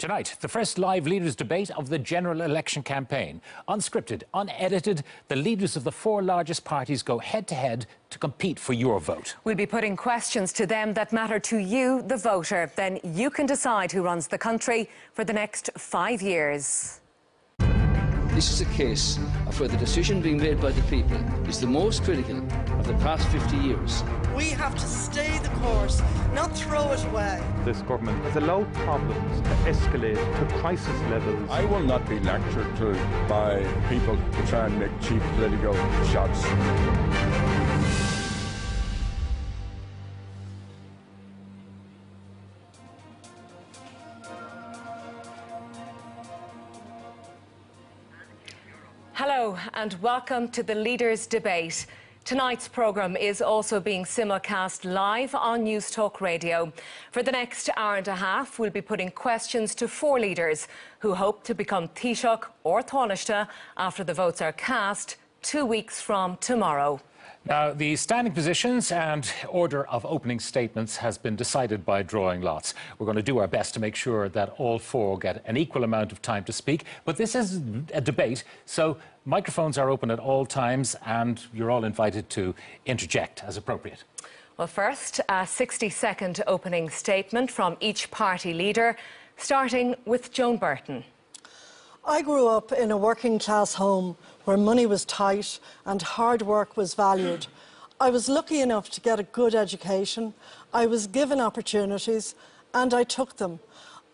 [0.00, 3.42] Tonight, the first live leaders' debate of the general election campaign.
[3.68, 8.58] Unscripted, unedited, the leaders of the four largest parties go head to head to compete
[8.58, 9.36] for your vote.
[9.44, 12.72] We'll be putting questions to them that matter to you, the voter.
[12.76, 17.00] Then you can decide who runs the country for the next five years.
[17.58, 21.66] This is a case of where the decision being made by the people is the
[21.66, 22.38] most critical
[22.78, 24.02] of the past 50 years.
[24.36, 26.00] We have to stay the course,
[26.34, 27.42] not throw it away.
[27.64, 31.50] This government has allowed problems to escalate to crisis levels.
[31.50, 32.92] I will not be lectured to
[33.28, 35.74] by people to try and make cheap political
[36.06, 36.44] shots.
[49.14, 51.86] Hello and welcome to the Leaders' Debate.
[52.24, 56.72] Tonight's programme is also being simulcast live on Newstalk Radio.
[57.10, 60.68] For the next hour and a half, we'll be putting questions to four leaders
[61.00, 66.36] who hope to become Taoiseach or Taoiseach after the votes are cast two weeks from
[66.36, 67.00] tomorrow.
[67.46, 72.74] Now, the standing positions and order of opening statements has been decided by drawing lots.
[72.98, 75.84] We're going to do our best to make sure that all four get an equal
[75.84, 76.84] amount of time to speak.
[77.06, 77.56] But this is
[77.94, 82.54] a debate, so microphones are open at all times and you're all invited to
[82.86, 84.04] interject as appropriate.
[84.56, 88.96] Well, first, a 60 second opening statement from each party leader,
[89.36, 91.04] starting with Joan Burton.
[92.04, 96.76] I grew up in a working class home where money was tight and hard work
[96.76, 97.46] was valued.
[98.00, 100.34] I was lucky enough to get a good education.
[100.72, 102.34] I was given opportunities
[102.72, 103.60] and I took them.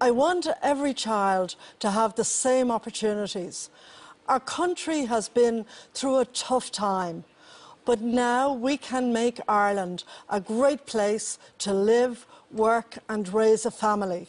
[0.01, 3.71] I want every child to have the same opportunities.
[4.29, 7.25] Our country has been through a tough time,
[7.85, 13.71] but now we can make Ireland a great place to live, work and raise a
[13.71, 14.27] family.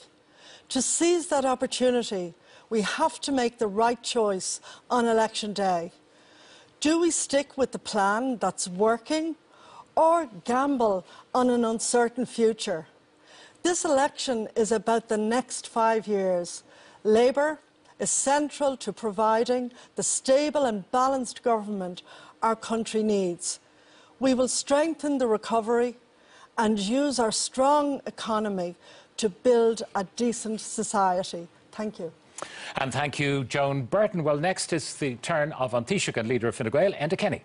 [0.70, 2.36] To seize that opportunity,
[2.70, 5.92] we have to make the right choice on election day.
[6.80, 9.36] Do we stick with the plan that's working
[9.96, 12.88] or gamble on an uncertain future?
[13.64, 16.64] This election is about the next five years.
[17.04, 17.60] Labour
[18.00, 22.04] is central to providing the stable and balanced government
[22.42, 23.60] our country needs.
[24.20, 25.98] We will strengthen the recovery
[26.58, 28.76] and use our strong economy
[29.18, 31.48] to build a decent society.
[31.72, 32.12] Thank you.
[32.78, 34.24] And thank you, Joan Burton.
[34.24, 37.42] Well, next is the turn of An Taoiseach and leader of Fine Gael, Enda Kenny.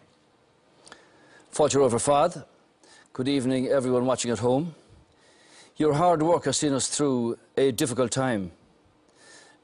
[1.52, 2.44] Fáilte over fad.
[3.12, 4.74] Good evening, everyone watching at home.
[5.76, 8.52] Your hard work has seen us through a difficult time.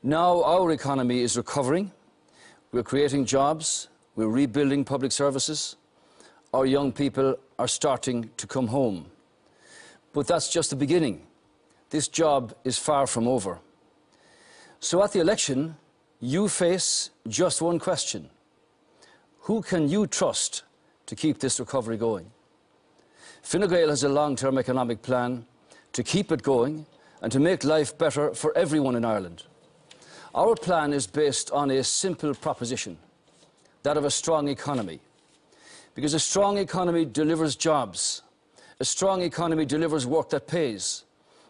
[0.02, 1.90] Now our economy is recovering.
[2.70, 3.88] We're creating jobs.
[4.14, 5.74] We're rebuilding public services.
[6.54, 9.06] Our young people are starting to come home.
[10.12, 11.26] But that's just the beginning.
[11.90, 13.58] This job is far from over.
[14.78, 15.74] So at the election,
[16.20, 18.30] you face just one question.
[19.40, 20.62] Who can you trust
[21.06, 22.30] to keep this recovery going?
[23.42, 25.44] Fine Gael has a long-term economic plan
[25.92, 26.86] to keep it going
[27.20, 29.42] and to make life better for everyone in Ireland.
[30.38, 32.96] Our plan is based on a simple proposition,
[33.82, 35.00] that of a strong economy.
[35.96, 38.22] Because a strong economy delivers jobs.
[38.78, 41.02] A strong economy delivers work that pays.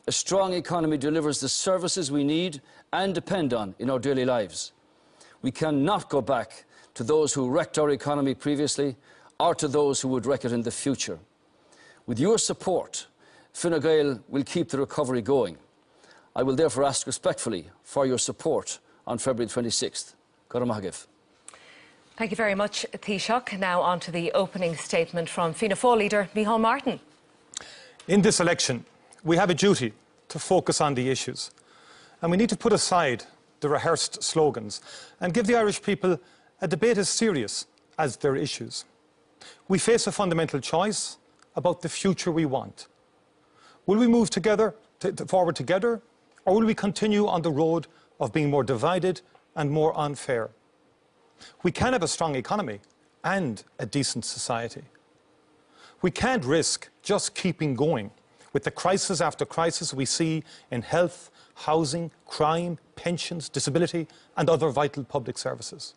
[0.06, 4.72] A strong economy delivers the services we need and depend on in our daily lives.
[5.42, 8.96] We cannot go back to those who wrecked our economy previously
[9.38, 11.18] or to those who would wreck it in the future.
[12.06, 13.06] With your support,
[13.52, 15.58] Fine Gael will keep the recovery going.
[16.34, 20.14] I will therefore ask respectfully for your support on February 26th.
[20.48, 21.06] Garamagav.
[22.16, 23.58] Thank you very much, Taoiseach.
[23.58, 27.00] Now on to the opening statement from Fianna Fáil leader Micheál Martin.
[28.08, 28.84] In this election,
[29.22, 29.92] we have a duty
[30.28, 31.50] to focus on the issues.
[32.20, 33.24] And we need to put aside
[33.60, 34.80] the rehearsed slogans
[35.20, 36.18] and give the Irish people
[36.60, 37.66] a debate as serious
[37.98, 38.84] as their issues.
[39.68, 41.18] We face a fundamental choice
[41.54, 42.86] about the future we want.
[43.86, 44.74] Will we move together,
[45.26, 46.02] forward together,
[46.48, 47.86] or will we continue on the road
[48.20, 49.20] of being more divided
[49.54, 50.48] and more unfair?
[51.62, 52.80] We can have a strong economy
[53.22, 54.84] and a decent society.
[56.00, 58.12] We can't risk just keeping going
[58.54, 64.06] with the crisis after crisis we see in health, housing, crime, pensions, disability,
[64.38, 65.96] and other vital public services.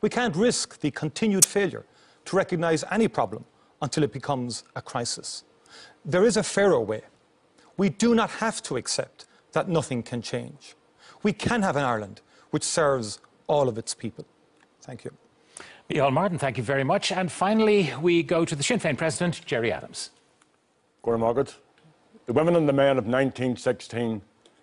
[0.00, 1.84] We can't risk the continued failure
[2.24, 3.44] to recognise any problem
[3.82, 5.44] until it becomes a crisis.
[6.02, 7.02] There is a fairer way.
[7.76, 10.74] We do not have to accept that nothing can change.
[11.22, 12.20] We can have an Ireland
[12.50, 14.26] which serves all of its people.
[14.82, 15.12] Thank you.
[15.90, 17.12] Micheál Martin, thank you very much.
[17.12, 20.10] And finally, we go to the Sinn Féin President, Gerry Adams.
[21.02, 21.46] Gordon
[22.26, 24.22] The women and the men of 1916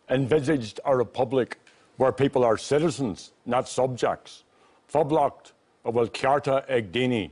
[0.10, 1.60] envisaged a republic
[1.98, 4.44] where people are citizens, not subjects.
[4.92, 5.52] Foblocht
[5.84, 7.32] will Carta Egdini.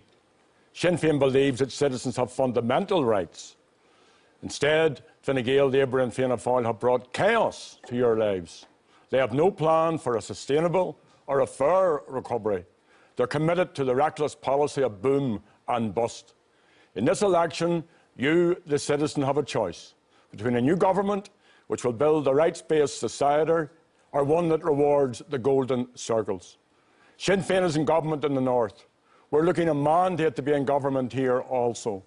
[0.73, 3.55] Sinn Féin believes that citizens have fundamental rights.
[4.43, 8.65] Instead, Fine Gael, Labour and Fianna Fáil have brought chaos to your lives.
[9.09, 12.63] They have no plan for a sustainable or a fair recovery.
[13.17, 16.33] They're committed to the reckless policy of boom and bust.
[16.95, 17.83] In this election,
[18.15, 19.95] you, the citizen, have a choice
[20.31, 21.29] between a new government,
[21.67, 23.69] which will build a rights-based society,
[24.13, 26.57] or one that rewards the golden circles.
[27.17, 28.85] Sinn Féin is in government in the north.
[29.31, 32.05] We're looking a mandate to be in government here also.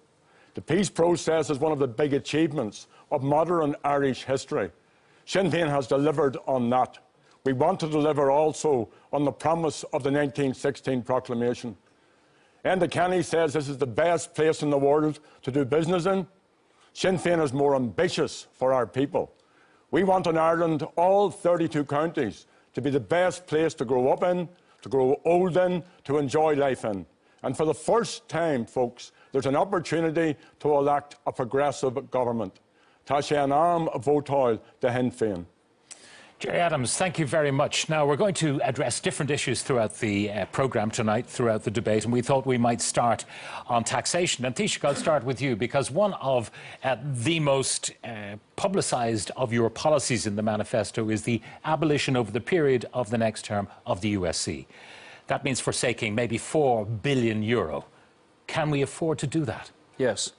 [0.53, 4.71] The peace process is one of the big achievements of modern Irish history.
[5.25, 6.99] Sinn Féin has delivered on that.
[7.43, 11.75] We want to deliver also on the promise of the 1916 proclamation.
[12.63, 16.27] Enda Kenny says this is the best place in the world to do business in.
[16.93, 19.33] Sinn Féin is more ambitious for our people.
[19.89, 24.23] We want in Ireland, all 32 counties, to be the best place to grow up
[24.23, 24.47] in,
[24.81, 27.05] to grow old in, to enjoy life in.
[27.43, 32.59] And for the first time, folks, there's an opportunity to elect a progressive government.
[33.05, 35.45] Tá sé an am a vótáil de hen féin.
[36.41, 37.87] Gerry Adams, thank you very much.
[37.87, 42.03] Now, we're going to address different issues throughout the uh, programme tonight, throughout the debate,
[42.03, 43.25] and we thought we might start
[43.67, 44.43] on taxation.
[44.43, 46.49] And Taoiseach, I'll start with you, because one of
[46.83, 52.31] uh, the most uh, publicised of your policies in the manifesto is the abolition over
[52.31, 54.65] the period of the next term of the USC.
[55.27, 57.85] That means forsaking maybe 4 billion euro.
[58.47, 59.69] Can we afford to do that?
[59.99, 60.31] Yes.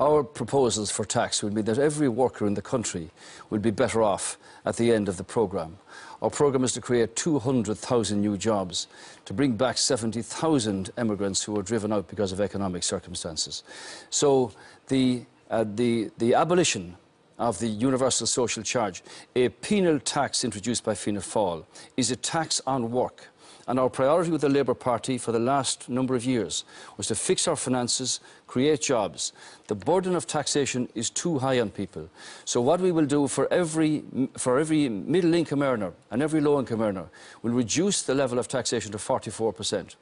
[0.00, 3.10] Our proposals for tax would mean that every worker in the country
[3.50, 5.76] would be better off at the end of the programme.
[6.22, 8.86] Our programme is to create 200,000 new jobs,
[9.26, 13.62] to bring back 70,000 emigrants who were driven out because of economic circumstances.
[14.08, 14.52] So
[14.88, 16.96] the, uh, the, the abolition
[17.38, 19.02] of the universal social charge,
[19.36, 21.66] a penal tax introduced by Fianna Fáil,
[21.98, 23.29] is a tax on work
[23.70, 26.64] and our priority with the Labour Party for the last number of years
[26.96, 28.18] was to fix our finances,
[28.48, 29.32] create jobs.
[29.68, 32.10] The burden of taxation is too high on people.
[32.44, 34.02] So what we will do for every,
[34.36, 37.10] for every middle-income earner and every low-income earner,
[37.42, 39.94] we'll reduce the level of taxation to 44%.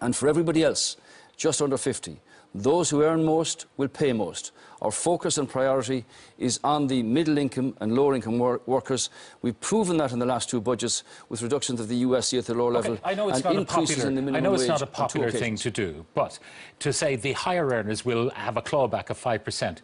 [0.00, 0.96] And for everybody else,
[1.36, 2.20] just under 50,
[2.54, 4.52] those who earn most will pay most.
[4.82, 6.04] Our focus and priority
[6.38, 9.10] is on the middle income and lower income wor workers.
[9.40, 12.54] We've proven that in the last two budgets with reductions of the USC at the
[12.54, 14.40] lower okay, level I know it's and not increases a popular, in the minimum I
[14.40, 16.38] know it's wage not a popular thing to do, but
[16.80, 19.78] to say the higher earners will have a clawback of 5%,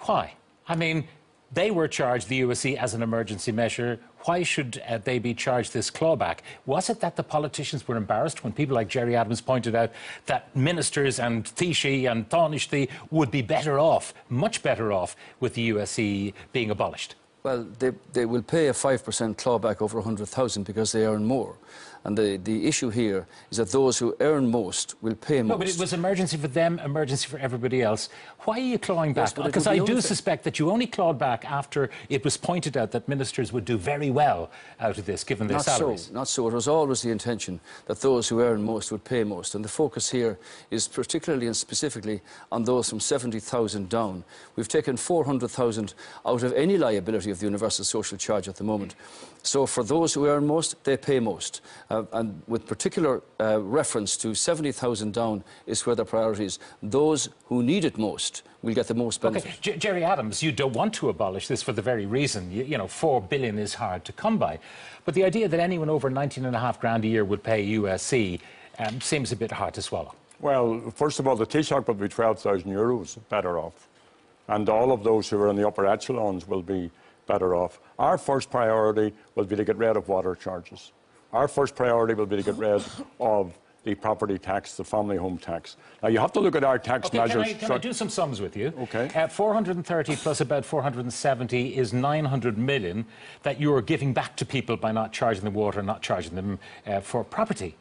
[0.00, 0.34] why?
[0.68, 1.08] I mean,
[1.52, 3.98] they were charged the USC as an emergency measure.
[4.24, 6.38] Why should uh, they be charged this clawback?
[6.66, 9.90] Was it that the politicians were embarrassed when people like Gerry Adams pointed out
[10.26, 15.70] that ministers and Taoiseach and Taoiseach would be better off, much better off, with the
[15.70, 17.14] USC being abolished?
[17.42, 21.56] Well, they, they will pay a 5% clawback over 100,000 because they earn more.
[22.04, 25.48] And the, the issue here is that those who earn most will pay most.
[25.48, 28.08] No, but it was emergency for them, emergency for everybody else.
[28.40, 29.36] Why are you clawing back?
[29.36, 30.00] Yes, because be I do unfair.
[30.00, 33.76] suspect that you only clawed back after it was pointed out that ministers would do
[33.76, 34.50] very well
[34.80, 36.06] out of this, given their not salaries.
[36.06, 36.48] so, not so.
[36.48, 39.54] It was always the intention that those who earn most would pay most.
[39.54, 40.38] And the focus here
[40.70, 42.20] is particularly and specifically
[42.52, 44.24] on those from 70,000 down.
[44.56, 48.94] We've taken 400,000 out of any liability of the universal social charge at the moment.
[49.42, 51.60] So for those who earn most, they pay most.
[51.90, 56.58] Uh, and with particular uh, reference to 70,000 down is where the priority is.
[56.82, 59.48] Those who need it most will get the most benefit.
[59.48, 62.64] Okay, J- Gerry Adams, you don't want to abolish this for the very reason, you,
[62.64, 64.58] you know, four billion is hard to come by.
[65.04, 67.66] But the idea that anyone over 19 and a half grand a year would pay
[67.66, 68.40] USC
[68.78, 70.14] um, seems a bit hard to swallow.
[70.40, 73.88] Well, first of all, the Taoiseach will be 12,000 euros better off.
[74.46, 76.90] And all of those who are in the upper echelons will be
[77.28, 77.78] better off.
[78.00, 80.90] Our first priority will be to get rid of water charges.
[81.32, 82.82] Our first priority will be to get rid
[83.20, 85.76] of the property tax, the family home tax.
[86.02, 87.46] Now, you have to look at our tax Okay, measures.
[87.46, 88.72] can, I, can I do some sums with you?
[88.80, 89.08] Okay.
[89.14, 93.06] Uh, 430 plus about 470 is 900 million
[93.44, 97.00] that you're giving back to people by not charging them water, not charging them uh,
[97.00, 97.76] for property.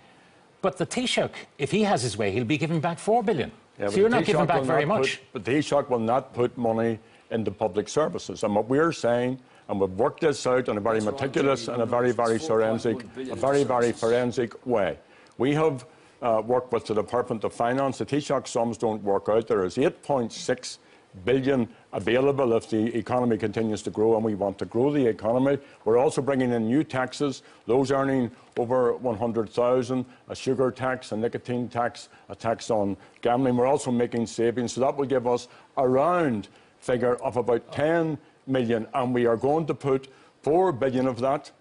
[0.62, 3.51] But the Taoiseach, if he has his way, he'll be giving back 4 billion.
[3.80, 5.20] Yeah, so you're not giving back very not much.
[5.20, 7.00] Put, but the Taoiseach will not put money
[7.32, 8.44] into public services.
[8.44, 11.86] And what we're saying, and we've worked this out in a very meticulous and a
[11.86, 14.98] very, very forensic, a very, very forensic way.
[15.38, 15.86] We have
[16.22, 17.98] uh, worked with the Department of Finance.
[17.98, 19.48] The Taoiseach sums don't work out.
[19.48, 20.78] There is 8.6
[21.26, 25.58] billion available if the economy continues to grow, and we want to grow the economy.
[25.86, 27.44] We're also bringing in new taxes.
[27.66, 33.58] Those earning over 100,000, a sugar tax, a nicotine tax, a tax on gambling.
[33.58, 38.18] We're also making savings, so that will give us a round figure of about 10
[38.46, 40.08] million, and we are going to put
[40.42, 41.52] 4 billion of that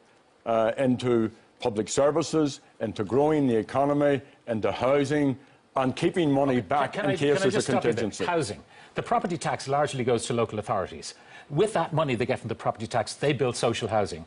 [0.45, 1.31] uh, into
[1.61, 5.37] public services, into growing the economy, into housing,
[5.77, 7.93] and keeping money back Can in I, case can there's a just stop you there?
[7.93, 8.25] contingency.
[8.25, 8.63] Housing.
[8.95, 11.15] The property tax largely goes to local authorities.
[11.51, 14.25] With that money they get from the property tax, they build social housing.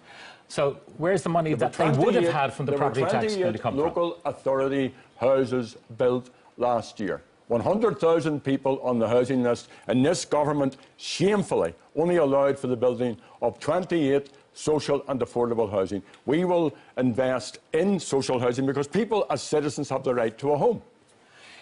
[0.47, 3.59] So where's the money that they would have had from the property tax going to
[3.59, 3.83] 28 come from?
[3.83, 7.21] local authority houses built last year.
[7.49, 13.17] 100,000 people on the housing list, and this government shamefully only allowed for the building
[13.41, 16.03] of 28 social and affordable housing.
[16.25, 20.57] We will invest in social housing because people as citizens have the right to a
[20.57, 20.81] home.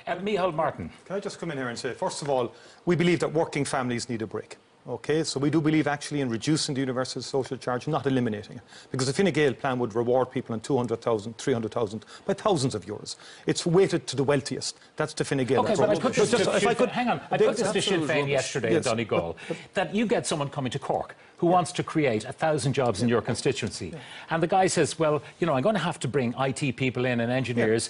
[0.06, 0.90] Uh, Micheál Martin.
[1.06, 2.54] Can I just come in here and say, first of all,
[2.86, 4.58] we believe that working families need a break.
[4.88, 8.62] Okay, so we do believe actually in reducing the universal social charge, not eliminating it.
[8.90, 13.18] Because the Fine Gael plan would reward people on 200,000, 300,000 by thousands of euros.
[13.46, 14.80] It's weighted to the wealthiest.
[14.96, 17.10] That's the Fine Gael Okay, but I put Just- this, to, if I could, hang
[17.10, 18.86] on, I put this to Sinn Féin yesterday Yes.
[18.86, 19.36] in Donegal,
[19.74, 23.10] that you get someone coming to Cork who wants to create a thousand jobs in
[23.10, 23.94] your constituency.
[24.30, 27.04] And the guy says, well, you know, I'm going to have to bring IT people
[27.04, 27.90] in and engineers,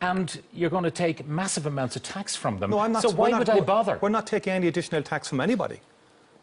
[0.00, 2.70] and you're going to take massive amounts of tax from them.
[2.70, 3.02] No, I'm not.
[3.02, 3.98] so why not- would I bother?
[4.00, 5.80] We're not taking any additional tax from anybody.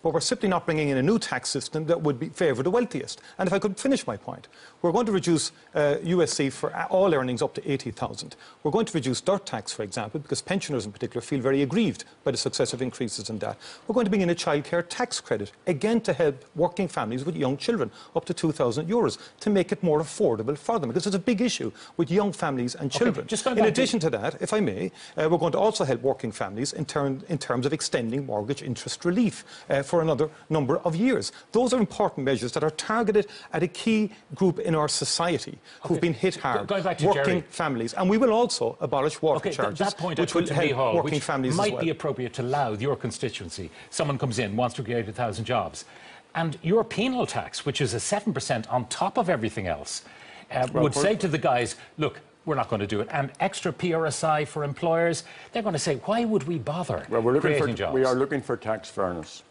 [0.04, 2.70] But we're simply not bringing in a new tax system that would be favour the
[2.70, 3.22] wealthiest.
[3.38, 4.50] And if I could finish my point,
[4.82, 8.36] we're going to reduce uh, USC for all earnings up to 80,000.
[8.64, 12.04] We're going to reduce DIRT tax, for example, because pensioners in particular feel very aggrieved
[12.26, 13.58] by the successive increases in that.
[13.88, 17.38] We're going to bring in a childcare tax credit, again to help working families with
[17.38, 21.16] young children, up to 2,000 euros, to make it more affordable for them, because it's
[21.16, 23.26] a big issue with young families and children.
[23.26, 26.34] just in addition to that, if I may, uh, we're going to also help working
[26.34, 30.96] families in, term, in terms of extending mortgage interest relief uh, for another number of
[30.96, 31.32] years.
[31.52, 36.02] Those are important measures that are targeted at a key group in our society who've
[36.02, 37.44] been hit hard, going back to working Gerry.
[37.64, 37.94] families.
[37.94, 40.48] And we will also abolish water Okay, th- charges, that point I which put will
[40.48, 41.82] to help Micheál, working which families might as well.
[41.84, 43.70] be appropriate to Louth, your constituency.
[43.92, 45.86] Someone comes in, wants to create a thousand jobs.
[46.34, 50.02] And your penal tax, which is a 7% on top of everything else,
[50.50, 53.08] uh, would say to the guys, look, we're not going to do it.
[53.12, 57.34] And extra PRSI for employers, they're going to say, why would we bother Well, we're
[57.34, 57.94] looking creating for, jobs?
[57.94, 59.44] we are looking for tax fairness.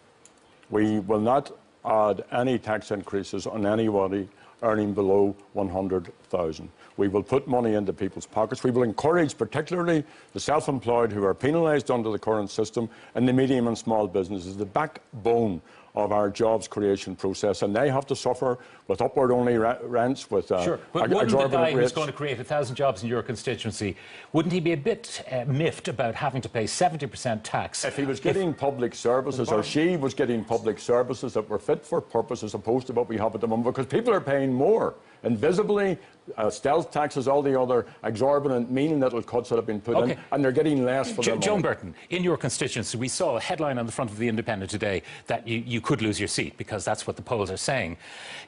[0.72, 1.52] We will not
[1.84, 4.26] add any tax increases on anybody
[4.62, 6.68] earning below 100,000.
[6.96, 8.64] We will put money into people's pockets.
[8.64, 10.02] We will encourage particularly
[10.32, 14.56] the self-employed who are penalised under the current system and the medium and small businesses,
[14.56, 15.60] the backbone
[15.94, 18.58] of our jobs creation process, and they have to suffer
[18.88, 22.44] with upward-only rents, with uh, Sure, but wouldn't the guy who's going to create a
[22.44, 23.96] thousand jobs in your constituency,
[24.32, 27.84] wouldn't he be a bit uh, miffed about having to pay 70% tax?
[27.84, 31.84] If he was getting public services or she was getting public services that were fit
[31.84, 34.52] for purpose as opposed to what we have at the moment, because people are paying
[34.52, 34.94] more.
[35.24, 35.98] Invisibly,
[36.36, 40.12] uh, stealth taxes, all the other exorbitant, mean little cuts that have been put Okay.
[40.12, 41.62] in, and they're getting less for Jo- Joan money.
[41.74, 45.02] Burton, in your constituency, we saw a headline on the front of the Independent today
[45.26, 47.96] that you, you could lose your seat because that's what the polls are saying.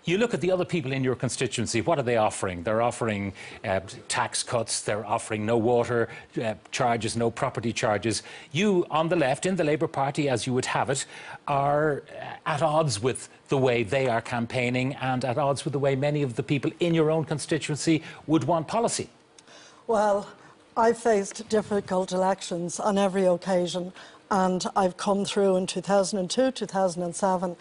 [0.04, 2.62] You look at the other people in your constituency, what are they offering?
[2.62, 3.32] They're offering
[3.64, 6.08] uh, tax cuts, they're offering no water
[6.42, 8.22] uh, charges, no property charges.
[8.52, 11.06] You, on the left, in the Labour Party, as you would have it,
[11.48, 15.78] are uh, at odds with the way they are campaigning and at odds with the
[15.78, 17.63] way many of the people in your own constituency
[18.26, 19.08] would want policy.
[19.86, 20.28] Well,
[20.76, 23.92] I've faced difficult elections on every occasion,
[24.30, 27.56] and I've come through in 2002, 2007.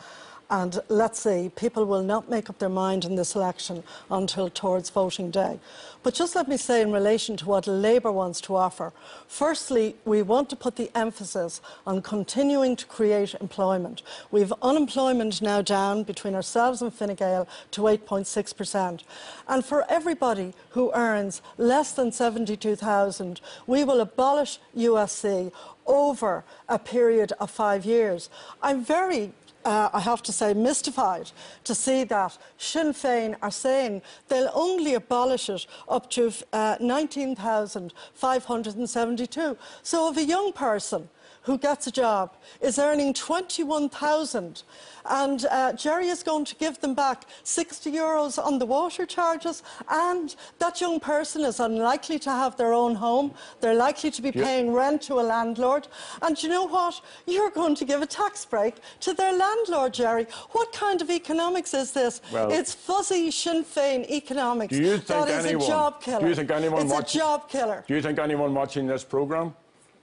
[0.50, 4.89] And let's see, people will not make up their mind in this election until towards
[4.89, 5.60] voting day.
[6.03, 8.91] But just let me say, in relation to what Labour wants to offer,
[9.27, 14.01] firstly, we want to put the emphasis on continuing to create employment.
[14.29, 19.03] We've unemployment now down between ourselves and Fine Gael to 8.6%.
[19.48, 25.53] And for everybody who earns less than 72,000, we will abolish USC
[25.86, 28.29] over a period of five years.
[28.62, 29.31] I'm very
[29.65, 31.32] uh, I have to say, mystified
[31.63, 39.58] to see that Sinn Féin are saying they'll only abolish it up to uh, 19,572.
[39.82, 41.10] So if a young person
[41.43, 44.63] who gets a job is earning 21,000
[45.05, 49.62] and uh, Gerry is going to give them back 60 euros on the water charges
[49.89, 53.33] and that young person is unlikely to have their own home.
[53.59, 55.88] They're likely to be paying rent to a landlord.
[56.21, 57.01] And you know what?
[57.27, 60.27] You're going to give a tax break to their landlord, Gerry.
[60.51, 62.21] What kind of economics is this?
[62.31, 64.75] Well- it's fuzzy Sinn Féin economics.
[64.75, 66.21] Do you think that is anyone, a job killer.
[66.21, 67.83] Do you think anyone it's watching, a job killer.
[67.88, 69.53] Do you think anyone watching this programme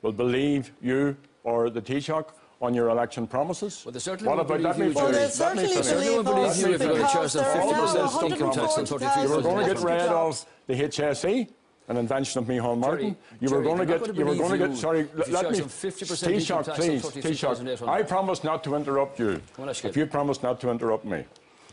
[0.02, 2.26] will believe you or the Taoiseach
[2.60, 3.82] on your election promises?
[3.84, 5.86] Well, they certainly what won't about, let believe me you, Well, they certainly finish.
[5.88, 8.52] believe believe us you if you're gonna because charge them there are 50% now income
[8.52, 11.48] tax on 33 You were going to get rid of the HSE,
[11.88, 13.16] an invention of Micheál Martin.
[13.40, 14.00] you were going to get.
[14.00, 14.76] gonna You were going to get.
[14.76, 15.58] Sorry, if you let me.
[15.58, 17.78] 50% Taoiseach, income tax on please, 33,800.
[17.78, 17.88] Taoiseach.
[17.88, 19.40] I promise not to interrupt you.
[19.84, 21.24] If you promise not to interrupt me,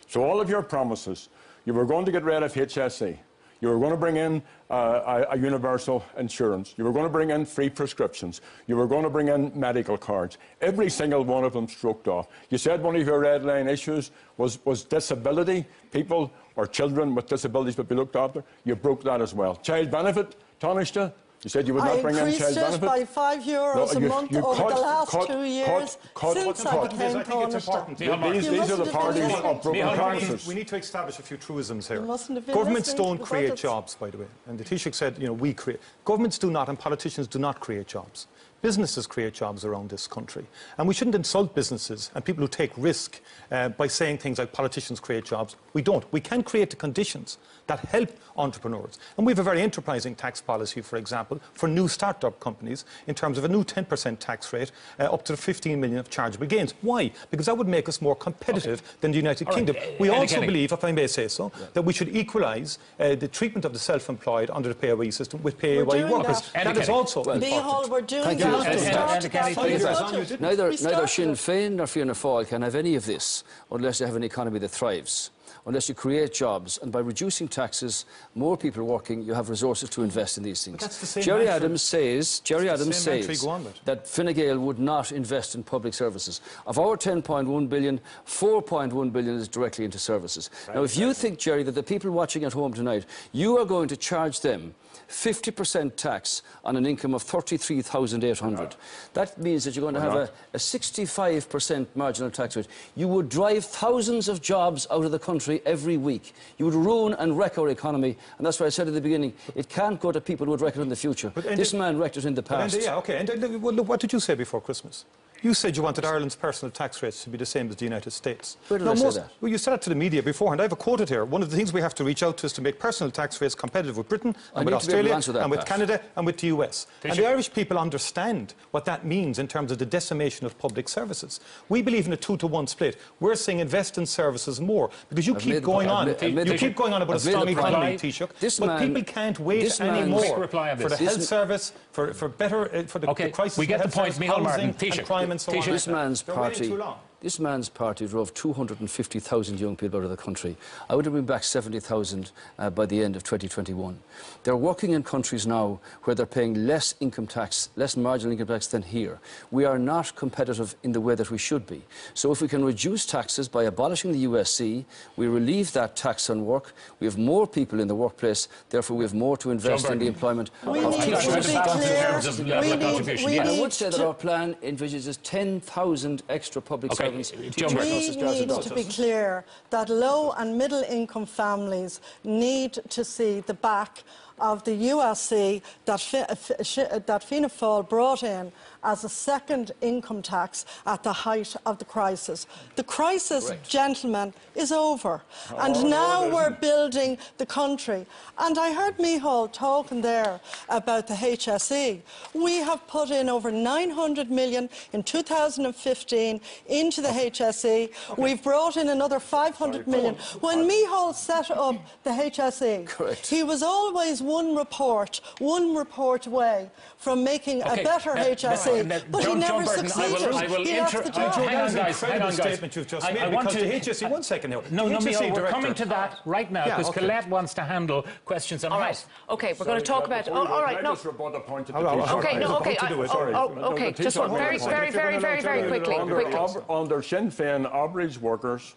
[0.07, 1.29] so all of your promises,
[1.65, 3.17] You were going to get rid of HSE.
[3.61, 6.73] You were going to bring in uh, a, a, universal insurance.
[6.77, 8.41] You were going to bring in free prescriptions.
[8.67, 10.37] You were going to bring in medical cards.
[10.61, 12.27] Every single one of them stroked off.
[12.49, 15.65] You said one of your red line issues was, was disability.
[15.91, 18.43] People or children with disabilities would be looked after.
[18.65, 19.55] You broke that as well.
[19.55, 21.11] Child benefit, Taoiseach,
[21.43, 22.81] you said you would not I bring in child increased it benefit.
[22.81, 25.67] by five euros No, a you- month you over cut- the last cut- two years
[25.67, 26.89] cut- cut- since cut- I cut.
[26.91, 27.97] became I think it's important.
[27.99, 28.33] Taoiseach.
[28.33, 30.47] These, these are the parties been of broken promises.
[30.47, 31.97] We need to establish a few truisms here.
[31.97, 33.61] You mustn't have been Governments don't create puppets.
[33.61, 34.25] jobs, by the way.
[34.47, 35.79] And the Taoiseach said, you know, we create.
[36.05, 38.27] Governments do not, and politicians do not create jobs.
[38.71, 40.45] Businesses create jobs around this country.
[40.77, 44.51] And we shouldn't insult businesses and people who take risk uh, by saying things like
[44.51, 45.55] politicians create jobs.
[45.71, 46.03] We don't.
[46.11, 48.99] We can create the conditions that help entrepreneurs.
[49.17, 53.15] And we have a very enterprising tax policy, for example, for new start-up companies in
[53.15, 56.73] terms of a new 10% tax rate uh, up to 15 million of chargeable gains.
[56.81, 57.11] Why?
[57.31, 59.65] Because that would make us more competitive than the United All right.
[59.65, 59.75] Kingdom.
[59.99, 60.47] We Andy also Kenny.
[60.47, 63.79] believe, if I may say so, that we should equalise uh, the treatment of the
[63.79, 66.41] self-employed under the PAYE system with PAYE workers.
[66.51, 66.63] that.
[66.65, 67.65] That is also Well, important.
[67.65, 68.45] Micheál, we're doing Thank you.
[68.45, 68.56] that.
[68.65, 70.41] And- We and- started and can I that tell from you the that- budget.
[70.41, 71.31] Neither, neither Sinn.
[71.33, 74.69] Féin nor Fianna Fáil can have any of this unless you have an economy that
[74.69, 75.29] thrives,
[75.65, 76.77] unless you create jobs.
[76.81, 80.79] And by reducing taxes, more people working, you have resources to invest in these things.
[80.81, 83.79] that's the same Gerry mantra- Adams says, Gerry Adams says you go on with.
[83.85, 86.41] that Fine Gael would not invest in public services.
[86.65, 90.49] Of our 10.1 billion, 4.1 billion is directly into services.
[90.73, 93.87] now, if you think, Gerry, that the people watching at home tonight, you are going
[93.89, 94.73] to charge them
[95.09, 98.75] 50% tax on an income of 33,800.
[99.13, 102.67] That means that you're going to have a, a 65% marginal tax rate.
[102.95, 106.33] You would drive thousands of jobs out of the country every week.
[106.57, 108.17] You would ruin and wreck our economy.
[108.37, 110.61] And that's why I said at the beginning, it can't go to people who would
[110.61, 111.31] wreck it in the future.
[111.33, 112.75] But- this man wrecked it in the past.
[112.75, 113.17] and, yeah, okay.
[113.17, 115.05] And uh, well, look, what did you say before Christmas?
[115.43, 118.11] You said you wanted Ireland's personal tax rates to be the same as the United
[118.11, 118.57] States.
[118.67, 119.29] Where did Now, I say that?
[119.39, 120.59] Well, you said it to the media beforehand.
[120.61, 121.25] I have a quoted here.
[121.25, 123.39] One of the things we have to reach out to is to make personal tax
[123.39, 125.41] rates competitive with Britain I and with need to be able to Australia answer that,
[125.43, 125.67] and with Pat.
[125.67, 126.87] Canada and with the US.
[127.03, 130.89] And the Irish people understand what that means in terms of the decimation of public
[130.89, 131.39] services.
[131.69, 132.97] We believe in a two-to-one split.
[133.19, 136.09] We're saying invest in services more because you I've keep made the going on.
[136.09, 138.29] I've I've you keep going on about I've a strong economy, Taoiseach.
[138.39, 140.99] This but man- people can't wait anymore reply on for the this.
[140.99, 143.87] health This- service, for, for better, uh, for the, Okay, the crisis we get the
[143.87, 144.73] the point, service, Micheál housing Martin.
[144.73, 146.73] Taoiseach, and and so This man's party.
[147.19, 147.27] Too long.
[147.27, 150.55] This man's party drove 250,000 young people out of the country.
[150.89, 153.99] I would have been back 70,000 uh, by the end of 2021.
[154.43, 158.67] They're working in countries now where they're paying less income tax, less marginal income tax
[158.67, 159.19] than here.
[159.51, 161.81] We are not competitive in the way that we should be.
[162.13, 166.45] So if we can reduce taxes by abolishing the USC, we relieve that tax on
[166.45, 169.89] work, we have more people in the workplace, therefore we have more to invest in
[169.93, 169.99] Burton.
[169.99, 171.25] the employment We of need teachers.
[171.25, 172.11] to be in clear.
[172.11, 173.49] terms of level We of need- contribution, we yeah.
[173.49, 177.55] I would say that our plan envisages 10,000 extra public Okay, servants.
[177.55, 177.93] Joe teaching Burton.
[177.93, 183.41] nurses, We need to be clear that low and middle income families need to see
[183.41, 184.03] the back
[184.39, 188.51] of the USC that, Fi- that Fianna Fáil brought in
[188.87, 192.47] as a second income tax at the height of the crisis.
[192.77, 195.21] The crisis, gentlemen, is over.
[195.59, 198.05] and now we're building the country.
[198.37, 202.01] And I heard Micheál talking there about the HSE.
[202.33, 207.91] We have put in over 900 million in 2015 into the HSE.
[208.17, 210.15] We've brought in another 500 million.
[210.39, 213.27] When Micheál set up the HSE, Correct.
[213.27, 218.76] he was always one report, one report away from making Okay, a better uh, HSE.
[218.83, 221.33] But John- he never Joan Burton, I will- I will he left inter- the job.
[221.33, 222.35] hang on, That is an guys, hang on, guys.
[222.35, 224.61] statement you've just I- made I want because to- the HSE, one second now.
[224.71, 226.99] No, the no, HSE we're director- coming to that right now Yeah, because okay.
[227.01, 228.87] Colette wants to handle questions on All right.
[228.87, 229.07] health.
[229.29, 230.27] Okay, we're going to talk about.
[230.29, 230.91] Oh, all right, no.
[230.93, 232.75] just rebut a point that Oh, the Taoiseach Okay, no, okay.
[232.75, 233.33] to do I- it, sorry.
[233.33, 235.95] oh, okay, just one very, very, very, very, very quickly.
[235.95, 236.61] Under, quickly.
[236.69, 238.75] under Sinn Féin, average workers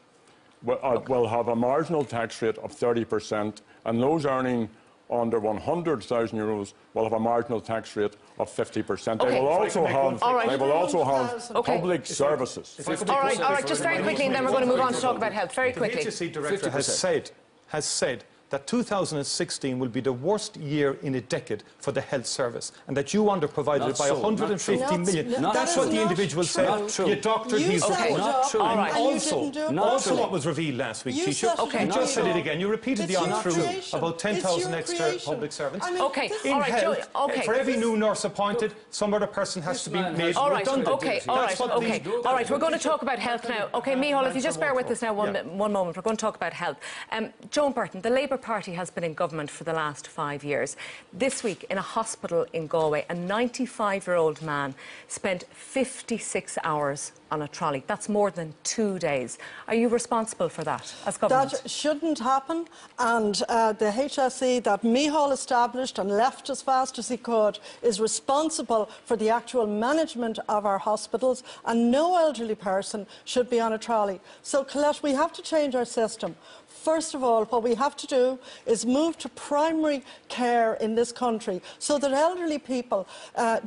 [0.62, 4.68] will, uh, will have a marginal tax rate of 30%, and those earning
[5.10, 9.20] under 100,000 euros will have a marginal tax rate of 50%.
[9.20, 9.30] Okay.
[9.30, 10.48] They will also can make have, All right.
[10.48, 11.76] they will also have Okay.
[11.76, 12.80] public services.
[12.86, 15.00] All right, all right, just very quickly, and then we're going to move on to
[15.00, 15.54] talk about health.
[15.54, 16.02] Very The quickly.
[16.02, 17.30] HSE director has said,
[17.68, 22.26] has said that 2016 will be the worst year in a decade for the health
[22.26, 24.98] service and that you underprovided Not it by so, not 150 true.
[24.98, 25.40] million.
[25.40, 26.48] Not- That's that what is the not individual true.
[26.52, 26.66] said.
[26.68, 27.08] Not true.
[27.08, 28.60] You doctored You his set Not true.
[28.60, 28.94] And All right.
[28.94, 30.18] also, didn't do it Not also true.
[30.20, 31.84] what was revealed last week, You Taoiseach, set it Okay.
[31.86, 32.58] you just said it again.
[32.60, 35.32] You repeated It's the your untruth about 10,000 extra creation.
[35.32, 35.86] public servants.
[35.86, 37.42] I mean, Okay, In all right, health, Joe, okay.
[37.42, 40.88] for every new nurse appointed, some other person has to be made All right, redundant.
[40.88, 42.00] okay, all That's what okay.
[42.00, 43.68] these- All right, we're going to talk about health now.
[43.74, 45.32] Okay, Micheál, if you just bear with us now one,
[45.72, 46.78] moment, we're going to talk about health.
[47.12, 50.76] Um, Joan Burton, the Labour Party has been in government for the last five years.
[51.12, 54.74] This week, in a hospital in Galway, a 95 year old man
[55.08, 57.84] spent 56 hours on a trolley.
[57.86, 59.38] That's more than two days.
[59.68, 61.52] Are you responsible for that as government?
[61.52, 62.66] That shouldn't happen.
[62.98, 68.00] And uh, the HSE that Micheál established and left as fast as he could is
[68.00, 71.42] responsible for the actual management of our hospitals.
[71.64, 74.20] And no elderly person should be on a trolley.
[74.42, 76.36] So, Colette, we have to change our system.
[76.66, 81.12] First of all, what we have to do is move to primary care in this
[81.12, 83.60] country so that elderly people uh,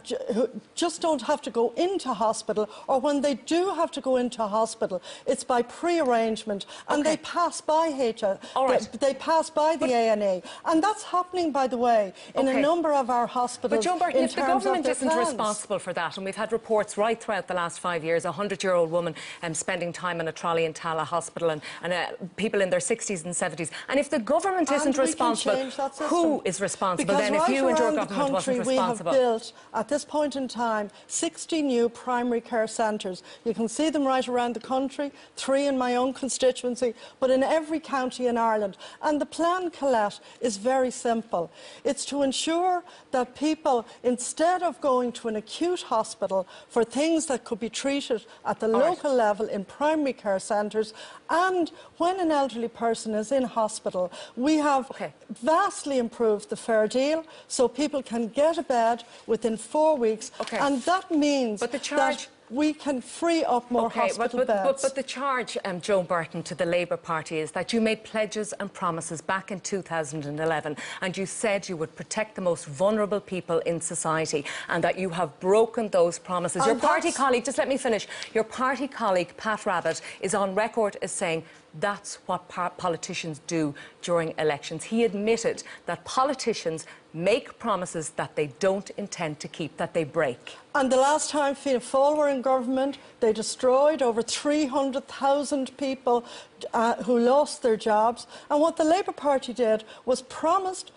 [0.73, 4.43] just don't have to go into hospital or when they do have to go into
[4.47, 7.11] hospital, it's by pre-arrangement and Okay.
[7.11, 8.81] they pass by HS, All right.
[8.99, 10.41] they, they pass by the ANA.
[10.65, 12.59] And that's happening, by the way, in Okay.
[12.59, 15.27] a number of our But hospitals Joan Burton, in if the government isn't plans.
[15.27, 18.89] responsible for that, and we've had reports right throughout the last five years, a 100-year-old
[18.91, 22.69] woman um, spending time in a trolley in Tallaght Hospital and, and uh, people in
[22.69, 26.07] their 60s and 70s, and if the government And isn't responsible, change that system.
[26.07, 28.75] who is responsible Because then if you and your around the government country, wasn't we
[28.77, 33.23] have built, at this point in time, 60 new primary care centres.
[33.45, 37.43] You can see them right around the country, three in my own constituency, but in
[37.43, 38.77] every county in Ireland.
[39.01, 41.51] And the plan, Colette, is very simple.
[41.83, 47.43] It's to ensure that people, instead of going to an acute hospital for things that
[47.43, 48.89] could be treated at the right.
[48.89, 50.93] local level in primary care centres,
[51.29, 55.13] and when an elderly person is in hospital, we have Okay.
[55.29, 60.31] vastly improved the fair deal so people can get a bed within four weeks.
[60.39, 60.57] Okay.
[60.57, 64.39] And that means But the charge- that we can free up more Okay, but, hospital
[64.39, 64.63] but, beds.
[64.65, 68.03] but, but the charge, um, Joe Burton, to the Labour Party is that you made
[68.03, 73.19] pledges and promises back in 2011 and you said you would protect the most vulnerable
[73.19, 76.65] people in society and that you have broken those promises.
[76.65, 80.53] Your party that's- colleague, just let me finish, your party colleague Pat Rabbitte is on
[80.53, 81.43] record as saying
[81.79, 84.83] that's what par- politicians do during elections.
[84.83, 90.57] He admitted that politicians make promises that they don't intend to keep, that they break.
[90.73, 96.25] And the last time Fianna Fáil were in government, they destroyed over 300,000 people
[96.73, 98.25] uh, who lost their jobs.
[98.49, 100.91] And what the Labour Party did was promised,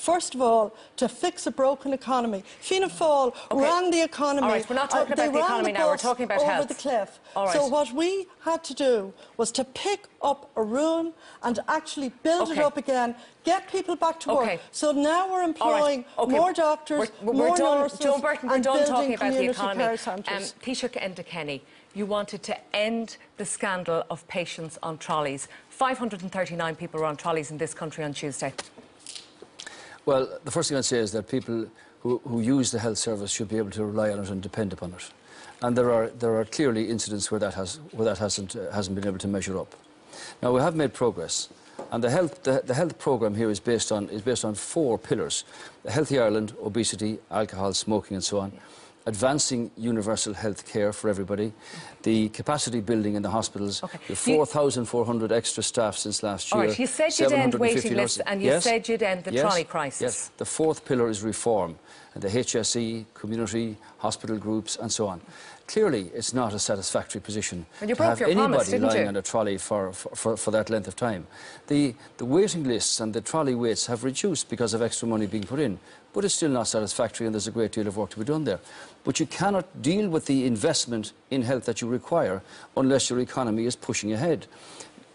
[0.00, 2.42] first of all, to fix a broken economy.
[2.60, 3.62] Fianna Fáil Okay.
[3.62, 4.46] ran the economy.
[4.46, 6.50] All right, we're not uh, talking they about the economy now, we're talking about over
[6.50, 6.68] health.
[6.68, 7.20] the cliff.
[7.36, 7.52] All right.
[7.56, 12.50] So what we had to do was to pick up a ruin and actually build
[12.50, 12.60] Okay.
[12.60, 14.56] it up again, get people back to Okay.
[14.56, 14.60] work.
[14.70, 16.32] So now we're employing right, okay.
[16.38, 19.32] more doctors, We're, we're more done, nurses, Joe Burton, we're and done building talking about
[19.32, 19.96] the economy.
[19.96, 20.54] centres.
[20.62, 21.62] Taoiseach Enda Kenny,
[21.94, 25.48] you wanted to end the scandal of patients on trolleys.
[25.68, 28.52] 539 people were on trolleys in this country on Tuesday.
[30.06, 31.66] Well, the first thing I'd say is that people
[32.00, 34.72] who, who use the health service should be able to rely on it and depend
[34.72, 35.10] upon it.
[35.62, 38.94] And there are, there are clearly incidents where that, has, where that hasn't, uh, hasn't
[38.94, 39.74] been able to measure up.
[40.42, 41.48] Now, we have made progress.
[41.92, 44.98] And the health, the, the health programme here is based, on, is based on four
[44.98, 45.44] pillars.
[45.88, 48.52] Healthy Ireland, obesity, alcohol, smoking and so on.
[49.10, 51.52] Advancing universal health care for everybody.
[52.02, 53.82] The capacity building in the hospitals.
[53.82, 53.98] Okay.
[54.06, 56.62] The 4,400 extra staff since last year.
[56.62, 59.42] right, you said you'd end waiting lists and you Yes, said you'd end the yes,
[59.42, 60.00] trolley crisis.
[60.00, 60.30] Yes.
[60.38, 61.74] The fourth pillar is reform,
[62.14, 65.20] and the HSE, community, hospital groups, and so on.
[65.66, 69.08] Clearly, it's not a satisfactory position And you to have anybody promise, lying you?
[69.08, 71.26] on a trolley for, for, for, for that length of time.
[71.66, 75.44] The, the waiting lists and the trolley waits have reduced because of extra money being
[75.44, 75.78] put in,
[76.12, 78.44] but it's still not satisfactory, and there's a great deal of work to be done
[78.44, 78.60] there.
[79.04, 82.42] But you cannot deal with the investment in health that you require
[82.76, 84.46] unless your economy is pushing ahead.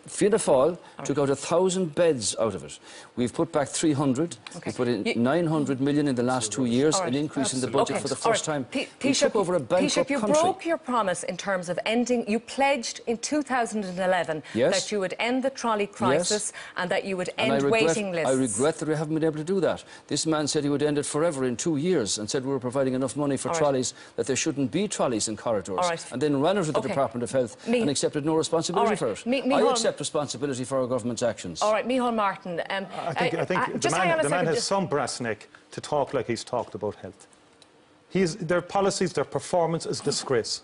[0.07, 2.77] Fianna Fáil took out a thousand beds out of it.
[3.15, 4.37] We've put back 300.
[4.57, 4.69] Okay.
[4.69, 7.09] We put in You- 900 million in the last two years, All right.
[7.09, 8.53] an increase in the budget Okay, for the first right.
[8.55, 8.67] time.
[8.71, 10.41] T- we Taoiseach, took over a Taoiseach, bankrupt you country.
[10.41, 12.23] broke your promise in terms of ending.
[12.29, 14.73] You pledged in 2011 Yes.
[14.83, 18.29] that you would end the trolley crisis and that you would end regret, waiting lists.
[18.29, 19.83] I regret that we haven't been able to do that.
[20.07, 22.59] This man said he would end it forever in two years and said we were
[22.59, 23.59] providing enough money for All right.
[23.59, 25.79] trolleys that there shouldn't be trolleys in corridors.
[25.81, 26.05] All right.
[26.11, 26.89] And then ran out to the Okay.
[26.89, 28.99] Department of Health Me- and accepted no responsibility All right.
[28.99, 29.25] for it.
[29.25, 31.61] Me- I Micheál- accept responsibility for our government's actions.
[31.61, 32.61] All right, Micheál Martin.
[32.69, 34.67] Um, I think, I think uh, the, just hang on man, the man has just-
[34.67, 37.27] some brass neck to talk like he's talked about health.
[38.09, 40.61] He's, their policies, their performance is disgrace.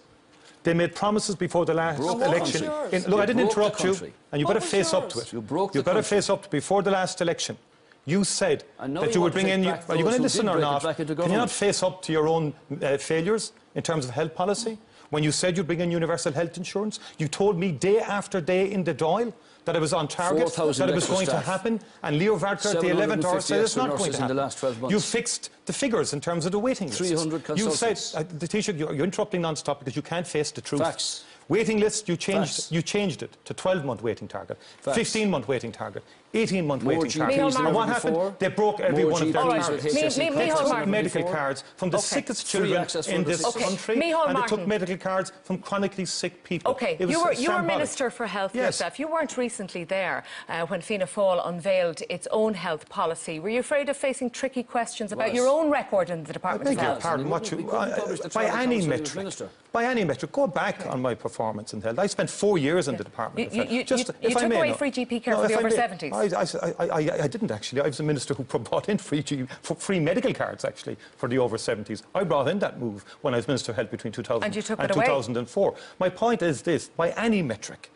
[0.64, 2.66] They made promises before the last Broke election.
[2.68, 2.98] country.
[2.98, 3.94] In- look, I didn't interrupt you,
[4.32, 5.34] and you What better was face up to it.
[5.34, 6.18] You broke You better country.
[6.18, 7.58] face up to before the last election.
[8.06, 9.64] You said that you you would bring in.
[9.64, 10.82] back Are you going to listen or not?
[10.96, 14.78] Can you not face up to your own uh, failures in terms of health policy?
[15.12, 18.72] When you said you'd bring in universal health insurance, you told me day after day
[18.72, 19.34] in the Dáil
[19.66, 21.44] that it was on target, 4,000 that it was going staff.
[21.44, 24.06] to happen, and Leo Varadkar at the 11th hour 750 said it's not going to
[24.06, 24.38] in the happen.
[24.38, 24.94] last 12 months.
[24.94, 27.00] You fixed the figures in terms of the waiting list.
[27.00, 30.62] 300 You said, uh, the Taoiseach, you're, you're interrupting non-stop because you can't face the
[30.62, 30.82] truth.
[30.82, 31.26] Facts.
[31.50, 32.72] Waiting lists, you changed, Facts.
[32.72, 37.54] you changed it to 12-month waiting target, 15-month waiting target, 18-month More waiting GPs target.
[37.54, 38.14] than And what happened?
[38.14, 38.36] before.
[38.40, 39.62] They broke every More one of their GPs All right.
[39.64, 40.18] targets.
[40.18, 40.92] Me- me- They cards took Martin.
[40.92, 41.36] medical before.
[41.36, 42.06] cards from the Okay.
[42.06, 43.46] sickest children in this.
[43.46, 43.64] Okay.
[43.64, 46.72] country, Micheál and they took medical cards from chronically sick people.
[46.72, 47.62] Okay, It was you were, you were.
[47.62, 48.66] Minister for Health Yes.
[48.80, 49.00] yourself.
[49.00, 53.40] You weren't recently there uh, when Fianna Fáil unveiled its own health policy.
[53.40, 55.36] Were you afraid of facing tricky questions about Was.
[55.36, 57.02] your own record in the I Department beg of Health?
[57.02, 60.04] pardon, what you, we couldn't uh, by any council when he was metric, by any
[60.04, 62.00] metric, go back on my performance in health.
[62.00, 63.72] I spent four years in the Department of You- Health.
[63.74, 64.74] you- Just, you- if you I took may, away no.
[64.76, 66.14] free GP care for the I over may, 70s.
[66.22, 67.82] I, I, I, I, I didn't actually.
[67.82, 69.24] I was the minister who brought in free,
[69.62, 72.04] free medical cards actually for the over 70s.
[72.14, 74.80] I brought in that move when I was Minister of Health between 2000 And took
[74.80, 75.06] it away.
[75.06, 75.76] 2004.
[76.00, 77.92] My point is this: by any metric,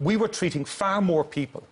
[0.00, 1.62] we were treating far more people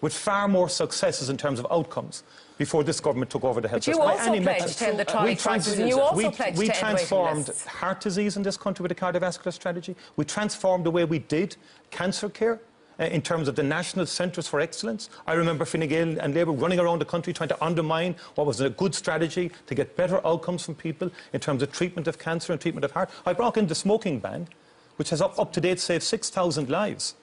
[0.00, 2.24] with far more successes in terms of outcomes
[2.58, 4.06] before this government took over the health But you system.
[4.06, 4.76] By also any pledged metric.
[4.76, 7.50] to end the We trolley trans- crisis, and you also we, pledged we to transformed
[7.66, 9.96] heart disease in this country with a cardiovascular strategy.
[10.16, 11.56] We transformed the way we did
[11.90, 12.60] cancer care.
[13.00, 16.52] Uh, in terms of the national centres for excellence, I remember Fine Gael and Labour
[16.52, 20.24] running around the country trying to undermine what was a good strategy to get better
[20.26, 23.10] outcomes from people in terms of treatment of cancer and treatment of heart.
[23.26, 24.48] I brought in the smoking ban,
[24.96, 27.14] which has up, up to date saved 6,000 lives,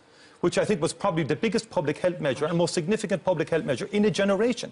[0.42, 3.64] which I think was probably the biggest public health measure and most significant public health
[3.64, 4.72] measure in a generation.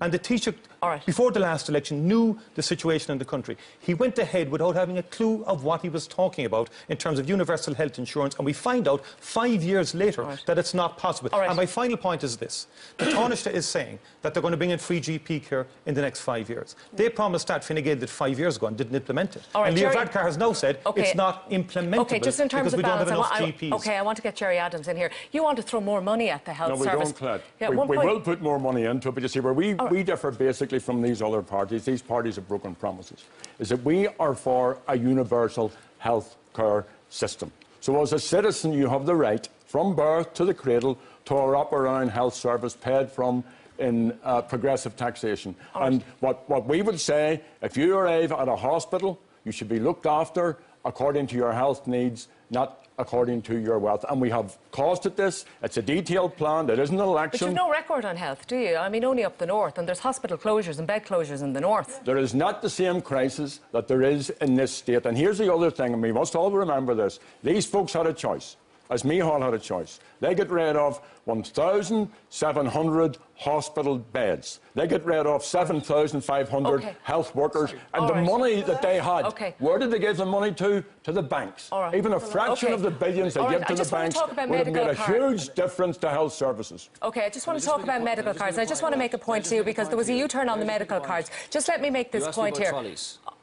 [0.00, 1.04] And the Taoiseach, All right.
[1.04, 3.56] before the last election, knew the situation in the country.
[3.80, 7.18] He went ahead without having a clue of what he was talking about in terms
[7.18, 8.36] of universal health insurance.
[8.36, 10.42] And we find out five years later right.
[10.46, 11.30] that it's not possible.
[11.32, 11.48] All right.
[11.48, 12.68] And my final point is this.
[12.98, 16.00] The Taoiseach is saying that they're going to bring in free GP care in the
[16.00, 16.76] next five years.
[16.92, 19.42] They promised that Fine Gael did five years ago and didn't implement it.
[19.56, 21.02] All right, and Leo Gerry- Varadkar has now said Okay.
[21.02, 23.42] it's not implementable Okay, just in terms because of we don't balance, have enough I,
[23.42, 23.72] wa- GPs.
[23.80, 25.10] okay, I want to get Gerry Adams in here.
[25.32, 27.08] You want to throw more money at the health No, we service.
[27.10, 27.40] don't, Claire.
[27.60, 29.52] Yeah, we one we point- will put more money into it, but you see, where
[29.52, 33.24] we, we differ basically from these other parties, these parties have broken promises,
[33.58, 37.50] is that we are for a universal health care system.
[37.80, 41.40] So as a citizen, you have the right, from birth to the cradle, to a
[41.40, 43.44] wraparound health service paid from
[43.78, 45.54] in uh, progressive taxation.
[45.74, 49.78] And what, what we would say, if you arrive at a hospital, you should be
[49.78, 54.04] looked after according to your health needs, not according to your wealth.
[54.08, 55.44] And we have costed this.
[55.62, 56.66] It's a detailed plan.
[56.66, 57.38] There isn't an election.
[57.38, 58.76] But you've no record on health, do you?
[58.76, 61.60] I mean, only up the north, and there's hospital closures and bed closures in the
[61.60, 62.04] north.
[62.04, 65.06] There is not the same crisis that there is in this state.
[65.06, 67.20] And here's the other thing, and we must all remember this.
[67.42, 68.56] These folks had a choice,
[68.90, 70.00] as Micheál had a choice.
[70.20, 74.60] They get rid of 1,700 hospital beds.
[74.74, 76.96] They get rid of 7,500 Okay.
[77.02, 77.70] health workers.
[77.94, 78.24] And All the right.
[78.24, 79.54] money that they had, Okay.
[79.58, 80.82] where did they give the money to?
[81.04, 81.68] To the banks.
[81.70, 81.94] All right.
[81.94, 82.74] Even a fraction Okay.
[82.74, 84.72] of the billions they All right, give I to the just wanna banks would have
[84.72, 85.14] made a card.
[85.16, 86.90] huge difference to health services.
[87.02, 88.58] Okay, I just want to talk about medical cards.
[88.58, 90.24] I just want to make a point to you because there was a to you.
[90.24, 91.30] U-turn on the Just make a medical cards.
[91.50, 92.72] Just let me make this You asked me point here.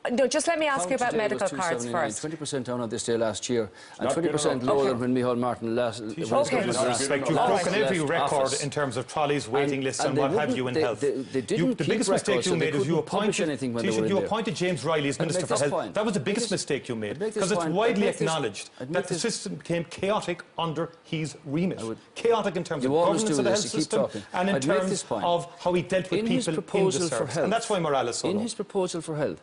[0.06, 0.20] Trolleys.
[0.20, 2.24] No, just let me ask you about medical cards first.
[2.24, 5.00] 20% down on this day last year, and 20% lower enough.
[5.00, 6.02] than when Micheál Martin last.
[6.02, 6.52] when his Okay.
[6.52, 7.64] government With last- respect, you've All right.
[7.64, 8.64] broken every record office.
[8.64, 11.00] in terms of trolleys, waiting lists, and, and what have you in they- health.
[11.00, 13.50] they- they didn't You- the keep biggest records, mistake you so made is you appointed,
[13.50, 14.26] anything when they Taoiseach, were in you there.
[14.26, 15.72] appointed James Reilly as I'd Minister for Health.
[15.72, 15.94] point.
[15.94, 18.70] That was the biggest this- mistake you made I'd make this because it's widely acknowledged
[18.80, 21.80] that the system became chaotic under his remit.
[22.16, 25.82] Chaotic in terms of governance of the health system and in terms of how he
[25.82, 27.38] dealt with people in the proposal service.
[27.38, 29.42] And that's why Morales In his proposal for health,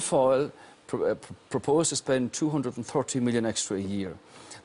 [0.00, 0.52] Fianna Fáil
[0.86, 4.14] pr- uh, pr- proposed to spend 230 million extra a year.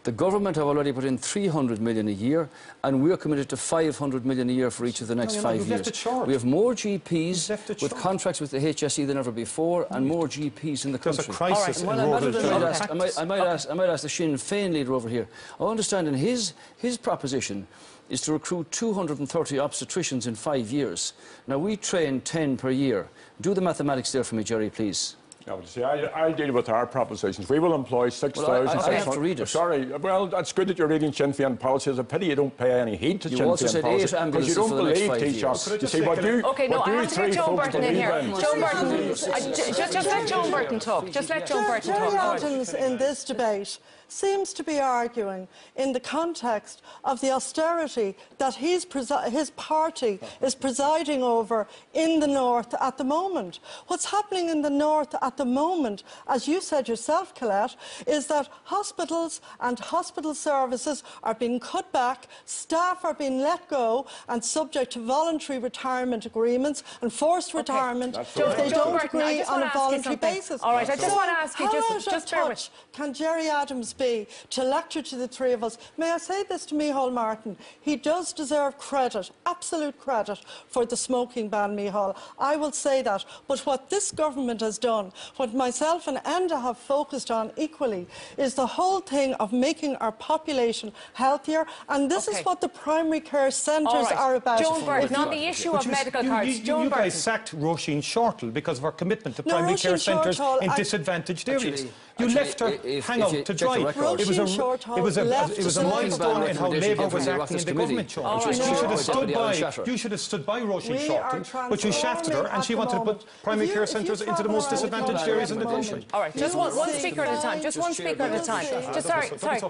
[0.04, 2.50] The government have already put in 300 million a year,
[2.86, 5.44] and we're committed to 500 million a year for each of the next no, no,
[5.44, 5.80] five you've years.
[5.80, 6.26] left it short.
[6.26, 10.86] We have more GPs with contracts with the HSE than ever before, and more GPs
[10.86, 11.36] in the There's a country.
[11.36, 13.74] crisis Well, in I might, rural I might ask, I might, I might ask, I
[13.74, 15.28] might ask the Sinn Féin leader over here.
[15.60, 17.68] I understand in his, his proposition
[18.10, 21.12] is to recruit 230 obstetricians in five years.
[21.46, 23.10] Now, we train 10 per year.
[23.42, 25.18] Do the mathematics there for me, Gerry, please.
[25.50, 27.50] No, but see, I, I deal with our propositions.
[27.50, 28.48] We will employ 6,000...
[28.54, 29.48] Well, I- I have to read it.
[29.48, 31.90] Sorry, well, that's good that you're reading Sinn Féin policy.
[31.90, 34.16] It's a pity you don't pay any heed to You Sinn also Féin said policy.
[34.16, 35.72] eight because you don't for the next believe, five Taoiseach.
[35.72, 35.82] years.
[35.82, 37.34] You see, what can I- you, Okay, no, what I you have to three get
[37.36, 38.12] Joan Burton in here.
[38.12, 41.10] in- Joan Burton, just, just let Joan Burton talk.
[41.10, 42.12] Just let Joan Burton talk.
[42.14, 42.36] talk.
[42.44, 43.80] Adams in this debate
[44.12, 50.20] seems to be arguing in the context of the austerity that he's presi- his party
[50.42, 53.60] is presiding over in the north at the moment.
[53.88, 57.76] What's happening in the north at the moment, as you said yourself, Colette,
[58.08, 64.08] is that hospitals and hospital services are being cut back, staff are being let go
[64.28, 68.58] and subject to voluntary retirement agreements and forced retirement if right.
[68.58, 70.62] they Joan don't Burton, agree on a voluntary basis.
[70.62, 72.72] All right, I just So wanna ask you, how just- out just bear with- touch
[72.94, 75.78] can Gerry Adams be to lecture to the three of us?
[75.98, 77.58] May I say this to Micheál Martin?
[77.82, 82.18] He does deserve credit, absolute credit, for the smoking ban, Micheál.
[82.40, 83.26] I will say that.
[83.48, 88.08] But what this government has done What myself and Enda have focused on equally
[88.38, 92.40] is the whole thing of making our population healthier, and this Okay.
[92.40, 94.16] is what the primary care centres right.
[94.16, 94.60] are about.
[94.62, 96.90] Joan Burton, If you- on the issue of medical you, cards, You, you, Joan you
[96.90, 97.04] Burton.
[97.06, 100.76] guys sacked Roisin Shortall because of our commitment to No, primary care centres in I-
[100.76, 101.86] disadvantaged areas.
[102.20, 103.78] Actually- you actually, left her i- if- hang if out to check dry.
[103.78, 106.56] It was a, Roisin Shortall it was a, left it was a the milestone in
[106.58, 108.10] how Labour was by the acting in the government.
[108.10, 108.48] Committee, Sean.
[108.48, 109.40] You should have stood by.
[109.40, 109.84] Alan Shatter.
[109.86, 112.76] You should have stood by Roisin We are Shortall, but you shafted her, and she
[112.76, 115.32] wanted to put primary If care you- if you centres into the most disadvantaged the
[115.32, 116.08] areas in the country country.
[116.14, 117.62] All right, just one, one speaker at a time.
[117.62, 118.66] Just Just one speaker at a time.
[118.66, 119.56] Just Don't sorry, be so- don't sorry.
[119.56, 119.70] be so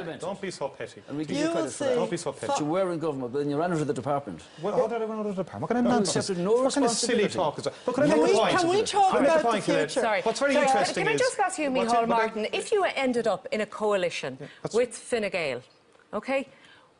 [0.00, 0.18] petty.
[0.20, 1.02] Don't be so petty.
[1.08, 1.94] And we give You you credit for that.
[1.96, 2.52] Don't be so petty.
[2.64, 4.40] You were in government, but then you ran out of the department.
[4.62, 5.62] Well, how did I run out of the department?
[5.62, 6.28] What kind of nonsense?
[6.30, 7.74] what kind of silly talk is that?
[7.84, 8.58] But can I Can make a we- point?
[8.58, 9.88] can we talk Can I make a about the future?
[10.00, 10.20] Sorry.
[10.22, 12.46] What's very Sorry, interesting Can I just ask you, what's Micheál it- but I- Martin,
[12.52, 14.38] if you ended up in a coalition
[14.72, 15.62] with Fine Gael,
[16.12, 16.48] okay,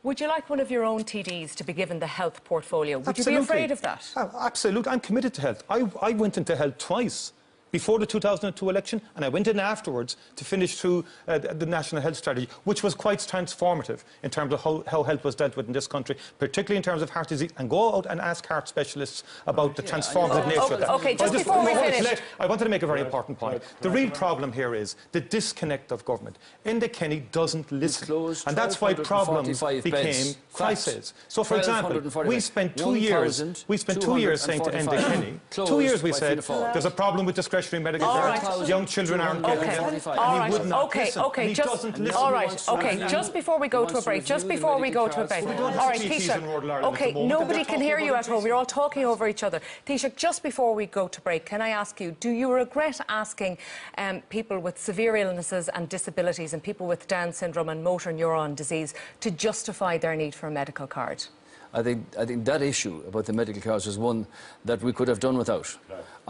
[0.03, 2.99] would you like one of your own TDs to be given the health portfolio?
[2.99, 4.09] Would you be afraid of that?
[4.17, 4.91] Oh, absolutely.
[4.93, 5.63] I'm committed to health.
[5.69, 7.33] I, I went into health twice.
[7.71, 11.67] Before the 2002 election, and I went in afterwards to finish through uh, the the
[11.67, 15.57] National Health Strategy, which was quite transformative in terms of how, how health was dealt
[15.57, 17.51] with in this country, particularly in terms of heart disease.
[17.59, 20.91] And go out and ask heart specialists about the transformative Oh, nature okay, of that.
[20.91, 23.63] okay, But just before we finish- Colette, I wanted to make a very important point.
[23.83, 26.39] The real problem here is the disconnect of government.
[26.65, 28.11] Enda Kenny doesn't listen.
[28.47, 30.37] And that's why problems became beds.
[30.53, 31.15] crises.
[31.29, 35.41] So, for example, we spent two years, we spent two years saying to Enda Kenny,
[35.51, 36.39] two years we said,
[36.73, 38.27] there's a problem with discretionary medical All care.
[38.59, 38.69] right.
[38.69, 40.19] Young children aren't getting Okay, them.
[40.19, 41.23] All And he would not okay, listen.
[41.23, 42.17] okay, He just, doesn't listen.
[42.17, 44.45] all He right, wants to okay, review- just before we go to a break, just
[44.45, 45.43] review the before we go to a break.
[45.43, 47.65] All right, don't All have right, GPs in Northern Taoiseach, okay, the moment, and nobody
[47.65, 49.61] can hear you at home, you're all talking over each other.
[49.87, 53.59] Taoiseach, just before we go to break, can I ask you, do you regret asking
[53.99, 58.55] um, people with severe illnesses and disabilities and people with Down syndrome and motor neuron
[58.57, 61.25] disease to justify their need for a medical card?
[61.73, 64.27] I think, I think that issue about the medical cards is one
[64.65, 65.77] that we could have done without.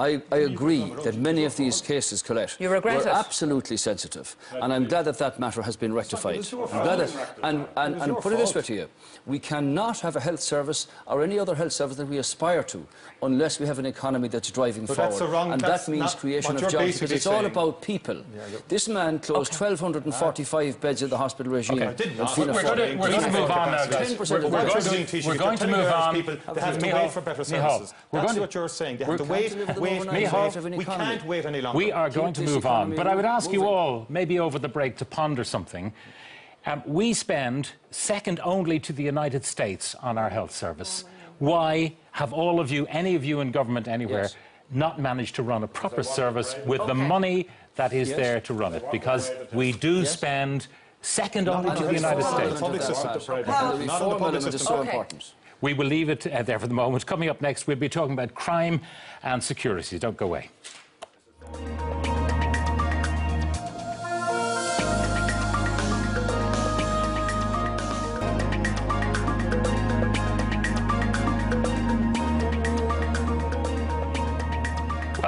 [0.01, 3.15] I, I agree that many of these cases, Colette, You regret were it?
[3.25, 6.37] absolutely sensitive, and I'm glad that that matter has been rectified.
[6.37, 8.89] I'm glad that, and, and, and put it this way to you,
[9.27, 12.87] we cannot have a health service or any other health service that we aspire to
[13.23, 15.11] unless we have an economy that's driving But forward.
[15.11, 17.83] that's the wrong- and that's that means creation of jobs because basically it's all about
[17.83, 18.25] people.
[18.69, 21.83] This man closed 1,245 beds in the hospital regime.
[21.83, 22.35] I did with not.
[22.35, 22.77] Fianna We're Fáil.
[22.77, 24.15] going to, we're going to move on now, guys.
[24.15, 24.83] 10% We're, of we're the going budget.
[24.83, 26.15] to, Taoiseach, we're you're going to telling move Irish on.
[26.15, 27.95] People, they have to Micheál, wait for better Micheál, services.
[28.11, 28.97] we're That's going to- what you're saying.
[28.97, 30.51] They We have to can't wait, deliver wait, overnight.
[30.51, 31.11] We have an We economy.
[31.17, 31.77] can't wait any longer.
[31.77, 34.69] We are going to move on, but I would ask you all, maybe over the
[34.69, 35.93] break, to ponder something.
[36.67, 41.05] Um, we spend second only to the United States on our health service.
[41.39, 44.37] Why have all of you, any of you in government anywhere, Yes.
[44.71, 48.75] not managed to run a proper service with the money that is there to run
[48.75, 48.85] it?
[48.93, 50.67] Because we do spend
[51.01, 52.61] second only to the United States.
[52.61, 53.11] Public system.
[53.11, 54.59] And the Not on the public system.
[54.61, 54.91] so Okay.
[54.91, 55.33] important.
[55.61, 57.07] We will leave it uh, there for the moment.
[57.07, 58.81] Coming up next, we'll be talking about crime
[59.23, 59.99] and security.
[59.99, 60.51] Don't go away.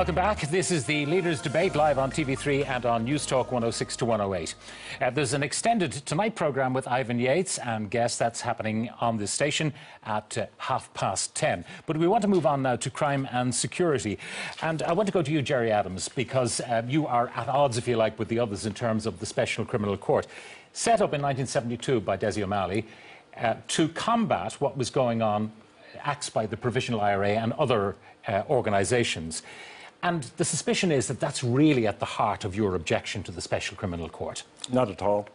[0.02, 0.40] Welcome back.
[0.50, 4.56] This is the Leaders' Debate live on TV3 and on Newstalk 106 to 108.
[5.00, 9.30] Uh, there's an extended Tonight programme with Ivan Yates and guests that's happening on this
[9.30, 9.72] station
[10.04, 11.64] at uh, half past 10.
[11.86, 14.18] But we want to move on now to crime and security.
[14.60, 17.78] And I want to go to you, Gerry Adams, because uh, you are at odds,
[17.78, 20.26] if you like, with the others in terms of the Special Criminal Court.
[20.72, 22.86] Set up in 1972 by Dessie O'Malley
[23.40, 25.52] uh, to combat what was going on
[26.00, 27.94] acts by the Provisional IRA and other
[28.26, 29.42] uh, organisations.
[30.02, 33.40] And the suspicion is that that's really at the heart of your objection to the
[33.40, 34.42] Special Criminal Court.
[34.72, 35.28] Not at all.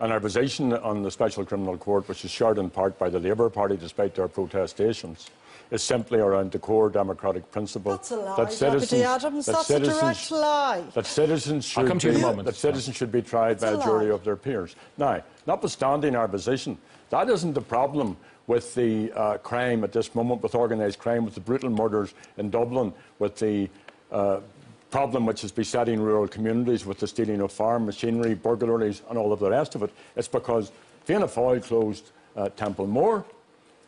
[0.00, 3.20] And our position on the Special Criminal Court, which is shared in part by the
[3.20, 5.30] Labour Party despite their protestations,
[5.70, 9.46] is simply around the core democratic principle That's a lie, that citizens, Deputy Adams.
[9.46, 10.84] that That's a citizens, direct lie.
[10.94, 12.46] That citizens should come to be, in moment.
[12.46, 14.14] That citizens should be tried by a a jury lie.
[14.14, 14.74] of their peers.
[14.98, 16.78] Now, notwithstanding our position,
[17.10, 21.34] that isn't the problem with the uh, crime at this moment, with organised crime, with
[21.34, 23.70] the brutal murders in Dublin, with the
[24.90, 29.32] problem which is besetting rural communities with the stealing of farm machinery, burglaries, and all
[29.32, 29.90] of the rest of it.
[30.14, 30.70] It's because
[31.04, 33.24] Fianna Fáil closed uh, Templemore.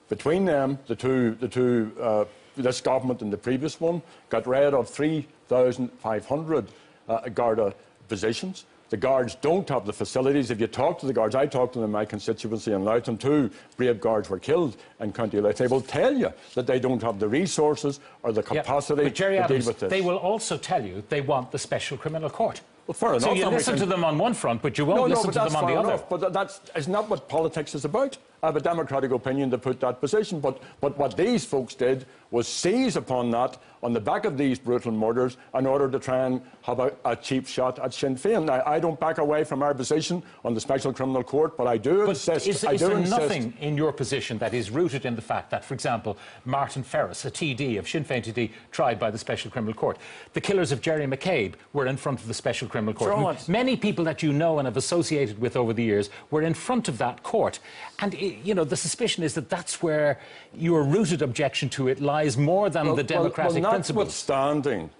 [0.09, 2.25] Between them, the two, the two uh,
[2.57, 6.69] this government and the previous one got rid of 3,500
[7.09, 7.75] uh, Garda
[8.09, 8.65] positions.
[8.89, 10.51] The guards don't have the facilities.
[10.51, 13.19] If you talk to the guards, I talked to them in my constituency in Loughton,
[13.19, 15.57] two brave guards were killed in County Louth.
[15.57, 19.43] They will tell you that they don't have the resources or the capacity Gerry to
[19.45, 19.91] Adams, deal with this.
[19.91, 22.61] they will also tell you they want the Special Criminal Court.
[22.87, 23.23] Well, fair enough.
[23.23, 25.33] So you listen can- to them on one front, but you won't no, no, listen
[25.33, 25.89] but to them on the other.
[25.89, 26.09] enough.
[26.09, 28.17] But that- that's is not what politics is about.
[28.43, 30.41] I have a democratic opinion to put that position.
[30.41, 34.59] But, but what these folks did was seize upon that on the back of these
[34.59, 38.45] brutal murders in order to try and have a, a cheap shot at Sinn Féin.
[38.47, 41.77] Now, I don't back away from our position on the Special Criminal Court, but I
[41.79, 42.49] do but insist.
[42.49, 45.23] Is, I is do there insist, nothing in your position that is rooted in the
[45.23, 49.19] fact that, for example, Martin Ferris, a TD of Sinn Féin TD, tried by the
[49.19, 49.99] Special Criminal Court,
[50.33, 53.13] the killers of Jerry McCabe were in front of the Special Criminal Court.
[53.49, 56.89] Many people that you know and have associated with over the years were in front
[56.89, 57.61] of that court,
[58.01, 60.21] and i- you know the suspicion is that that's where
[60.55, 63.97] your rooted objection to it lies more than the democratic well, principles.
[63.97, 64.91] Notwithstanding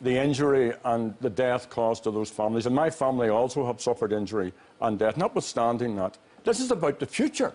[0.00, 4.12] the injury and the death caused to those families, and my family also have suffered
[4.12, 7.52] injury and death, notwithstanding that, this is about the future.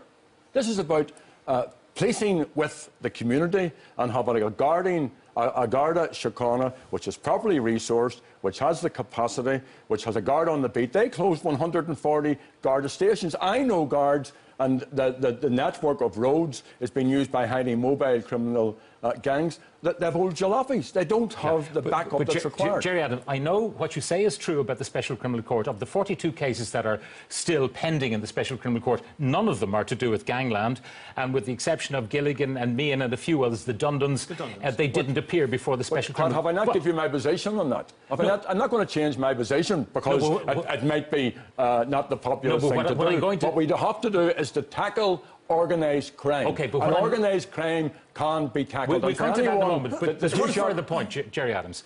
[0.51, 1.11] This is about
[1.47, 7.17] uh, placing with the community and having a guarding, a, a Garda Síochána which is
[7.17, 10.93] properly resourced, which has the capacity, which has a guard on the beat.
[10.93, 13.36] They closed 140 Garda stations.
[13.41, 17.75] I know guards and the, the, the network of roads is being used by highly
[17.75, 20.93] mobile criminal uh, gangs that they've old jalopies.
[20.93, 22.81] They don't have the backup But that's required.
[22.81, 25.67] Gerry Adam, I know what you say is true about the Special Criminal Court.
[25.67, 29.59] Of the 42 cases that are still pending in the Special Criminal Court, none of
[29.59, 30.79] them are to do with gangland.
[31.17, 34.31] And with the exception of Gilligan and Meehan and a few others, the Dundons,
[34.63, 37.57] uh, they didn't appear before the Special have I not Well, give you my position
[37.59, 37.91] on that?
[38.09, 40.84] Have I not, I'm not going to change my position because No, but it, it
[40.93, 43.19] might be uh, not the popular No, thing what- to what do.
[43.19, 46.47] Going to- What we have to do is to tackle organised crime.
[46.47, 49.01] Okay, but and what I'm- organised crime can't be tackled.
[49.03, 49.95] we'll for come to that in a moment.
[49.99, 51.84] But that one you shall- further point, Gerry Adams.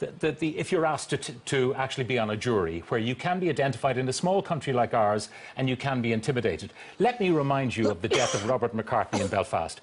[0.00, 2.98] That that the, if you're asked to, t- to actually be on a jury where
[3.00, 6.72] you can be identified in a small country like ours and you can be intimidated,
[6.98, 9.80] let me remind you of the death of Robert McCartney in Belfast.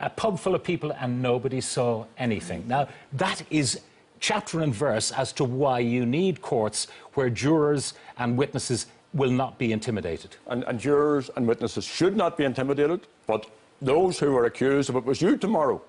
[0.00, 2.64] A pub full of people and nobody saw anything.
[2.68, 3.80] Now, that is
[4.20, 9.58] chapter and verse as to why you need courts where jurors and witnesses will not
[9.58, 10.36] be intimidated.
[10.48, 13.46] and, and jurors and witnesses should not be intimidated, but
[13.80, 15.80] those who are accused, if it was you tomorrow,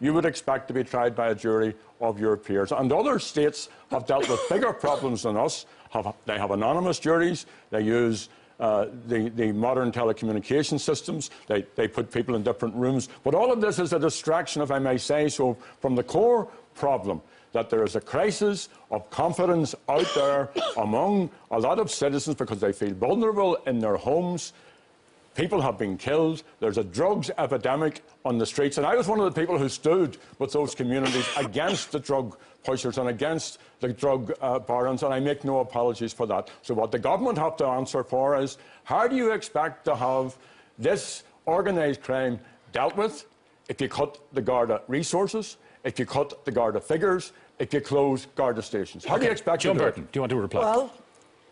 [0.00, 2.72] you would expect to be tried by a jury of your peers.
[2.72, 5.66] And other states have dealt with bigger problems than us.
[5.90, 8.28] Have, they have anonymous juries, they use
[8.60, 13.08] uh, the, the modern telecommunication systems, they, they put people in different rooms.
[13.24, 16.46] But all of this is a distraction, if I may say so, from the core
[16.74, 22.36] problem that there is a crisis of confidence out there among a lot of citizens
[22.36, 24.52] because they feel vulnerable in their homes.
[25.34, 26.42] People have been killed.
[26.58, 28.78] There's a drugs epidemic on the streets.
[28.78, 32.36] And I was one of the people who stood with those communities against the drug
[32.62, 36.50] pushers and against the drug uh, barons, and I make no apologies for that.
[36.62, 40.36] So, what the government have to answer for is how do you expect to have
[40.78, 42.38] this organised crime
[42.72, 43.26] dealt with
[43.68, 48.26] if you cut the Garda resources, if you cut the Garda figures, if you close
[48.34, 49.04] Garda stations?
[49.04, 49.90] How do you expect Joan to do it?
[49.90, 50.60] Burton, do you want to reply?
[50.60, 50.92] Well,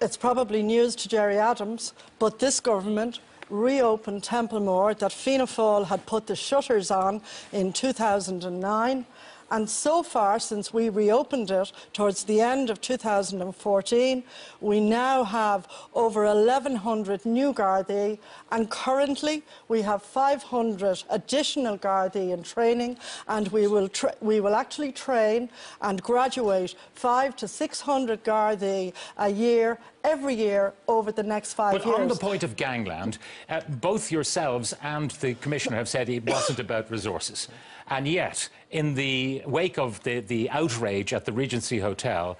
[0.00, 6.04] it's probably news to Gerry Adams, but this government reopened Templemore that Fianna Fáil had
[6.06, 9.06] put the shutters on in 2009.
[9.50, 14.22] And so far, since we reopened it towards the end of 2014,
[14.60, 18.18] we now have over 1,100 new Gardaí,
[18.50, 23.88] and currently we have 500 additional Gardaí in training, and we will,
[24.20, 25.48] we will actually train
[25.80, 31.86] and graduate five to 600 Gardaí a year, every year over the next five But
[31.86, 31.98] years.
[31.98, 33.18] on the point of gangland,
[33.48, 37.48] uh, both yourselves and the Commissioner have said it wasn't about resources.
[37.90, 42.38] And yet, in the wake of the, the outrage at the Regency Hotel,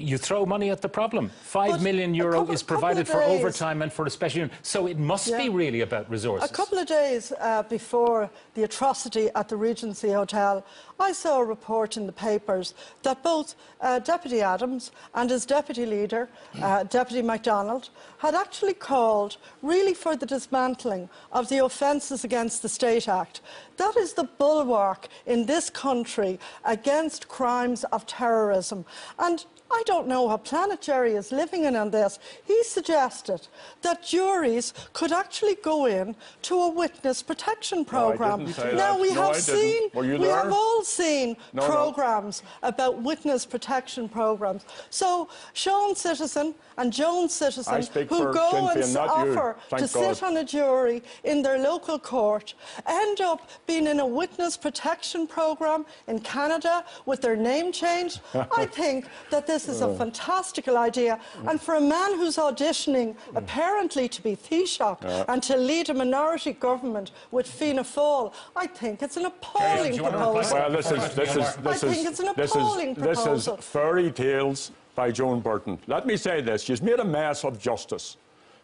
[0.00, 1.30] you throw money at the problem.
[1.42, 4.54] Five But million euro couple- is provided for days- overtime and for a special unit.
[4.62, 6.50] So it must be really about resources.
[6.50, 10.64] A couple of days uh, before the atrocity at the Regency Hotel,
[11.00, 15.86] I saw a report in the papers that both uh, Deputy Adams and his deputy
[15.86, 16.28] leader,
[16.62, 22.68] uh, Deputy McDonald, had actually called really for the dismantling of the Offences Against the
[22.68, 23.40] State Act.
[23.76, 28.84] That is the bulwark in this country against crimes of terrorism.
[29.18, 32.18] And I don't know what planet Gerry is living in on this.
[32.46, 33.46] He suggested
[33.82, 38.50] that juries could actually go in to a witness protection program.
[38.52, 40.36] say now we No, have seen we there?
[40.36, 41.68] have all seen No, no.
[41.70, 44.64] programs about witness protection programs.
[44.90, 49.88] So Sean Citizen and Joan Citizen who go and offer to God.
[49.90, 52.54] sit on a jury in their local court
[52.86, 58.20] end up being in a witness protection program in Canada with their name changed.
[58.56, 59.96] I think that this is a mm.
[59.96, 61.18] fantastical idea.
[61.48, 63.16] And for a man who's auditioning mm.
[63.34, 69.02] apparently to be Taoiseach and to lead a minority government with Fianna Fáil, I think
[69.02, 70.42] it's an appalling do you want to reply?
[70.42, 70.58] proposal.
[70.58, 73.26] Well, this is this is I this think is it's an this appalling is this
[73.26, 75.78] is fairy tales by Joan Burton.
[75.86, 78.16] Let me say this: she's made a mess of justice.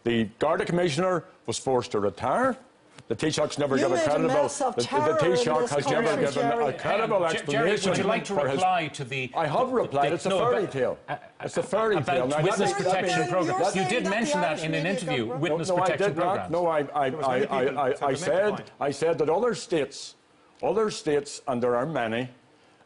[0.04, 2.56] The Garda Commissioner was forced to retire.
[3.06, 4.28] The Taoiseach's never given a made a credible.
[4.48, 4.82] the the
[5.20, 7.90] Taoiseach has never country, given a credible Gerry, explanation.
[7.90, 9.30] would you like to for his- reply to the?
[9.36, 10.10] I have replied.
[10.10, 10.98] the- It's a fairy tale.
[11.10, 12.26] uh, It's a fairy about tale.
[12.28, 13.60] Now, witness protection means- program.
[13.60, 15.26] You're You did mention that in an interview.
[15.26, 16.50] got- Witness no, protection I did programs.
[16.50, 16.62] not.
[16.62, 18.62] No, I, I, I, I, said I, I said.
[18.80, 20.14] I said that other states,
[20.62, 22.30] other states, and there are many,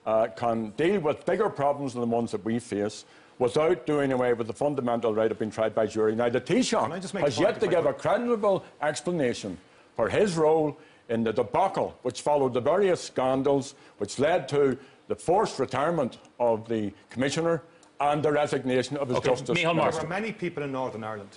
[0.05, 3.05] uh, can deal with bigger problems than the ones that we face
[3.39, 6.16] without doing away with the fundamental right of being tried by jury.
[6.16, 9.57] Now, the Can I Taoiseach just make a has yet to give a credible explanation
[9.99, 10.78] for his role
[11.09, 14.78] in the debacle which followed the various scandals which led to
[15.09, 17.62] the forced retirement of the Commissioner
[18.01, 20.03] and the resignation of his Okay, Justice Micheál Minister.
[20.03, 21.34] There are many people in Northern Ireland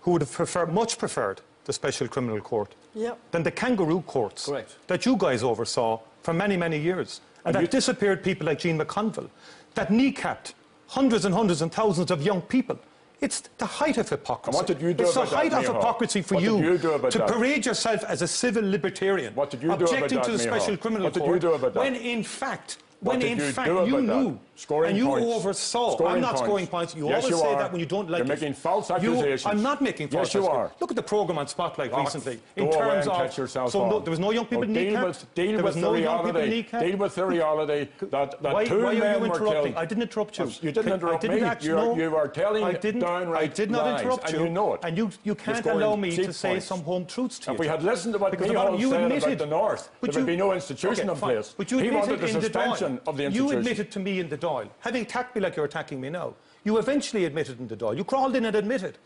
[0.00, 3.18] who would have preferred, much preferred the Special Criminal Court Yep.
[3.32, 4.76] than the kangaroo courts Correct.
[4.86, 7.20] that you guys oversaw for many, many years.
[7.44, 9.28] And, And that you- disappeared people like Jean McConville,
[9.74, 10.54] that kneecapped
[10.86, 12.78] hundreds and hundreds and thousands of young people.
[13.24, 14.48] It's the height of hypocrisy.
[14.48, 15.74] And what did you do it's the about that, height of Micheál?
[15.76, 17.28] hypocrisy for you, you about to that?
[17.28, 20.38] parade yourself as a civil libertarian, What did you do about objecting that, to the?
[20.38, 21.80] Special Criminal What did you do about that?
[21.80, 24.38] when in fact, What when in you fact you about that?
[24.56, 25.26] Scoring and you points.
[25.26, 25.92] oversaw.
[25.94, 26.42] Scoring I'm not points.
[26.46, 26.94] scoring points.
[26.94, 27.58] You Yes, always you say are.
[27.58, 28.40] that when you don't like You're it.
[28.40, 29.46] making false You- accusations.
[29.46, 30.70] I'm not making false Yes, you are.
[30.80, 32.36] Look at the programme on Spotlight Oh, recently.
[32.56, 35.04] go In terms of catch yourself so no, there was no young people Oh, deal
[35.06, 36.62] with, deal there was the no young people reality.
[36.64, 36.80] kneecapped.
[36.80, 39.62] Deal with the reality that, that why, two why are men you were interrupting?
[39.72, 39.76] killed.
[39.76, 40.44] I didn't interrupt you.
[40.44, 41.66] Oh, you didn't interrupt I didn't me.
[41.66, 44.44] You're- no, you are telling I didn't, downright I did not lies, interrupt and you.
[44.44, 44.80] you know it.
[44.84, 47.54] And you, you can't allow me to say some home truths to you.
[47.54, 50.12] If we had listened to what Because Micheál about- you said about the North, there
[50.14, 51.54] would be no institution in place.
[51.66, 53.52] He wanted the suspension of the institution.
[53.52, 56.34] You admitted to me in the Dáil, having attacked me like you're attacking me now.
[56.64, 57.96] You eventually admitted in the Dáil.
[57.96, 58.98] You crawled in and admitted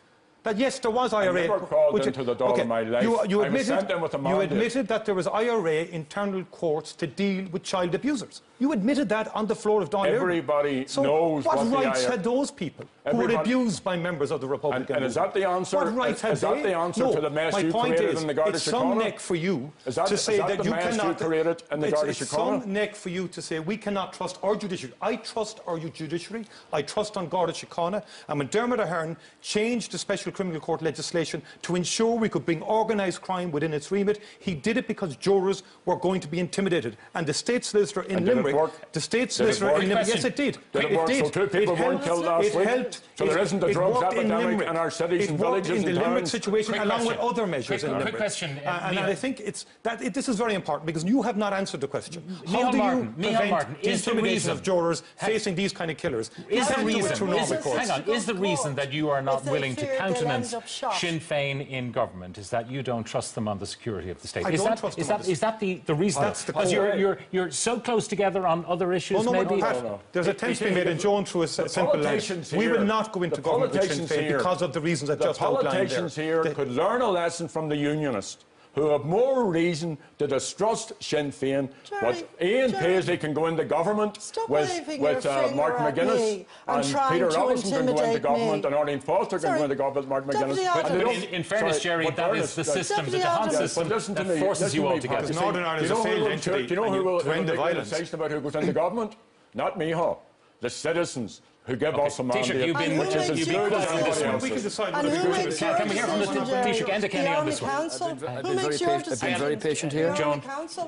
[0.45, 1.33] that yes, there was IRA.
[1.33, 3.03] never crawled which- into the Dáil okay, in my life.
[3.03, 3.89] You, you I admitted,
[4.33, 8.43] you admitted that there was IRA internal courts to deal with child abusers.
[8.59, 10.15] You admitted that on the floor of earlier.
[10.15, 14.41] Everybody so knows what, what rights had those people who were abused by members of
[14.41, 16.75] the Republican And- and is that the answer- What rights is- had is that the
[16.77, 18.99] answer no, to the mess my you point created is, in the Garda it's some
[18.99, 21.19] neck for you that- to say that that, the you mess you cannot.
[21.19, 24.39] created in the it's, Garda it's some neck for you to say we cannot trust
[24.43, 24.95] our judiciary.
[25.01, 26.45] I trust our judiciary.
[26.73, 28.03] I trust on Garda Síochána.
[28.29, 32.63] And when Dermot Ahern changed the Special Criminal Court legislation to ensure we could bring
[32.63, 36.97] organised crime within its remit, he did it because jurors were going to be intimidated.
[37.15, 38.57] And the state solicitor in And Limerick,
[38.93, 40.59] the state solicitor in Limerick, yes, it did.
[40.73, 41.25] Did it it did.
[41.27, 42.67] So two people it weren't killed last it week?
[42.99, 44.69] Helped, So there it- isn't a it drugs worked in epidemic Limerick.
[44.71, 46.31] in our cities it and worked villages in the and Limerick towns?
[46.31, 49.41] situation Quick along with other measures Quick- in quick question, uh, Uh, and I think
[49.41, 52.23] it's that it, this is very important because you have not answered the question.
[52.29, 55.91] How Micheál do you Martin, prevent Martin, is intimidation reason- of jurors facing these kind
[55.91, 56.31] of killers?
[56.51, 58.93] You Is the can't do it reason, is, it- hang on, is the reason that
[58.93, 60.95] you are not willing to countenance end up shot.
[60.95, 64.29] Sinn Féin in government is that you don't trust them on the security of the
[64.29, 64.45] state?
[64.47, 66.23] I is don't that, trust is them on that, the- is that the, the reason?
[66.23, 69.61] That's the Because you're, you're, you're so close together on other issues, No, no, maybe?
[69.61, 70.01] Pat, no.
[70.13, 72.21] there's It- attempts being made it- in Joan through a s- the simple line.
[72.53, 74.81] We will here- not go into the government with Sinn Féin here- because of the
[74.81, 75.73] reasons I've the just outlined there.
[75.73, 80.27] politicians here They- could learn a lesson from the unionists who have more reason to
[80.29, 81.69] distrust Sinn Féin.
[81.83, 85.85] Gerry, But Ian Gerry, Paisley can go into government Stop with, waving with uh, Martin
[85.87, 88.67] McGuinness, and and Peter to Robinson can go into government, me.
[88.69, 90.65] and Arlene Foster can Sorry, go into government with Martin McGuinness.
[90.65, 90.75] Adams.
[90.75, 93.25] But But in, in fairness, sorry, Gerry, but that fairness, is the system, the Deputy
[93.27, 93.53] Dahan Adams.
[93.57, 95.17] But system listen to that me, forces you all me, together.
[95.21, 95.27] Pat.
[95.29, 96.93] Because Northern Ireland Do is you a know failed who will- entity Do you know
[96.93, 97.91] who will trend who of will make a violence.
[97.91, 99.17] decision about who goes into government?
[99.55, 100.15] Not me, huh?
[100.61, 103.45] The citizens who give us a Taoiseach, mandate, you've been- which who is as makes
[103.45, 104.23] good your as decisions?
[104.23, 106.27] anybody We can decide And whether who to makes your Can we hear from the
[106.27, 107.71] decisions, Taoiseach and the Kenny on Army this one?
[107.71, 108.07] Council?
[108.09, 110.07] I've been Who very makes your patient- I've been very patient here.
[110.09, 110.43] Army Joan.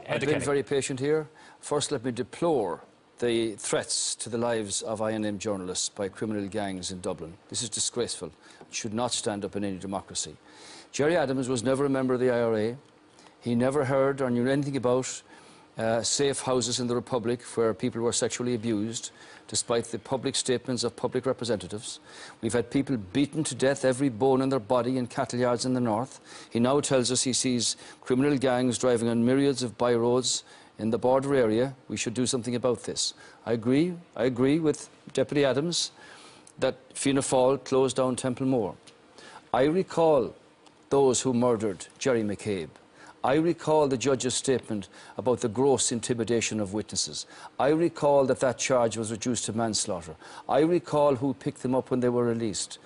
[0.09, 1.29] I've been very patient here.
[1.61, 2.81] First, let me deplore
[3.19, 7.35] the threats to the lives of INM journalists by criminal gangs in Dublin.
[7.51, 8.29] This is disgraceful.
[8.63, 10.37] It should not stand up in any democracy.
[10.93, 12.77] Gerry Adams was never a member of the IRA.
[13.43, 15.23] He never heard or knew anything about
[15.81, 19.13] uh, safe houses in the Republic where people were sexually abused,
[19.49, 22.01] despite the public statements of public representatives.
[22.43, 25.73] We've had people beaten to death, every bone in their body, in cattle yards in
[25.73, 26.21] the north.
[26.51, 30.43] He now tells us he sees criminal gangs driving on myriads of byroads
[30.79, 31.75] in the border area.
[31.89, 33.15] We should do something about this.
[33.47, 33.95] I agree.
[34.15, 35.93] I agree with Deputy Adams
[36.59, 38.75] that Fianna Fáil closed down Templemore.
[39.55, 40.35] I recall
[40.91, 42.69] those who murdered Jerry McCabe.
[43.23, 47.27] I recall the judge's statement about the gross intimidation of witnesses.
[47.59, 50.17] I recall that that charge was reduced to manslaughter.
[50.49, 52.79] I recall who picked them up when they were released.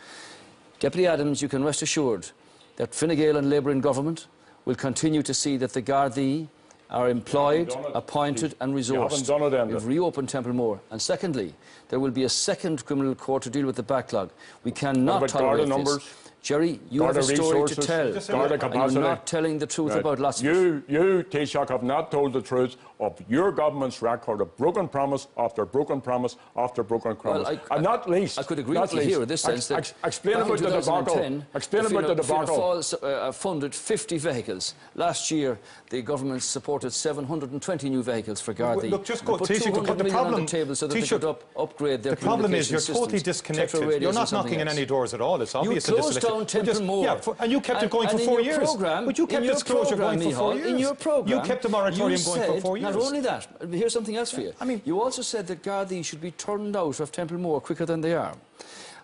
[0.80, 2.30] Deputy Adams, you can rest assured
[2.76, 4.26] that Fine Gael and Labour in government
[4.64, 6.48] will continue to see that the Gardaí
[6.90, 9.26] are employed, appointed and You haven't resourced.
[9.26, 10.80] done it, We've reopened Templemore.
[10.90, 11.54] And secondly,
[11.88, 14.30] there will be a second criminal court to deal with the backlog.
[14.64, 15.68] We cannot tolerate this.
[15.68, 16.14] numbers?
[16.44, 18.12] Gerry, you Garda have a story to tell.
[18.36, 18.94] Garda capacity.
[18.94, 20.00] you're not telling the truth Right.
[20.00, 24.56] about of you, you, Taoiseach, have not told the truth of your government's record of
[24.56, 27.48] broken promise after broken promise after broken promise.
[27.48, 29.58] I- and not least, I could agree not with you least, here in this sense
[29.58, 31.04] ex- that ex- explain about the debacle.
[31.04, 32.56] 2010, Explain about the debacle.
[32.56, 34.74] Fáil uh, funded 50 vehicles.
[34.94, 35.58] Last year,
[35.90, 38.90] the government supported 720 new vehicles for Gardaí.
[38.90, 41.08] Look, just go- put Taoiseach, 200 the million on the table so that they Taoiseach,
[41.08, 44.02] could up, upgrade their The problem is you're systems, totally disconnected.
[44.02, 45.42] You're not something knocking in any doors at all.
[45.42, 45.88] It's obvious.
[45.88, 47.04] You that closed this election- down Well, Temple just- Moor.
[47.04, 48.58] Yeah, for, and you kept And- it going for four years.
[48.58, 50.66] Programme, but you kept your this closure going for four years.
[50.68, 52.83] In your programme, You kept the moratorium going for four years.
[52.84, 54.52] Not only that, here's something else for you.
[54.60, 58.00] I mean- you also said that Gardaí should be turned out of Templemore quicker than
[58.00, 58.34] they are.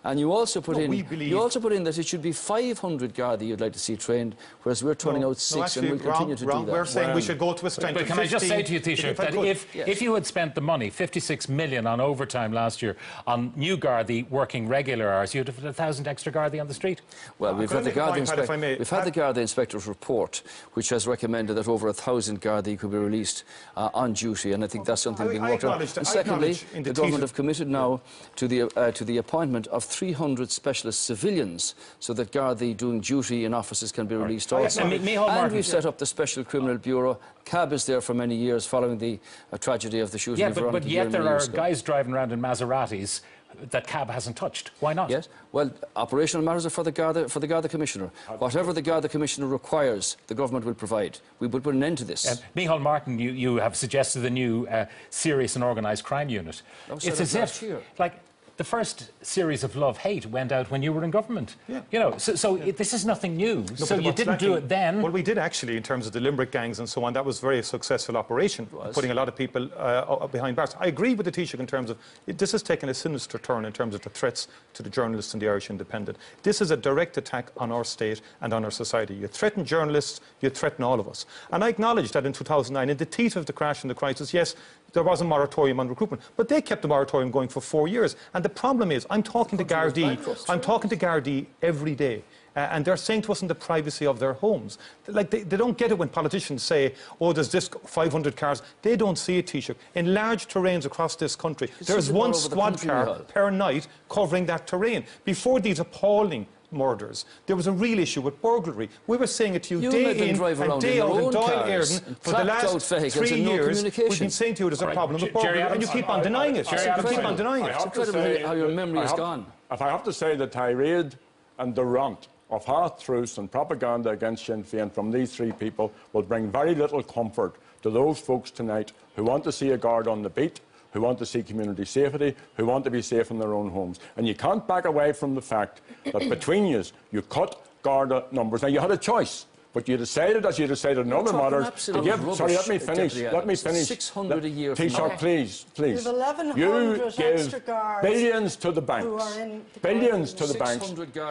[0.03, 3.13] And you also put No, in you also put in that it should be 500
[3.13, 5.99] Gardaí you'd like to see trained, whereas we're turning No, out six no, and we'll
[5.99, 6.61] continue wrong, to wrong.
[6.61, 6.71] do that.
[6.73, 8.73] We're saying we should go to a strength But of can I just say to
[8.73, 9.45] you, Taoiseach, I that could.
[9.45, 9.87] if, Yes.
[9.87, 12.97] if you had spent the money, 56 million on overtime last year,
[13.27, 16.73] on new Gardaí working regular hours, you'd have had a thousand extra Gardaí on the
[16.73, 17.01] street.
[17.37, 18.75] Well, we've had the make a Garda point, Pat, if I inspec- may?
[18.77, 20.41] we've had the Pat- Garda inspector's report,
[20.73, 23.43] which has recommended that over a thousand Gardaí could be released
[23.77, 25.79] uh, on duty, and I think that's something I- being I worked on.
[25.79, 28.01] And secondly, the, the government have committed now
[28.37, 33.45] to the uh, to the appointment of 300 specialist civilians, so that Gardaí doing duty
[33.45, 34.81] in offices can be released I also.
[34.81, 37.19] acknowledge- And And we've set up the Special Criminal Bureau.
[37.45, 39.19] CAB is there for many years, following the
[39.51, 42.31] uh, tragedy of the shooting Yeah, of but, but yet there are guys driving around
[42.31, 43.21] in Maseratis
[43.69, 44.71] that cab hasn't touched.
[44.79, 45.09] Why not?
[45.09, 45.27] Yes.
[45.51, 48.09] Well, operational matters are for the Garda, for the Garda Commissioner.
[48.39, 51.19] Whatever the Garda Commissioner requires, the government will provide.
[51.39, 52.25] We will put an end to this.
[52.25, 56.61] Uh, Micheál Martin, you, you have suggested a new uh, serious and organised crime unit.
[56.89, 57.63] It's as if,
[57.99, 58.13] like,
[58.61, 61.55] the first series of Love Hate went out when you were in government.
[61.67, 61.81] Yeah.
[61.89, 63.65] You know, so, so it, this is nothing new.
[63.79, 65.01] No, so you didn't do it then.
[65.01, 67.13] Well, we did actually, in terms of the Limerick gangs and so on.
[67.13, 70.75] That was a very successful operation, putting a lot of people uh, behind bars.
[70.79, 71.97] I agree with the Taoiseach in terms of
[72.27, 75.33] it, this has taken a sinister turn in terms of the threats to the journalists
[75.33, 76.19] and the Irish Independent.
[76.43, 79.15] This is a direct attack on our state and on our society.
[79.15, 81.25] You threaten journalists, you threaten all of us.
[81.51, 84.35] And I acknowledge that in 2009, in the teeth of the crash and the crisis,
[84.35, 84.55] yes,
[84.93, 88.15] there was a moratorium on recruitment, but they kept the moratorium going for four years.
[88.33, 90.49] And the problem is, I'm talking to Gardaí.
[90.49, 92.23] I'm talking to Gardaí every day.
[92.53, 94.77] Uh, and they're saying to us in the privacy of their homes.
[95.07, 98.61] Like, they, they don't get it when politicians say, oh, there's this 500 cars.
[98.81, 99.75] They don't see it, Taoiseach.
[99.95, 103.19] In large terrains across this country, there's see them all one over the squad car
[103.19, 105.05] per night covering that terrain.
[105.23, 108.89] Before these appalling murders, there was a real issue with burglary.
[109.07, 111.31] We were saying it to you, You day made in drive and day out in
[111.31, 113.83] Doyle cars Airden and for the last three and no years.
[113.83, 115.87] We've been saying to you there's a right, problem J- with burglary, Gerry and you
[115.87, 116.67] Adams, keep on I- denying I- it.
[116.67, 117.71] Gerry You keep on denying it.
[117.73, 119.45] have to incredible how your memory is gone.
[119.71, 121.15] If I have to say the tirade
[121.59, 126.21] and the rant of half-truths and propaganda against Sinn Féin from these three people will
[126.23, 130.21] bring very little comfort to those folks tonight who want to see a guard on
[130.21, 130.59] the beat,
[130.91, 133.99] who want to see community safety, who want to be safe in their own homes.
[134.17, 138.61] And you can't back away from the fact that between you, you cut Garda numbers.
[138.61, 139.45] Now, you had a choice.
[139.73, 142.35] But you decided, as you decided in other matters, to absolute give.
[142.35, 143.13] Sorry, let me finish.
[143.13, 143.63] Deputy Let me Adams.
[143.63, 143.87] finish.
[143.87, 145.15] 600 a year from Taoiseach, now.
[145.15, 146.05] please, please.
[146.05, 149.05] We've 1,100 you extra give guards billions to the who banks.
[149.37, 150.89] are in the Billions to the banks.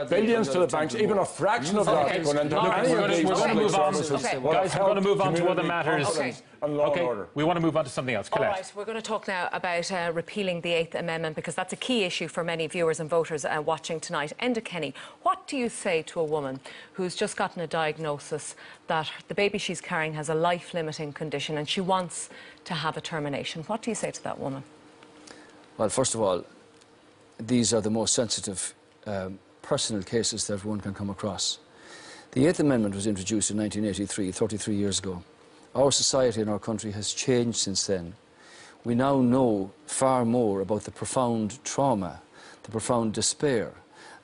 [0.08, 0.94] Billions to the banks.
[0.94, 1.02] Moor.
[1.02, 3.92] Even a fraction of that going into any we're of gonna- these public move on.
[3.94, 4.40] services Okay.
[4.42, 6.42] Guys, we're going to move on to other community matters.
[6.60, 7.28] Confidence And law okay, and order.
[7.34, 8.28] we want to move on to something else.
[8.32, 8.52] All Colette.
[8.52, 11.76] right, we're going to talk now about uh, repealing the Eighth Amendment because that's a
[11.76, 14.32] key issue for many viewers and voters uh, watching tonight.
[14.40, 16.60] Enda Kenny, what do you say to a woman
[16.94, 18.54] who's just gotten a diagnosis
[18.86, 22.28] that the baby she's carrying has a life limiting condition and she wants
[22.64, 23.62] to have a termination?
[23.64, 24.62] What do you say to that woman?
[25.78, 26.44] Well, first of all,
[27.38, 28.74] these are the most sensitive
[29.06, 31.58] um, personal cases that one can come across.
[32.32, 35.22] The Eighth Amendment was introduced in 1983, 33 years ago.
[35.74, 38.14] Our society and our country has changed since then.
[38.84, 42.22] We now know far more about the profound trauma,
[42.62, 43.72] the profound despair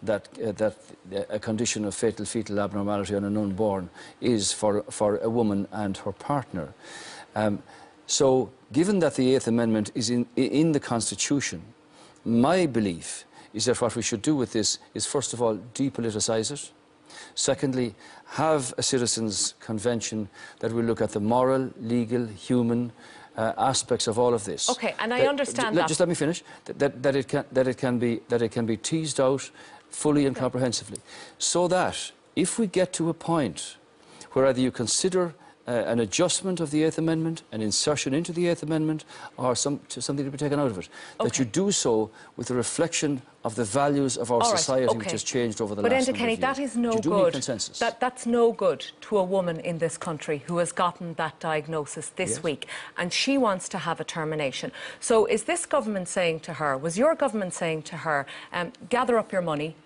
[0.03, 0.77] that, uh, that
[1.29, 3.91] a condition of fatal fetal abnormality on an unborn
[4.21, 6.75] is for, for a woman and her partner.
[7.35, 7.63] Um,
[8.07, 11.63] so, given that the Eighth Amendment is in, in the Constitution,
[12.25, 16.51] my belief is that what we should do with this is, first of all, depoliticise
[16.51, 16.71] it.
[17.35, 17.95] Secondly,
[18.27, 20.29] have a citizens' convention
[20.61, 22.93] that will look at the moral, legal, human
[23.37, 24.69] uh, aspects of all of this.
[24.71, 25.89] Okay, and I That- understand that.
[25.89, 26.43] Just let me finish.
[26.65, 29.51] That, that, that, it can, that, it can be, that it can be teased out
[29.91, 30.99] fully and comprehensively.
[31.39, 33.77] So that if we get to a point
[34.33, 35.35] where either you consider
[35.69, 39.05] uh, an adjustment of the Eighth Amendment, an insertion into the Eighth Amendment,
[39.37, 40.89] or some, to something to be taken out of it,
[41.21, 44.99] that you do so with a reflection of the values of our right, society, okay.
[44.99, 47.33] which has changed over the but last Enda Kenny, that is no you do need
[47.33, 47.43] good.
[47.79, 52.09] That, that's no good to a woman in this country who has gotten that diagnosis
[52.11, 52.43] this Yes.
[52.43, 54.73] week and she wants to have a termination.
[54.99, 59.17] So, is this government saying to her, was your government saying to her, um, gather
[59.17, 59.77] up your money,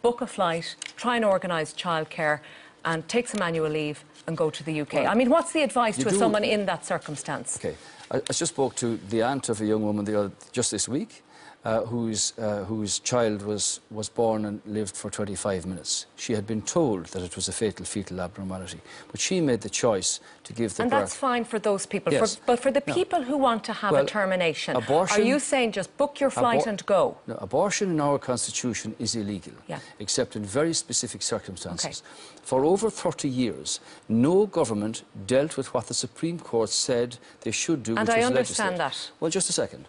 [0.00, 2.40] book a flight, try and organise childcare,
[2.84, 4.92] and take some annual leave and go to the UK?
[4.94, 7.58] Well, I mean, what's the advice to do- someone in that circumstance?
[7.58, 7.76] Okay.
[8.10, 10.88] I, I just spoke to the aunt of a young woman the other, just this
[10.88, 11.22] week
[11.64, 16.06] uh, whose, uh, whose child was, was born and lived for 25 minutes.
[16.16, 18.80] She had been told that it was a fatal fetal abnormality,
[19.12, 21.00] but she made the choice to give the And birth.
[21.00, 22.12] that's fine for those people.
[22.12, 22.36] Yes.
[22.36, 22.94] For, but for the No.
[22.94, 26.30] people who want to have Well, a termination, abortion- are you saying just book your
[26.30, 27.16] flight and go?
[27.28, 29.78] No, abortion in our constitution is illegal, Yeah.
[30.00, 32.02] except in very specific circumstances.
[32.42, 37.84] For over 30 years, no government dealt with what the Supreme Court said they should
[37.84, 37.94] do.
[37.96, 39.10] And which I was understand legislate.
[39.12, 39.20] that.
[39.20, 39.86] Well, just a second.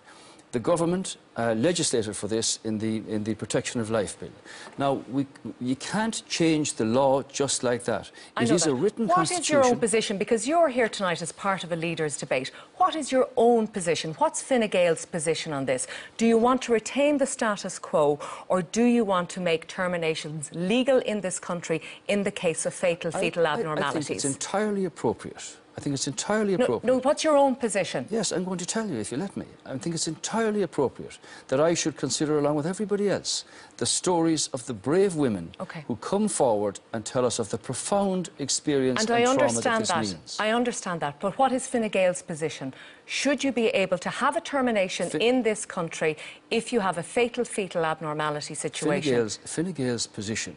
[0.53, 4.29] The government uh, legislated for this in the, in the Protection of Life Bill.
[4.77, 5.25] Now, we,
[5.59, 8.11] you can't change the law just like that.
[8.37, 8.69] I It is that.
[8.69, 9.41] a written What constitution.
[9.41, 10.19] is your own position?
[10.19, 12.51] Because you're here tonight as part of a leaders' debate.
[12.77, 14.13] What is your own position?
[14.19, 15.87] What's Fine Gael's position on this?
[16.17, 20.51] Do you want to retain the status quo, or do you want to make terminations
[20.53, 24.05] legal in this country in the case of fatal I- fetal I- I abnormalities?
[24.05, 25.57] think it's entirely appropriate.
[25.75, 26.83] I think it's entirely appropriate.
[26.83, 28.05] no, what's your own position?
[28.11, 29.45] Yes, I'm going to tell you if you let me.
[29.65, 31.17] I think it's entirely appropriate
[31.47, 33.43] that I should consider, along with everybody else,
[33.77, 35.83] the stories of the brave women Okay.
[35.87, 39.85] who come forward and tell us of the profound experience And and, I trauma understand
[39.85, 40.35] that that.
[40.39, 41.19] I understand that.
[41.19, 42.73] But what is Fine Gael's position?
[43.05, 46.17] Should you be able to have a termination Fi- in this country
[46.51, 49.13] if you have a fatal fetal abnormality Fine situation?
[49.13, 50.55] Gael's, Fine Gael's position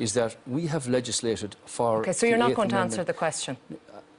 [0.00, 2.00] is that we have legislated for.
[2.00, 2.92] Okay, so you're not going to Amendment.
[2.98, 3.56] answer the question.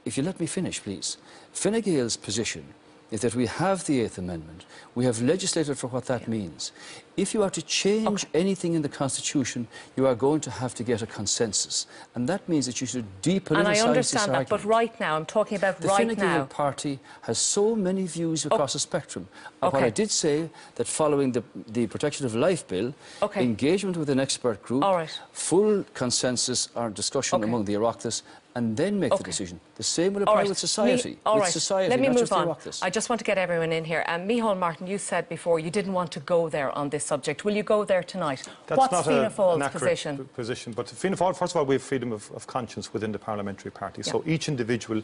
[0.06, 1.18] If you let me finish, please.
[1.52, 2.64] Fine Gael's position
[3.10, 4.64] is that we have the Eighth Amendment.
[4.94, 6.72] We have legislated for what that means.
[7.16, 10.82] If you are to change anything in the Constitution, you are going to have to
[10.84, 11.86] get a consensus.
[12.14, 15.24] And that means that you should depoliticise And I understand that, but right now, I'm
[15.26, 16.44] talking about The right Fine Gael now.
[16.46, 19.28] party has so many views across the spectrum.
[19.62, 22.92] And what I did say that following the, the Protection of Life Bill,
[23.22, 23.42] Okay.
[23.42, 25.20] engagement with an expert group, All right.
[25.32, 27.48] full consensus or discussion Okay.
[27.48, 28.22] among the Oireachtas,
[28.56, 29.60] and then make the decision.
[29.74, 30.48] The same will apply right.
[30.48, 31.10] with society.
[31.10, 31.52] Me- all with right.
[31.52, 32.48] society, Let me not move just on.
[32.48, 32.82] Oireachtas.
[32.82, 34.02] I just want to get everyone in here.
[34.08, 37.44] Um, Micheál Martin, you said before you didn't want to go there on this subject.
[37.44, 38.48] Will you go there tonight?
[38.66, 40.28] That's What's not Fianna a, Fáil's an position?
[40.34, 40.72] position.
[40.72, 43.70] But Fianna Fáil, first of all, we have freedom of, of conscience within the parliamentary
[43.70, 44.02] party.
[44.02, 45.02] So each individual,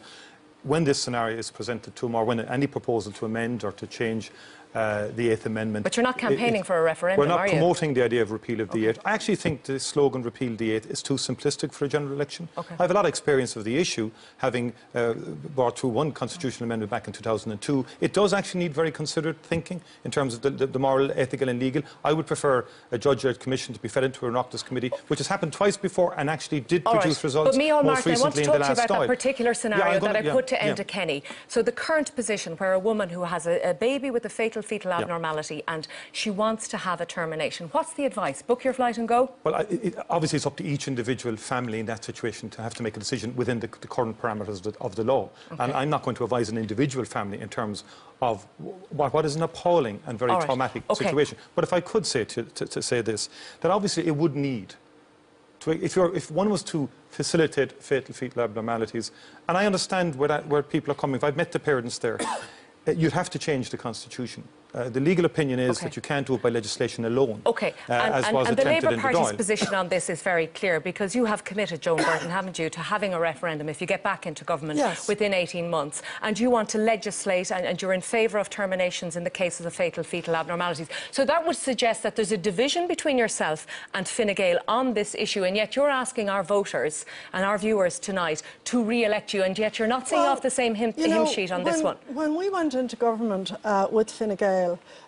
[0.62, 3.86] when this scenario is presented to them, or when any proposal to amend or to
[3.86, 4.30] change
[4.74, 5.84] uh, the Eighth Amendment.
[5.84, 7.52] But you're not campaigning it- for a referendum, We're not are you?
[7.52, 8.98] promoting the idea of repeal of the Eighth.
[9.04, 12.48] I actually think the slogan "repeal the Eighth is too simplistic for a general election.
[12.56, 12.74] Okay.
[12.78, 15.12] I have a lot of experience of the issue, having uh,
[15.54, 17.84] brought through one constitutional amendment back in 2002.
[18.00, 21.48] It does actually need very considered thinking in terms of the, the, the moral, ethical,
[21.48, 21.82] and legal.
[22.04, 25.26] I would prefer a judge-led commission to be fed into a Oireachtas committee, which has
[25.26, 27.24] happened twice before and actually did All produce right.
[27.24, 27.56] results.
[27.56, 30.00] But Micheál most Martin, I want to talk to you about that particular scenario I'm
[30.00, 30.74] gonna- that I yeah, put to yeah.
[30.74, 31.22] Enda Kenny.
[31.48, 34.61] So the current position where a woman who has a, a baby with a fatal
[34.62, 38.42] fetal abnormality and she wants to have a termination, what's the advice?
[38.42, 39.30] Book your flight and go?
[39.44, 42.74] Well, I- it, obviously, it's up to each individual family in that situation to have
[42.74, 45.28] to make a decision within the, the current parameters of the, of the law.
[45.58, 47.84] And I'm not going to advise an individual family in terms
[48.20, 48.46] of
[48.90, 50.42] what, what is an appalling and very right.
[50.44, 51.04] traumatic Okay.
[51.04, 51.36] situation.
[51.54, 53.28] But if I could say to, to, to say this,
[53.60, 54.74] that obviously it would need
[55.60, 59.10] to, if, you're, if one was to facilitate fatal fetal abnormalities,
[59.48, 62.18] and I understand where, that, where people are coming from, I've met the parents there,
[62.86, 64.44] you'd have to change the constitution.
[64.74, 65.86] Uh, the legal opinion is Okay.
[65.86, 68.56] that you can't do it by legislation alone, Okay, uh, and, as and- was and
[68.56, 69.36] the Labour Party's Dáil.
[69.36, 72.80] position on this is very clear because you have committed, Joan Burton, haven't you, to
[72.80, 75.06] having a referendum if you get back into government Yes.
[75.08, 79.14] within 18 months, and you want to legislate and, and you're in favour of terminations
[79.14, 80.88] in the cases of fatal fetal abnormalities.
[81.10, 85.14] So that would suggest that there's a division between yourself and Fine Gael on this
[85.14, 87.04] issue, and yet you're asking our voters
[87.34, 90.50] and our viewers tonight to re-elect you, and yet you're not seeing Well, off the
[90.50, 91.96] same hymn, you hymn know, sheet on when, this one.
[92.14, 94.61] When we went into government uh, with Fine Gael,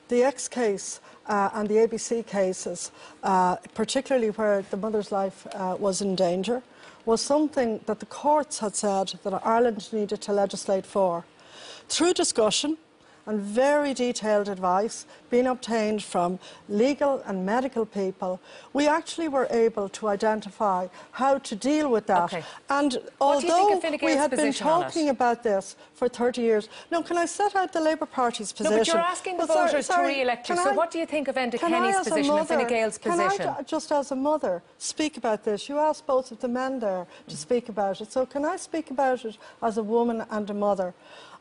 [0.09, 2.91] the X case uh, and the ABC cases,
[3.23, 6.63] uh, particularly where the mother's life uh, was in danger,
[7.05, 11.25] was something that the courts had said that Ireland needed to legislate for.
[11.89, 12.79] Through discussion
[13.27, 18.41] and very detailed advice being obtained from legal and medical people,
[18.73, 22.25] we actually were able to identify how to deal with that.
[22.25, 22.45] Okay.
[22.69, 24.85] And What do you think although we had been position on it?
[24.85, 26.69] talking about this for 30 years.
[26.91, 28.73] Now, can I set out the Labour Party's position?
[28.73, 30.57] No, but you're asking the Well, sorry- voters to re-elect you.
[30.57, 33.13] So I- what do you think of Enda Kenny's position and Fine mother- Gael's can
[33.13, 33.55] position?
[33.59, 35.69] I, just as a mother, speak about this?
[35.69, 37.39] You asked both of the men there to mm.
[37.39, 38.13] speak about it.
[38.13, 40.95] So can I speak about it as a woman and a mother?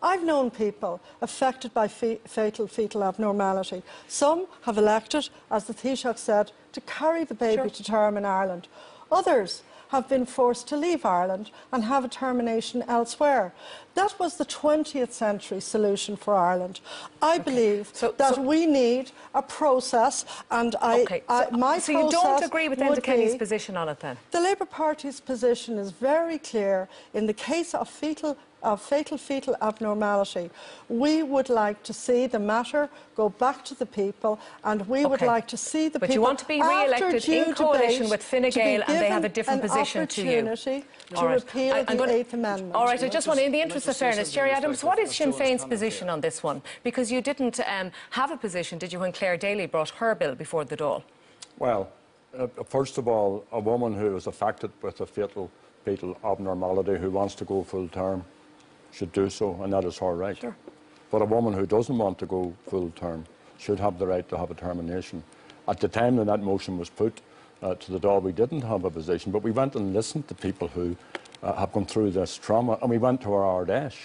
[0.04, 3.84] I've known people affected by fe- fatal fetal abnormality.
[4.08, 7.70] Some have elected, as the Taoiseach said, to carry the baby Sure.
[7.70, 8.68] to term in Ireland.
[9.10, 13.54] Others have been forced to leave Ireland and have a termination elsewhere.
[13.94, 16.80] That was the 20th century solution for Ireland.
[17.22, 17.44] I okay.
[17.44, 21.24] believe so, that so we need a process, and I, okay.
[21.30, 24.18] I so, my so you don't agree with Enda Kenny's position on it then?
[24.32, 26.90] The Labour Party's position is very clear.
[27.14, 30.50] In the case of fetal of fatal fetal abnormality.
[30.90, 35.06] We would like to see the matter go back to the people and we okay.
[35.08, 36.08] would like to see the but people.
[36.08, 39.30] But you want to be re-elected in coalition with Fine Gael and they have a
[39.30, 40.56] different position to you.
[40.56, 41.36] to right.
[41.36, 42.76] repeal I, the gonna, Eighth Amendment.
[42.76, 45.34] All right, I just want, in the interest of fairness, Gerry Adams, what is Sinn
[45.34, 46.62] Féin's position on this one?
[46.84, 50.36] Because you didn't um, have a position, did you, when Clare Daly brought her bill
[50.36, 51.04] before the Dáil?
[51.60, 51.90] Well,
[52.38, 55.52] uh, first of all, a woman who is affected with a fatal
[55.84, 58.24] fetal abnormality who wants to go full term
[58.94, 60.38] should do so, and that is her right.
[60.38, 60.56] Sure.
[61.12, 63.26] But a woman who doesn't want to go full term
[63.58, 65.24] should have the right to have a termination.
[65.68, 67.22] At the time that that motion was put
[67.62, 70.36] uh, to the door, we didn't have a position, but we went and listened to
[70.36, 70.96] people who
[71.42, 73.96] uh, have gone through this trauma, and we went to our Ard Fheis,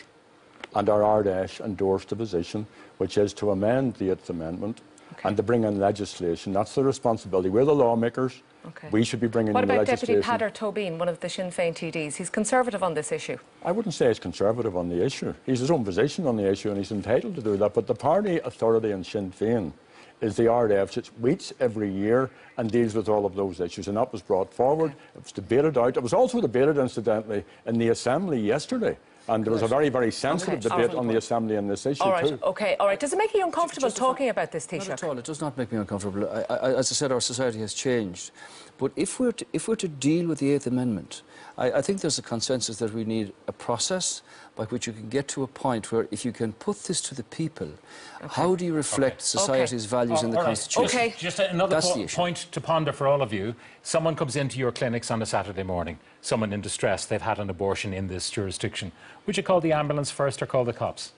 [0.74, 2.66] and our Ard Fheis endorsed a position
[2.98, 4.80] which is to amend the Eighth Amendment
[5.12, 5.28] okay.
[5.28, 6.52] and to bring in legislation.
[6.52, 7.48] That's the responsibility.
[7.48, 8.42] We're the lawmakers.
[8.68, 8.88] Okay.
[8.90, 10.20] We should be bringing what in about legislation.
[10.20, 12.16] Deputy Peadar Tóibín, one of the Sinn Féin TDs?
[12.16, 13.38] He's conservative on this issue.
[13.64, 15.34] I wouldn't say he's conservative on the issue.
[15.46, 17.72] He's his own position on the issue and he's entitled to do that.
[17.74, 19.72] But the party authority in Sinn Féin
[20.20, 23.88] is the Fheis, which meets every year and deals with all of those issues.
[23.88, 24.92] And that was brought forward.
[25.14, 25.96] It was debated out.
[25.96, 28.98] It was also debated, incidentally, in the Assembly yesterday.
[29.28, 30.82] And there was a very, very sensitive okay.
[30.82, 32.26] debate on the Assembly on this issue all right.
[32.26, 32.38] too.
[32.42, 32.98] Okay, all right.
[32.98, 34.88] Does it make you uncomfortable talking about this, Taoiseach?
[34.88, 35.18] Not at all.
[35.18, 36.28] It does not make me uncomfortable.
[36.30, 38.30] I, I, as I said, our society has changed.
[38.78, 41.22] But if we're to, if we're to deal with the Eighth Amendment,
[41.58, 44.22] I, I think there's a consensus that we need a process
[44.54, 47.14] by which you can get to a point where if you can put this to
[47.14, 47.68] the people,
[48.16, 48.28] okay.
[48.30, 49.22] how do you reflect okay.
[49.22, 49.90] society's okay.
[49.90, 50.46] values oh, in the right.
[50.46, 50.98] Constitution?
[50.98, 51.14] Okay.
[51.18, 53.54] Just another po point to ponder for all of you.
[53.82, 57.50] Someone comes into your clinics on a Saturday morning, someone in distress, they've had an
[57.50, 58.92] abortion in this jurisdiction.
[59.26, 61.12] Would you call the ambulance first or call the cops?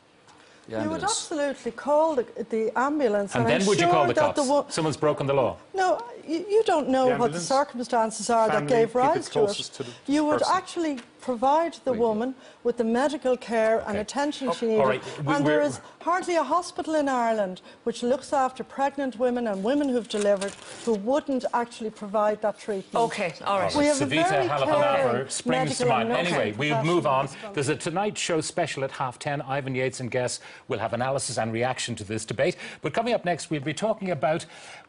[0.68, 3.34] you would absolutely call the, the ambulance.
[3.34, 4.46] And, and then would sure you call the cops?
[4.46, 5.56] The Someone's broken the law.
[5.74, 9.86] No, you, you don't know the what the circumstances are that gave rise to it.
[10.06, 10.54] you would person.
[10.56, 14.84] actually provide the woman with the medical care and attention oh, she needed.
[14.84, 15.02] Right.
[15.24, 19.62] We, and there is hardly a hospital in Ireland which looks after pregnant women and
[19.62, 20.52] women who've delivered
[20.84, 22.94] who wouldn't actually provide that treatment.
[22.94, 23.74] Okay, all right.
[23.74, 26.10] We have Savita a very Halappanavar springs to mind.
[26.10, 27.28] Anyway, we'll move on.
[27.52, 29.42] There's a Tonight Show special at half ten.
[29.42, 32.56] Ivan Yates and guests will have analysis and reaction to this debate.
[32.82, 34.46] But coming up next, we'll be talking about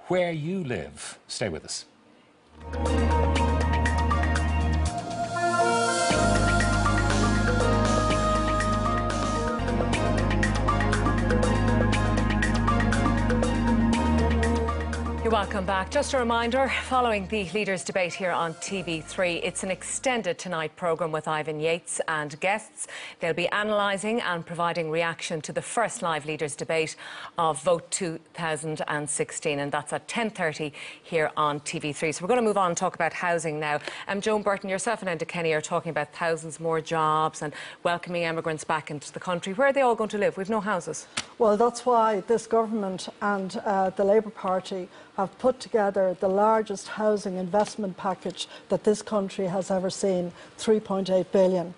[0.07, 1.19] where you live.
[1.27, 1.85] Stay with us.
[15.31, 15.89] Welcome back.
[15.89, 21.13] Just a reminder, following the leaders' debate here on TV3, it's an extended Tonight programme
[21.13, 22.89] with Ivan Yates and guests.
[23.21, 26.97] They'll be analysing and providing reaction to the first live leaders' debate
[27.37, 32.13] of Vote 2016, and that's at 10.30 here on TV3.
[32.13, 33.79] So we're going to move on and talk about housing now.
[34.09, 37.53] Um, Joan Burton, yourself and Enda Kenny are talking about thousands more jobs and
[37.83, 39.53] welcoming immigrants back into the country.
[39.53, 40.35] Where are they all going to live?
[40.35, 41.07] We've no houses.
[41.37, 46.87] Well, that's why this government and uh, the Labour Party have put together the largest
[46.89, 51.73] housing investment package that this country has ever seen, 3.8 billion.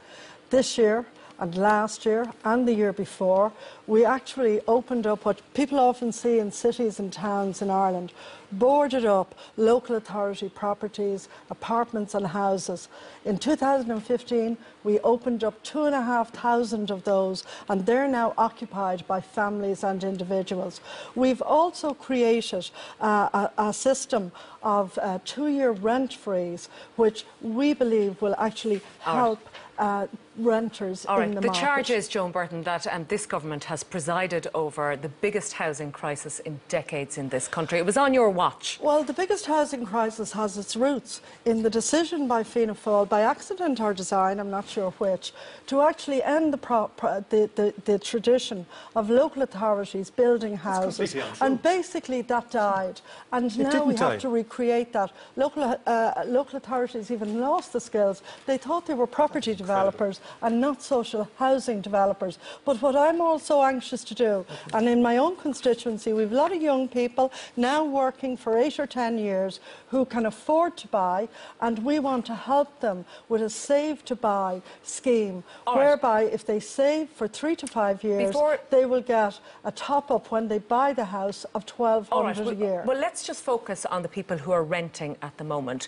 [0.49, 1.05] This year
[1.39, 3.51] and last year and the year before,
[3.85, 8.13] we actually opened up what people often see in cities and towns in Ireland,
[8.51, 12.87] boarded up local authority properties, apartments and houses.
[13.25, 20.03] In 2015, we opened up 2,500 of those, and they're now occupied by families and
[20.03, 20.79] individuals.
[21.15, 22.69] We've also created
[23.01, 24.31] uh, a, a, system
[24.61, 29.39] of uh, two-year rent freeze, which we believe will actually help
[29.77, 30.07] uh,
[30.37, 31.27] renters All right.
[31.27, 31.59] in the, the market.
[31.59, 35.91] The charge is, Joan Burton, that um, this government has presided over the biggest housing
[35.91, 37.79] crisis in decades in this country.
[37.79, 38.77] It was on your watch.
[38.81, 43.21] Well, the biggest housing crisis has its roots in the decision by Fianna Fáil, by
[43.21, 45.33] accident or design, I'm not sure which,
[45.67, 48.65] to actually end the, pro, pro, the, the, the, tradition
[48.97, 51.15] of local authorities building houses.
[51.39, 52.99] And basically that died.
[53.31, 54.11] And it now we die.
[54.11, 55.11] have to recreate that.
[55.37, 58.21] Local, uh, local authorities even lost the skills.
[58.45, 62.39] They thought they were property developers and not social housing developers.
[62.65, 66.51] But what I'm also anxious to do, and in my own constituency, we've a lot
[66.55, 71.27] of young people now working for eight or ten years who can afford to buy,
[71.61, 76.33] and we want to help them with a save to buy scheme, All whereby right.
[76.33, 78.59] if they save for three to five years, Before...
[78.69, 82.37] they will get a top up when they buy the house of 1200 right.
[82.37, 82.83] well, a year.
[82.85, 85.87] Well, let's just focus on the people who are renting at the moment.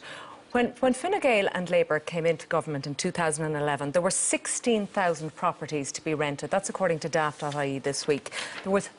[0.56, 5.92] When, when Fine Gael and Labour came into government in 2011, there were 16,000 properties
[5.92, 6.50] to be rented.
[6.50, 8.32] That's according to daft.ie this week.
[8.64, 8.90] There was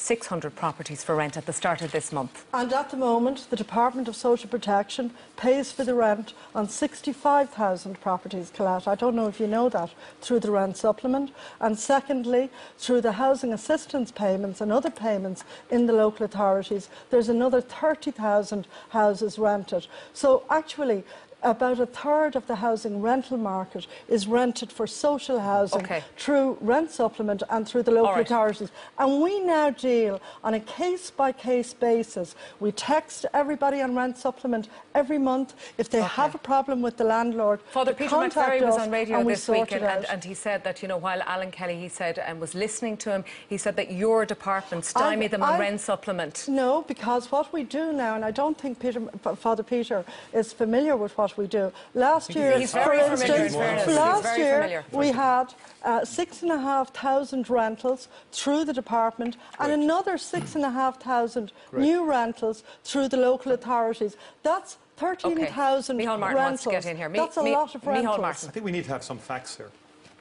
[0.00, 2.46] 3,600 properties for rent at the start of this month.
[2.54, 8.00] And at the moment, the Department of Social Protection pays for the rent on 65,000
[8.00, 8.88] properties, Colette.
[8.88, 9.90] I don't know if you know that,
[10.22, 11.32] through the rent supplement.
[11.60, 12.48] And secondly,
[12.78, 18.66] through the housing assistance payments and other payments in the local authorities, there's another 30,000
[18.88, 19.86] houses rented.
[20.14, 21.04] So actually,
[21.42, 26.02] about a third of the housing rental market is rented for social housing Okay.
[26.16, 28.26] through rent supplement and through the local right.
[28.26, 28.70] authorities.
[28.98, 32.34] And we now deal on a case by case basis.
[32.58, 35.54] We text everybody on rent supplement every month.
[35.78, 39.22] If they have a problem with the landlord, Father Peter contact was us on radio
[39.24, 41.88] this sort week, and, and, and he said that, you know, while Alan Kelly, he
[41.88, 45.54] said, and was listening to him, he said that your department stymied I've- them on
[45.54, 46.46] I've- rent supplement.
[46.48, 49.00] No, because what we do now, and I don't think Peter,
[49.36, 51.72] Father Peter is familiar with what we do.
[51.94, 53.86] Last year, He's for very instance, in fairness.
[53.86, 54.84] He's last very year familiar.
[54.92, 60.54] we had uh, six and a half thousand rentals through the department, and another six
[60.54, 64.16] and a half thousand new rentals through the local authorities.
[64.42, 66.36] That's thirteen thousand Micheál Martin rentals.
[66.36, 67.08] wants to get in here.
[67.08, 68.18] Mi- That's a Mi- lot of Micheál rentals.
[68.20, 68.48] Martin.
[68.48, 69.70] I think we need to have some facts here.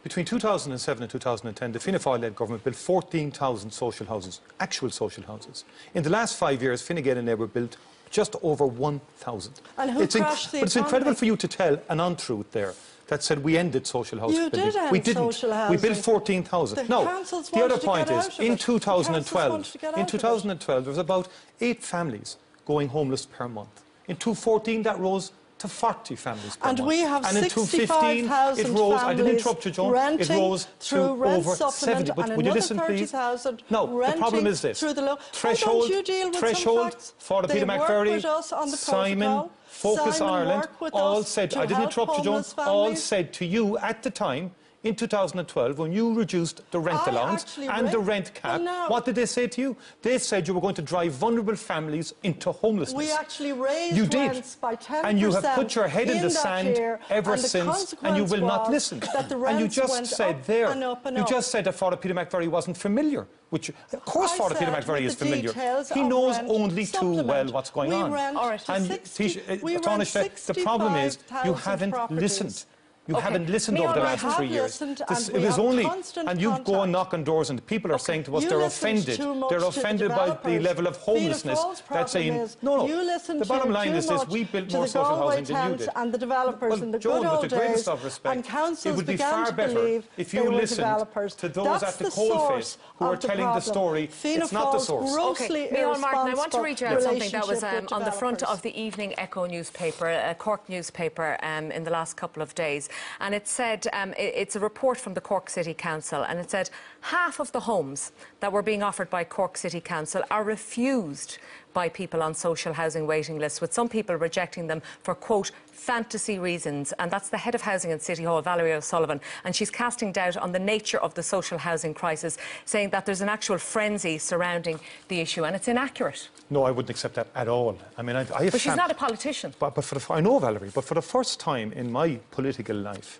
[0.04, 5.66] Between 2007 and 2010, the Fianna Fáil-led government built 14,000 social houses, actual social houses.
[5.94, 7.76] In the last five years, Fine Gael and Labour built
[8.10, 9.60] just over 1,000.
[9.78, 12.50] And who It's inc- crashed the But it's incredible for you to tell an untruth
[12.52, 12.74] there
[13.08, 14.66] that said we ended social house You building.
[14.72, 15.34] did end we didn't.
[15.34, 16.88] social We built 14,000.
[16.90, 18.60] No, the other point is, in it.
[18.60, 20.12] The councils 2012, wanted to get in out of it.
[20.12, 21.28] 2012, there was about
[21.60, 23.82] eight families going homeless per month.
[24.10, 26.88] In 2014, that rose to 40 families per And month.
[26.88, 28.94] we have and in 2015, it 65,000 rose.
[29.04, 29.90] I didn't interrupt you, Joan.
[29.90, 32.12] It renting rose to through rent over supplement 70.
[32.14, 33.12] But would you another listen, please?
[33.12, 36.36] 30,000 No, the problem is this: through the lo- Why threshold, don't you deal with
[36.36, 39.52] some threshold for the Peter work McVerry, with us on the Simon, protocol.
[39.68, 41.54] Focus Simon Ireland, all said.
[41.56, 44.52] I didn't interrupt you, John, homeless All said to you at the time.
[44.82, 48.60] In 2012, when you reduced the rent I allowance actually and the rent cap, Well,
[48.62, 49.76] now- what did they say to you?
[50.02, 52.98] They said you were going to drive vulnerable families into homelessness.
[52.98, 54.32] We actually raised you did.
[54.32, 57.42] rents by 10% And you have put your head in, the sand year, ever and
[57.42, 59.00] since, and you will not listen.
[59.14, 61.30] that the and you just went said up there, and up and you up.
[61.30, 63.28] just said that Father Peter McVerry wasn't familiar.
[63.50, 65.52] Which, of course, I Father Peter said McVerry is familiar.
[65.94, 68.14] He knows rent only too well what's going We on.
[68.14, 68.60] rent All right.
[68.62, 72.22] to And 60 Taoiseach, uh, we rent Taoiseach, the problem is you haven't properties.
[72.22, 72.66] listened.
[73.10, 73.24] You Okay.
[73.24, 74.66] haven't listened Me over the last my- three years.
[74.80, 75.86] listened This- and it we was have only,
[76.30, 78.62] and you go and knock on doors, and people are saying to us You they're
[78.62, 79.16] offended.
[79.18, 81.60] too much They're to the offended by the level of Fianna homelessness.
[81.90, 82.86] That's saying is no, no.
[82.88, 82.98] You
[83.40, 85.90] the bottom line too is this: we built more social Galway housing than you did.
[85.96, 88.48] and the developers well, in the Joan, good old with the greatest days, of respect,
[88.54, 91.08] and it would be far better if you listened
[91.40, 94.06] to those at the the coalface who are telling the story.
[94.06, 95.12] Fianna It's not the source.
[95.16, 98.04] grossly Okay, Micheál Martin, I want to read you out something that was um, on
[98.04, 102.44] the front of the Evening Echo newspaper, a Cork newspaper, um, in the last couple
[102.44, 102.88] of days.
[103.20, 106.50] And it said, um, it- it's a report from the Cork City Council, and it
[106.52, 106.70] said
[107.02, 111.38] half of the homes that were being offered by Cork City Council are refused
[111.74, 116.40] by people on social housing waiting lists, with some people rejecting them for, quote, fantasy
[116.40, 116.94] reasons.
[117.00, 119.22] And that's the head of housing in City Hall, Valerie O'Sullivan.
[119.44, 123.22] And she's casting doubt on the nature of the social housing crisis, saying that there's
[123.22, 126.30] an actual frenzy surrounding the issue, and it's inaccurate.
[126.50, 127.78] No, I wouldn't accept that at all.
[127.98, 129.54] I mean, I, I have But she's not a politician.
[129.60, 132.76] But, but for the, I know Valerie, but for the first time in my political
[132.76, 133.20] life,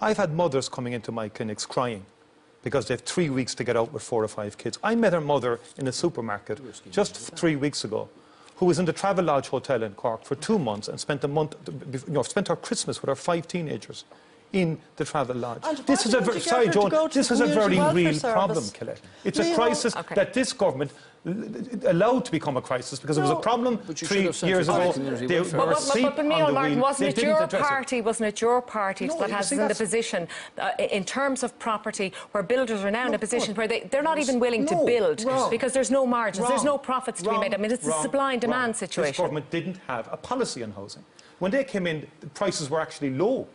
[0.00, 2.06] I've had mothers coming into my clinics crying
[2.62, 4.78] because they have three weeks to get out with four or five kids.
[4.82, 8.08] I met her mother in a supermarket just three weeks ago
[8.56, 11.56] who was in the Travelodge Hotel in Cork for two months and spent a month,
[12.06, 14.04] you know, spent her Christmas with her five teenagers
[14.52, 15.64] in the Travelodge.
[15.64, 18.56] And this is a ver- sorry, her Joan, this is a very real Welfare problem,
[18.58, 18.70] Service?
[18.72, 19.00] Colette.
[19.24, 20.14] It's a crisis Okay.
[20.16, 20.90] that this government
[21.24, 24.34] l- l- allowed to become a crisis because it was a problem but you should
[24.34, 24.92] three years ago.
[24.92, 26.82] community They But, but, but, but on Micheál the Martin, wheel.
[26.82, 27.68] wasn't it your address it.
[27.68, 30.26] party, wasn't it your party No, that has in the position,
[30.58, 34.02] uh, in terms of property, where builders are now in a position where they, they're
[34.02, 35.48] not even willing to build wrong.
[35.50, 36.84] because there's no margins, there's no Wrong.
[36.84, 37.54] profits to be made.
[37.54, 38.88] I mean, it's a supply and demand Wrong.
[39.04, 41.04] This government didn't have a policy on housing.
[41.38, 43.46] When they came in, the prices were actually low.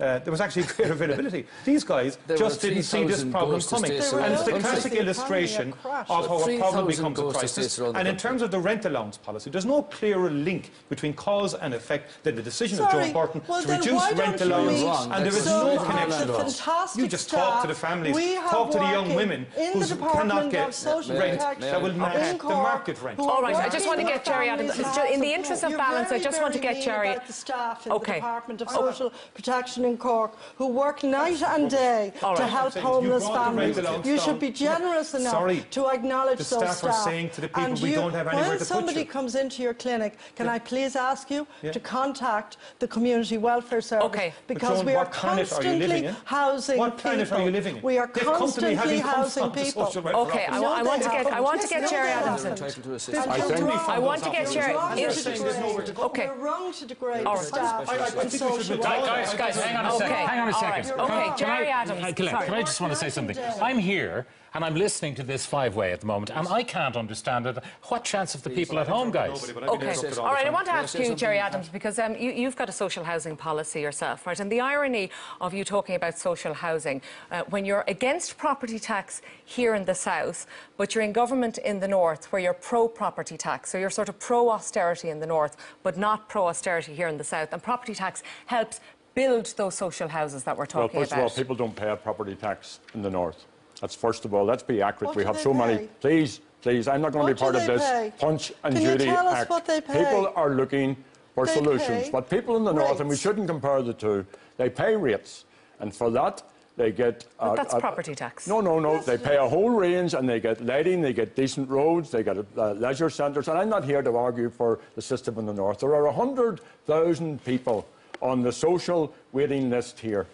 [0.00, 1.44] Uh, there was actually clear availability.
[1.64, 3.90] These guys There just didn't see this problem coming.
[3.90, 7.50] And it's the the classic illustration of how a problem becomes a crisis.
[7.58, 10.70] estates around the And in terms of the rent allowance policy, there's no clearer link
[10.88, 14.40] between cause and effect than the decision of Sorry, Joe Burton well to reduce rent
[14.40, 14.82] allowance.
[14.82, 15.10] Wrong.
[15.12, 17.00] And there is So no of the connection.
[17.00, 18.14] You just talk to the families,
[18.50, 20.66] talk to the young women in who the cannot get
[21.08, 23.18] rent that will in match the market rent.
[23.18, 25.32] who All are right, I just want to get Gerry out of with in the
[25.32, 28.12] and interest of balance, I just want to get mean Gerry- the staff in Okay.
[28.12, 32.74] the Department of Social Protection in Cork who work night and day All to help
[32.74, 33.76] homeless families.
[34.04, 35.64] You should be generous enough Sorry.
[35.76, 38.28] to acknowledge The those staff are saying to the people, and "We you, don't have
[38.28, 41.46] anywhere when to put somebody you." comes into your clinic, can I please ask you
[41.62, 41.72] Yeah.
[41.72, 44.06] to contact the Community Welfare Service?
[44.10, 44.28] Okay.
[44.46, 46.16] Because Joan, we are what are you constantly living in?
[46.24, 47.38] housing What planet people.
[47.38, 47.82] are you living in?
[47.82, 49.82] We are They've come to me constantly housing people.
[50.24, 50.78] Okay, I, office.
[50.80, 52.58] I want to get I want to get Yes, Gerry no, they Adams They're in.
[52.58, 53.26] entitled to They've assistance.
[53.26, 53.84] I gone think- wrong.
[53.88, 55.98] I want to get They've Gerry gone in- to degrade.
[56.08, 56.26] Okay.
[56.28, 59.24] We're wrong to degrade the staff I- I and think we should social withdraw welfare.
[59.24, 59.98] Guys, guys, hang on a Okay.
[60.08, 60.28] second.
[60.28, 60.68] Hang on a second.
[60.68, 60.84] right.
[60.84, 62.44] Can Okay, I- can Gerry I- Adams, uh, Can I, sorry.
[62.46, 63.36] can I just want to say something?
[63.60, 67.46] I'm here and I'm listening to this five-way at the moment, and I can't understand
[67.46, 67.58] it.
[67.88, 69.44] What chance have the people at home, guys?
[69.54, 69.94] Okay.
[70.18, 70.46] All right.
[70.46, 73.36] I want to ask you, Gerry Adams, because um, you, you've got a social housing
[73.36, 74.40] policy yourself, right?
[74.40, 75.10] And the irony
[75.42, 79.94] of you talking about social housing, uh, when you're against property tax here in the
[79.94, 80.46] south,
[80.78, 84.18] but you're in government in the north, where you're pro-property tax, so you're sort of
[84.18, 88.80] pro-austerity in the north, but not pro-austerity here in the south, and property tax helps
[89.18, 90.94] build those social houses that we're talking about.
[90.94, 93.44] Well, talking first of all, people don't pay a property tax in the north.
[93.80, 94.44] That's first of all.
[94.44, 95.08] Let's be accurate.
[95.08, 95.86] What we have they so many.
[96.00, 96.88] Please, please.
[96.88, 98.12] I'm not going to be part of this pay?
[98.18, 99.50] punch and Can you Judy tell us act.
[99.50, 100.04] what they pay?
[100.04, 100.96] People are looking
[101.34, 102.04] for They solutions.
[102.04, 103.22] pay But people in the north, and we rates.
[103.22, 105.44] shouldn't compare the two, they pay rates,
[105.80, 106.42] and for that
[106.76, 107.26] they get.
[107.38, 108.46] But uh, that's uh, property tax.
[108.48, 108.94] No, no, no.
[108.94, 112.10] Yes, They it pay a whole range, and they get lighting, they get decent roads,
[112.10, 113.46] they get uh, leisure centres.
[113.48, 115.78] And I'm not here to argue for the system in the north.
[115.80, 117.86] There are hundred thousand people
[118.20, 120.26] on the social waiting list here,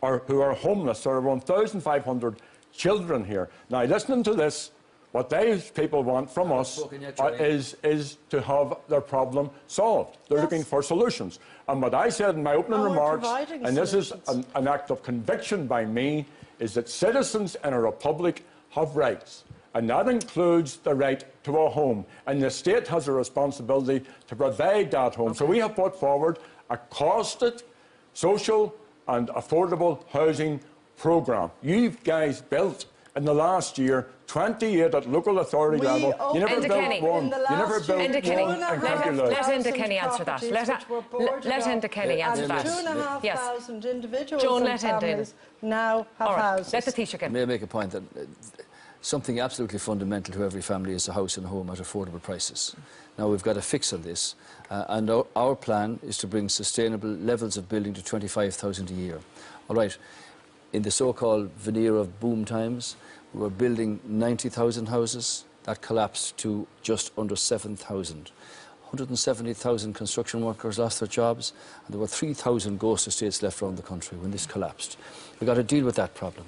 [0.00, 1.02] or who are homeless.
[1.04, 2.36] There are 1,500
[2.72, 3.48] children here.
[3.70, 4.70] Now, listening to this,
[5.12, 10.18] what these people want from us yet, uh, is, is to have their problem solved.
[10.28, 10.44] They're Yes.
[10.44, 11.38] looking for solutions.
[11.68, 14.44] And what I said in my opening And we're remarks, providing and this is an,
[14.54, 16.26] an act of conviction by me,
[16.58, 19.44] is that citizens in a republic have rights.
[19.74, 22.04] And that includes the right to a home.
[22.26, 25.34] And the state has a responsibility to provide that home.
[25.34, 26.38] So we have put forward
[26.70, 27.62] a costed,
[28.14, 28.74] social,
[29.08, 30.60] and affordable housing
[30.96, 31.50] programme.
[31.62, 36.32] You guys built in the last year 28 at local authority We level.
[36.34, 37.00] You never Enda built Kenny.
[37.00, 37.24] one.
[37.24, 38.22] You never last built Enda one.
[38.22, 39.32] two and a and let- thank you, half Lloyd.
[39.32, 40.42] let Enda Kenny answer that.
[40.42, 40.68] Let- which
[41.12, 42.66] let- let Enda Kenny answer and that.
[42.66, 43.38] Two and a half Yes.
[43.38, 46.42] thousand individuals Joan, and let Enda families now have All right.
[46.42, 46.72] houses.
[46.72, 47.30] Let the teacher get.
[47.30, 48.20] May I make a point that uh,
[49.00, 52.74] something absolutely fundamental to every family is a house and a home at affordable prices.
[53.18, 54.34] Now we've got a fix on this,
[54.70, 58.94] uh, and our, our plan is to bring sustainable levels of building to 25,000 a
[58.94, 59.20] year.
[59.68, 59.96] All right,
[60.72, 62.96] in the so-called veneer of boom times,
[63.32, 65.44] we were building 90,000 houses.
[65.64, 68.30] That collapsed to just under 7,000.
[68.86, 71.52] 170,000 construction workers lost their jobs,
[71.84, 74.96] and there were 3,000 ghost estates left around the country when this collapsed.
[75.40, 76.46] We've got to deal with that problem.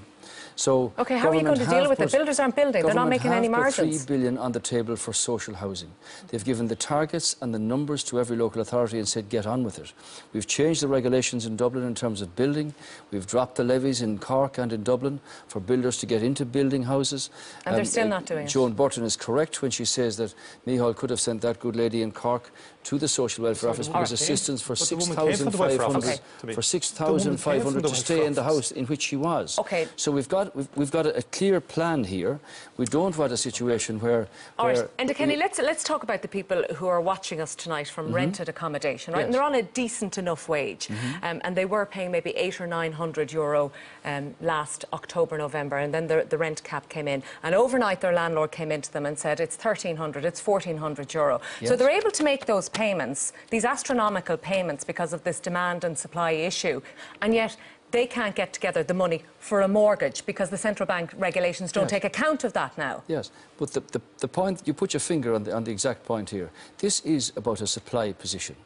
[0.58, 2.10] So Okay, how are you going to deal with it?
[2.10, 2.84] Builders aren't building.
[2.84, 4.02] They're not making any margins.
[4.02, 5.92] Three billion on the table for social housing.
[6.26, 9.62] They've given the targets and the numbers to every local authority and said, get on
[9.62, 9.92] with it.
[10.32, 12.74] We've changed the regulations in Dublin in terms of building.
[13.12, 16.82] We've dropped the levies in Cork and in Dublin for builders to get into building
[16.82, 17.30] houses.
[17.64, 18.48] And they're um, still uh, not doing it.
[18.48, 20.34] Joan Burton is correct when she says that
[20.66, 22.50] Micheál could have sent that good lady in Cork
[22.84, 25.78] to the social welfare office because assistance for But the woman came from the welfare
[25.82, 26.62] 6,500 office to for
[26.98, 29.58] The woman came from 6,500 the to stay in the house in which she was.
[29.58, 29.88] Okay.
[29.96, 32.40] So we've got we've, we've got a, a clear plan here.
[32.76, 34.28] We don't want a situation where.
[34.58, 37.54] All where right, and Kenny, let's let's talk about the people who are watching us
[37.54, 39.24] tonight from rented accommodation, right?
[39.24, 40.88] And they're on a decent enough wage,
[41.22, 43.70] um, and they were paying maybe eight or nine hundred euro
[44.04, 48.12] um, last October, November, and then the, the rent cap came in, and overnight their
[48.12, 51.40] landlord came into them and said it's thirteen hundred, it's fourteen hundred euro.
[51.64, 55.98] So they're able to make those payments, these astronomical payments, because of this demand and
[55.98, 56.80] supply issue,
[57.22, 57.56] and yet.
[57.90, 61.84] They can't get together the money for a mortgage because the central bank regulations don't
[61.90, 61.90] Yes.
[62.02, 63.02] take account of that now.
[63.08, 66.04] Yes, but the, the, the point, you put your finger on the, on the exact
[66.04, 66.50] point here.
[66.76, 68.56] This is about a supply position.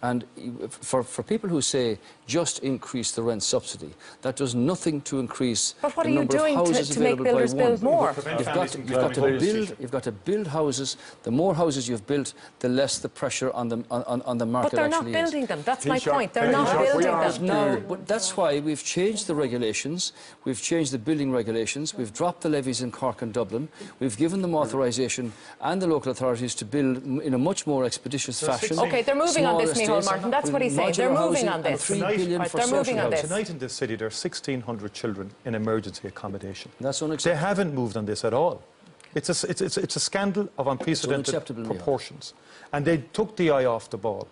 [0.00, 0.24] And
[0.70, 1.98] for, for people who say
[2.28, 3.90] just increase the rent subsidy,
[4.22, 6.90] that does nothing to increase But what the are you number doing of to- houses
[6.94, 7.64] to make available by builders one.
[7.66, 8.12] build more?
[8.12, 10.96] Prevent You've got, to, from you've, got to build, you've got to build houses.
[11.22, 14.46] The more houses you've built, the less the pressure on the, on, on- on the
[14.46, 15.48] market But they're not building is.
[15.48, 15.62] them.
[15.64, 16.32] That's my Taoiseach, point.
[16.34, 17.46] They're Taoiseach, not we building them.
[17.46, 20.12] No, but that's why we've changed the regulations.
[20.44, 21.94] We've changed the building regulations.
[21.94, 23.68] We've dropped the levies in Cork and Dublin.
[24.00, 28.42] We've given them authorisation and the local authorities to build in a much more expeditious
[28.42, 28.78] fashion.
[28.78, 30.30] Okay, they're moving on this, Micheál Martin.
[30.30, 30.92] That's what he's saying.
[30.92, 31.88] They're moving on this.
[32.18, 33.10] Three Tonight- billion Right, for they're social moving on housing.
[33.10, 33.30] this.
[33.30, 36.70] Tonight in this city, there are 1,600 children in emergency accommodation.
[36.80, 38.62] That's They haven't moved on this at all.
[39.14, 41.68] It's a, it's, it's, it's a scandal of unprecedented unacceptable, Micheál.
[41.76, 42.34] proportions.
[42.72, 44.28] And they took the eye off the ball.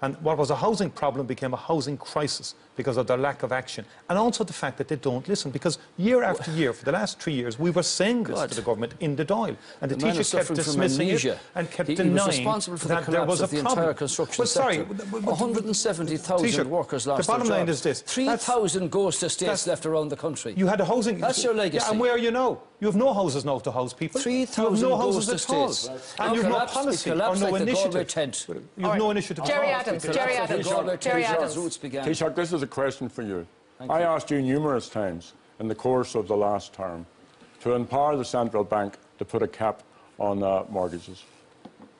[0.00, 3.50] And what was a housing problem became a housing crisis because of their lack of
[3.50, 3.84] action.
[4.08, 5.50] And also the fact that they don't listen.
[5.50, 8.48] Because year after year, for the last three years, we were saying this God.
[8.50, 9.56] to the government in the Dáil.
[9.80, 12.86] And the, The teachers kept dismissing it and kept He- he was denying responsible for
[12.88, 13.78] the that there was a of the problem.
[13.78, 14.94] entire construction well, sorry, sector.
[14.94, 18.02] but- but- 170,000 Taoiseach, workers the lost bottom their line is this.
[18.02, 20.54] 3,000 ghost estates left around the country.
[20.56, 21.18] You had a housing.
[21.18, 21.84] That's your legacy.
[21.84, 22.58] Yeah, and where are you now?
[22.80, 24.20] You have no houses now to house people.
[24.20, 26.26] You have 3,000 no houses ghost at all.
[26.28, 28.06] And you have no policy or no like the initiative.
[28.06, 28.46] Tent.
[28.76, 29.44] You have no initiative.
[29.44, 30.36] Gerry to Adams, Gerry.
[30.36, 30.66] Adams,
[31.00, 31.56] Gerry Adams.
[31.56, 31.78] roots.
[31.78, 33.46] Taoiseach, this is a question for you.
[33.80, 37.04] I asked you numerous times in the course of the last term
[37.62, 39.82] to empower the central bank to put a cap
[40.18, 41.24] on uh, mortgages.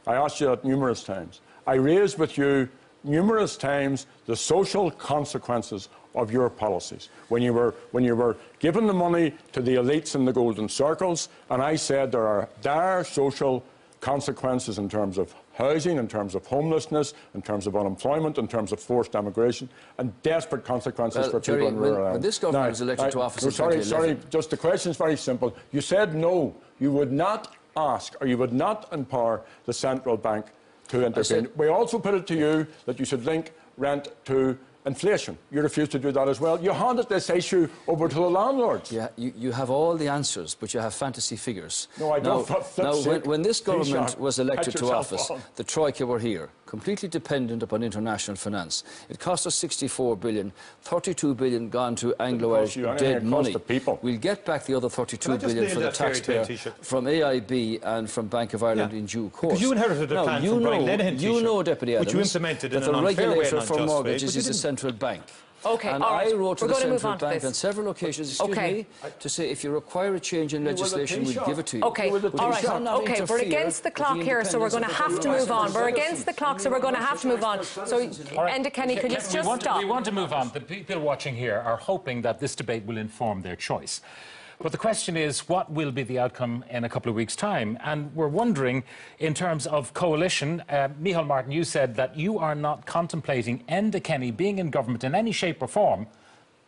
[0.07, 1.41] I asked you that numerous times.
[1.67, 2.69] I raised with you
[3.03, 5.89] numerous times the social consequences
[6.19, 10.15] of your policies when you were when you were giving the money to the elites
[10.15, 13.65] in the golden circles and I said there are dire social
[14.01, 18.71] consequences in terms of housing, in terms of homelessness, in terms of unemployment, in terms
[18.71, 19.69] of forced emigration,
[19.99, 22.23] and desperate consequences Well, for Gerry, people in rural when areas.
[22.23, 25.53] this government was elected to office no, sorry, sorry, just the question is very simple.
[25.73, 30.47] You said no, you would not ask or you would not empower the central bank
[30.89, 31.25] to intervene.
[31.25, 34.57] said- we also put it to you that you should link rent to
[34.89, 35.39] inflation.
[35.53, 36.61] You refuse to do that as well.
[36.61, 38.91] You handed this issue over to the landlords.
[38.91, 41.89] Yeah, you, you have all the answers, but you have fantasy figures.
[42.01, 45.41] No, I don't, Now, flip's now when, when this government was elected to office, on.
[45.57, 48.85] the Troika were here, completely dependent upon international finance.
[49.09, 53.57] It cost us 64 billion, 32 billion gone to Anglo-Irish dead money.
[54.03, 56.45] We'll get back the other 32 Can I just billion for the that fairy tale,
[56.45, 58.99] taxpayer from AIB and from Bank of Ireland Yeah.
[58.99, 59.55] in due course.
[59.55, 62.01] Because you inherited a now, plan you from know, Brian Lenihan, You know, Deputy which
[62.09, 65.23] Adams, you implemented that an the regulator for mortgages is the central bank.
[65.67, 66.33] Okay, and all right.
[66.33, 68.31] I wrote to We're the going to move central on to bank on several occasions,
[68.31, 68.73] excuse Okay.
[68.73, 68.87] me,
[69.19, 71.83] to say if you require a change in legislation, we'll give it to you.
[71.85, 72.65] Okay, with all right.
[72.65, 75.73] Okay, we're against the clock the here, so we're going to have to move on.
[75.73, 77.65] We're against the clock, so we're going to have to move on.
[77.65, 79.79] So, Enda Kenny, could you just stop?
[79.79, 80.51] we want to move on.
[80.55, 84.01] The people watching here are hoping that this debate will inform their choice.
[84.61, 87.79] But the question is, what will be the outcome in a couple of weeks' time?
[87.85, 88.83] And we're wondering,
[89.21, 94.03] in terms of coalition, uh, Micheál Martin, you said that you are not contemplating Enda
[94.03, 96.09] Kenny being in government in any shape or form.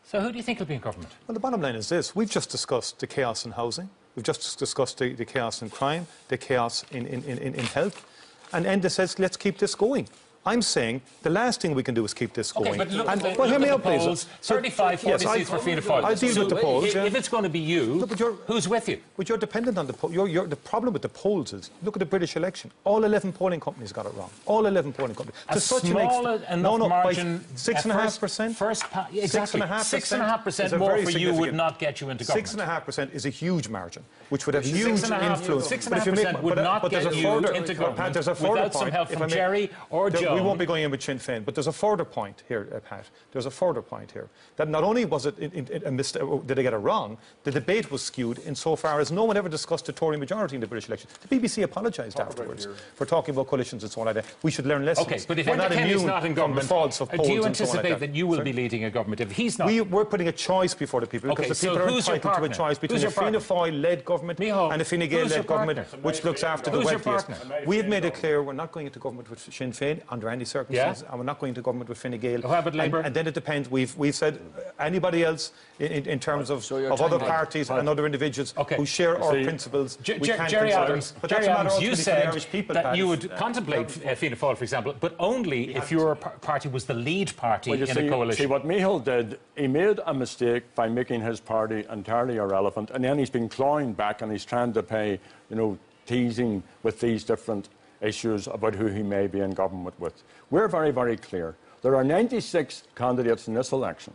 [0.04, 1.12] So who do you think will be in government?
[1.26, 2.14] Well, the bottom line is this.
[2.14, 3.90] We've just discussed the chaos in housing.
[4.14, 8.06] We've just discussed the, the chaos in crime, the chaos in, in, in, in health.
[8.52, 10.08] And Enda says, let's keep this going.
[10.46, 12.68] I'm saying the last thing we can do is keep this going.
[12.68, 14.02] Okay, but look and, at the, well, hear me out, please.
[14.02, 14.26] polls.
[14.40, 16.02] So- 35, 40 yes, I- for Fianna Fáil.
[16.04, 17.04] I'll deal So with the polls, i- yeah.
[17.04, 19.00] If it's going to be you, No, who's with you?
[19.18, 20.10] But you're dependent on the poll.
[20.10, 22.70] You're, you're, the problem with the polls is, look at the British election.
[22.84, 24.30] All 11 polling companies got it wrong.
[24.46, 25.38] All 11 polling companies.
[25.50, 27.44] A To such an small ex- enough no, no, by margin.
[27.54, 28.56] Six and a half first- percent.
[28.56, 29.60] First, exactly.
[29.60, 32.24] and a Six and a half percent more for you would not get you into
[32.24, 32.46] government.
[32.48, 35.12] Six and a half percent is a huge margin, which would have Six huge and
[35.12, 35.66] a half- influence.
[35.68, 38.52] six and a half percent would but- not get you into government there's a further
[38.52, 41.44] without some help from I Gerry or We won't be going in with Sinn Féin,
[41.44, 43.06] but there's a further point here, uh, Pat.
[43.32, 44.28] There's a further point here.
[44.56, 47.50] That not only was it in, in, a mistake, did they get it wrong, the
[47.50, 50.88] debate was skewed insofar as no one ever discussed the Tory majority in the British
[50.88, 51.08] election.
[51.26, 54.26] The BBC apologised afterwards for talking about coalitions and so on like that.
[54.42, 55.06] We should learn lessons.
[55.06, 57.44] Okay, but if We're not immune not in government, faults of uh, polls do you
[57.44, 58.52] and so on like anticipate that you will Sorry?
[58.52, 59.66] be leading a government if he's not?
[59.68, 62.34] We, we're putting a choice before the people Okay, because the so people are entitled
[62.34, 63.38] to a choice between a Fianna?
[63.38, 67.28] Fáil-led government and a Fine Gael-led government which looks after the wealthiest.
[67.66, 70.44] We have made it clear we're not going into government with Sinn Féin under any
[70.44, 72.42] circumstances and we're not going to government with Fine Gael.
[72.42, 73.00] How about and, Labour?
[73.00, 73.70] and then it depends.
[73.70, 74.38] We've, we've said
[74.78, 77.30] anybody else in, in, in terms of, So of other tangling.
[77.30, 78.76] parties and other individuals Okay.
[78.76, 79.96] who share our See, principles.
[80.02, 80.84] Jer- we Jer- can't Gerry consider.
[80.84, 82.84] Adams, But Gerry that's a matter Adams, you ultimately for the said Irish people, that
[82.84, 82.96] Pat.
[82.98, 86.94] you would contemplate uh, Fianna Fáil, for example, but only if your party was the
[86.94, 88.42] lead party Well, in see, a coalition.
[88.42, 93.02] see what Micheál did, he made a mistake by making his party entirely irrelevant, and
[93.02, 95.18] then he's been clawing back and he's trying to pay,
[95.48, 97.68] you know, teasing with these different
[98.00, 100.22] issues about who he may be in government with.
[100.50, 101.56] We're very, very clear.
[101.82, 104.14] There are 96 candidates in this election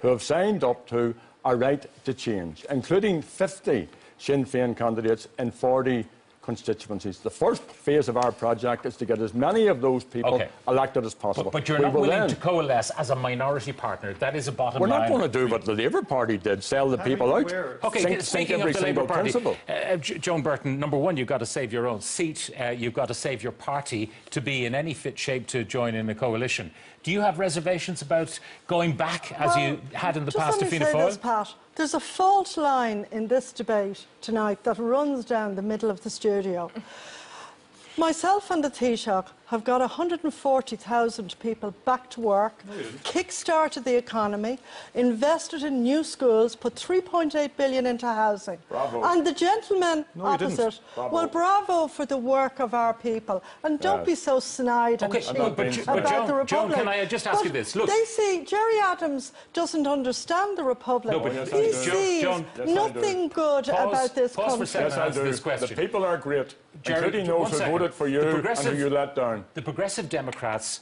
[0.00, 1.14] who have signed up to
[1.44, 3.88] a right to change, including 50
[4.18, 6.06] Sinn Féin candidates in 40
[6.44, 7.18] constituencies.
[7.18, 10.48] The first phase of our project is to get as many of those people Okay.
[10.68, 11.50] elected as possible.
[11.50, 14.12] but, but you're We not will willing then- to coalesce as a minority partner.
[14.14, 14.90] That is a bottom line.
[14.90, 15.08] we're line.
[15.10, 17.50] not going to do what the Labour Party did, sell the people out.
[17.84, 19.56] Okay, sink, speaking sink of the single Labour Party, principle.
[19.68, 22.50] uh, Joan Burton, number one, you've got to save your own seat.
[22.60, 25.94] Uh, you've got to save your party to be in any fit shape to join
[25.94, 26.70] in a coalition.
[27.02, 30.72] Do you have reservations about going back, as you had in the past, to let
[30.72, 31.22] me Fianna this, Fáil?
[31.22, 31.54] Pat.
[31.76, 36.10] There's a fault line in this debate tonight that runs down the middle of the
[36.10, 36.70] studio.
[37.96, 42.62] Myself and the Taoiseach have got 140,000 people back to work,
[43.02, 44.58] kick-started the economy,
[44.94, 48.58] invested in new schools, put 3.8 billion into housing.
[48.68, 49.02] Bravo.
[49.04, 51.14] And the gentleman No, opposite, Bravo.
[51.14, 53.42] well, bravo for the work of our people.
[53.62, 54.06] And don't Yes.
[54.06, 56.76] be so snide and Okay, cheap but- but- about but Joan- the Joan, Republic.
[56.78, 57.76] can I just ask But you this?
[57.76, 61.12] Look- They see Gerry Adams doesn't understand the Republic.
[61.16, 61.72] No, but- Yes, he do.
[61.72, 62.74] sees Joan- Yes, I do.
[62.74, 64.66] nothing good Pause- about this pause for a country.
[64.66, 64.88] second.
[64.90, 65.22] Yes, I do.
[65.24, 65.68] this question.
[65.68, 67.72] The people are great, Gerry, including those who second.
[67.72, 69.33] voted for you and who you let down.
[69.54, 70.80] The Progressive Democrats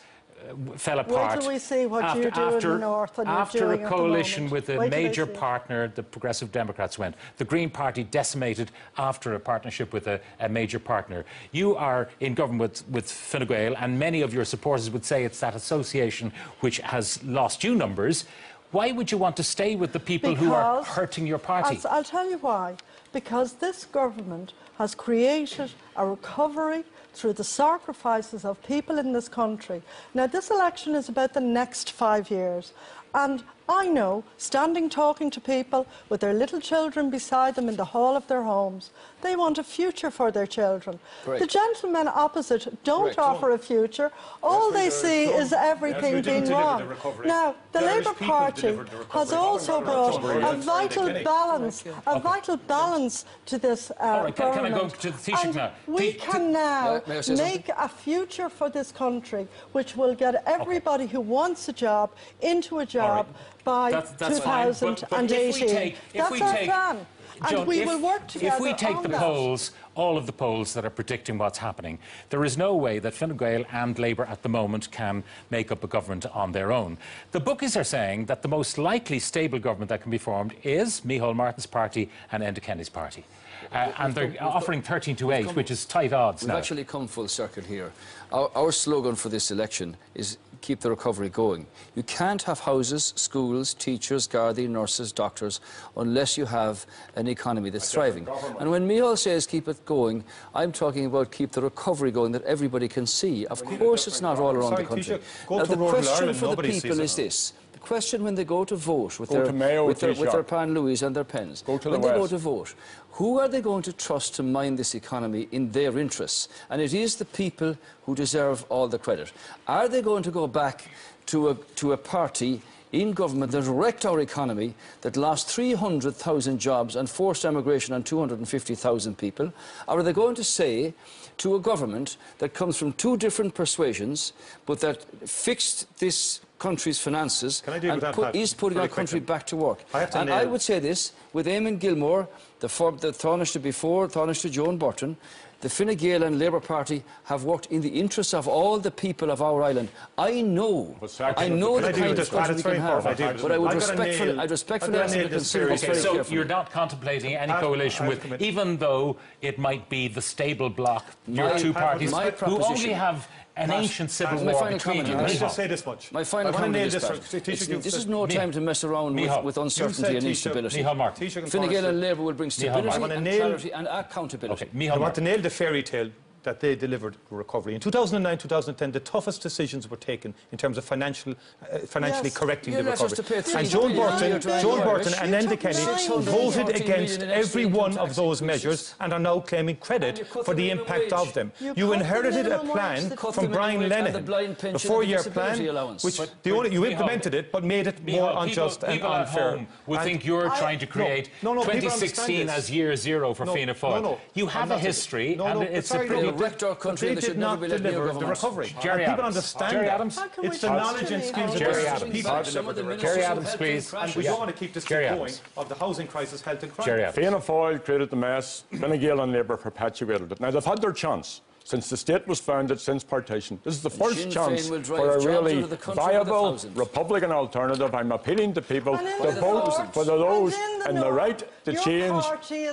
[0.51, 1.41] uh, fell apart.
[1.41, 3.83] till we see what after, you do in the after, north and after a at
[3.83, 7.15] the coalition with a Wait major partner, the Progressive Democrats went.
[7.37, 11.25] The Green Party decimated after a partnership with a, a major partner.
[11.53, 15.25] You are in government with, with Fine Gael, and many of your supporters would say
[15.25, 18.25] it's that association which has lost you numbers.
[18.73, 21.79] Why would you want to stay with the people who are hurting your party?
[21.85, 22.77] I'll, I'll tell you why.
[23.13, 29.83] Because this government has created a recovery through the sacrifices of people in this country.
[30.15, 32.73] Now, this election is about the next five years.
[33.15, 37.85] And I know, standing talking to people with their little children beside them in the
[37.87, 38.91] hall of their homes,
[39.23, 40.99] they want a future for their children.
[41.25, 41.41] Correct.
[41.41, 43.19] The gentlemen opposite don't Correct.
[43.19, 44.11] offer a future.
[44.43, 45.41] All we they see Don't.
[45.43, 46.81] is everything Yes, being wrong.
[46.89, 47.27] the.
[47.27, 50.23] Now, the The Labour Party the has also brought
[50.53, 54.89] a vital balance, a vital balance to this uh, All right, can- can I go
[54.89, 55.71] to the Taoiseach And now?
[55.87, 57.45] We can now Yeah, may something?
[57.47, 62.81] make a future for this country, which will get everybody who wants a job into
[62.81, 63.27] a job
[63.65, 65.69] by That's- that's fine, but- but if we 2018.
[65.69, 67.07] take- if That's we our take- plan.
[67.51, 69.21] Joan, and we if, will work together If we take on the that.
[69.21, 71.99] polls, all of the polls that are predicting what's happening,
[72.31, 75.83] there is no way that Fine Gael and Labour at the moment can make up
[75.83, 76.99] a government on their own.
[77.33, 81.01] The bookies are saying that the most likely stable government that can be formed is
[81.01, 83.25] Micheál Martin's party and Enda Kenny's party.
[83.73, 86.59] Uh, and they're offering 13 to 8, which is tight odds We've now.
[86.59, 87.93] actually come full circle here.
[88.31, 91.67] Our, our slogan for this election is keep the recovery going.
[91.95, 95.61] You can't have houses, schools, teachers, Gardaí, nurses, doctors,
[95.97, 96.87] unless you have
[97.17, 98.27] an economy that's thriving.
[98.59, 100.25] And when Micheál says keep it going,
[100.55, 103.45] I'm talking about keep the recovery going that everybody can see.
[103.47, 105.19] Of course, it's not all around Sorry, the country.
[105.51, 107.53] Now, the question Ireland, for the people is this.
[107.73, 110.73] The question when they go to vote with Go their, with, their, with their Pan
[110.73, 112.75] Louis and their pens, when the they go to vote,
[113.13, 116.49] who are they going to trust to mind this economy in their interests?
[116.71, 119.33] And it is the people who deserve all the credit.
[119.67, 120.89] Are they going to go back
[121.27, 122.63] to a, to a party
[122.93, 129.17] in government that wrecked our economy, that lost 300,000 jobs and forced emigration on 250,000
[129.17, 129.53] people?
[129.89, 130.95] Or are they going to say
[131.39, 134.33] to a government that comes from two different persuasions,
[134.67, 139.21] but that fixed this country's finances Can I deal and put, is putting our country
[139.21, 139.81] back to work?
[139.93, 142.29] I and I would say this, with Eamon Gilmore,
[142.63, 145.17] the, for, the Taoiseach before, Taoiseach Joan Burton,
[145.63, 149.31] the Fine Gael and Labour Party have worked in the interests of all the people
[149.33, 149.89] of our island.
[150.17, 152.47] I know, But second, I know can the I kind of this, Pat?
[152.47, 153.07] country we can have.
[153.07, 155.15] I deal But I would I've got to respectfully, nail- I'd respectfully I've got ask
[155.15, 156.35] to you to consider Okay, very so carefully.
[156.37, 161.59] you're not contemplating any coalition with, even though it might be the stable bloc, your
[161.59, 164.95] two parties, my who only have an Pat, ancient civil Pat, my war final between
[164.95, 165.15] comment you.
[165.15, 165.41] on Let this.
[165.41, 166.11] me just say this much.
[166.13, 167.03] My final I comment is this.
[167.03, 167.43] this, for- Pat.
[167.43, 168.35] Taoiseach, It's- you've This is no Micheál.
[168.35, 170.83] time to mess around with, with uncertainty and instability.
[170.83, 171.27] Micheál Martin.
[171.27, 174.67] Taoiseach and Fine Gael and Labour will bring stability I wanna and clarity and accountability.
[174.75, 176.11] Okay, I want to nail the fairy tale
[176.43, 177.75] that they delivered recovery.
[177.75, 181.35] In 2009, 2010, the toughest decisions were taken in terms of financial,
[181.73, 182.37] uh, financially Yes.
[182.39, 183.17] correcting You the recovery.
[183.17, 186.25] to pay three and Joan billion Burton, you're Joan Burton and You Enda took Kenny
[186.25, 190.71] voted against every one of those measures and are now claiming credit for the the
[190.71, 191.51] impact of them.
[191.61, 194.61] You You, inherited a plan the cut from the Brian minimum wage Lenihan, blind the
[194.63, 196.05] pension four-year plan, allowance.
[196.05, 199.13] which But- the only, you implemented it, but made it more people- unjust and people
[199.13, 199.51] at unfair.
[199.51, 203.35] home And think you're I- trying to create no, no, people 2016 as year zero
[203.35, 204.03] for No, Fianna no, Fáil.
[204.03, 204.19] no.
[204.35, 206.15] You have a history, no, no, and it's a pretty...
[206.23, 208.15] They wrecked our country They and they did should never not be let deliver near
[208.21, 208.77] the recovery.
[208.83, 209.37] Gerry And people Adams.
[209.37, 209.95] understand Gerry that.
[209.95, 210.17] Adams.
[210.19, 211.29] How can we It's the knowledge and Micheál?
[211.29, 212.13] skills of Gerry the Adams.
[212.13, 212.31] people.
[212.33, 213.95] Back some of the ministers Gerry Adams, please.
[213.95, 215.43] And we don't want to keep this Gerry going Adams.
[215.57, 216.87] of the housing crisis, health and crime.
[216.87, 217.17] Gerry Adams.
[217.17, 220.41] Fianna Fáil created the mess, Fine Gael and Labour perpetuated it.
[220.41, 223.59] Now, they've had their chance since the state was founded since partition.
[223.65, 225.77] This is the first Sinn chance Féin will drive for a really out of the
[225.77, 226.59] country by the viable.
[226.75, 227.95] Republican alternative.
[227.95, 231.13] I'm appealing to people to vote north, for the those and in the in the
[231.13, 232.25] right to your change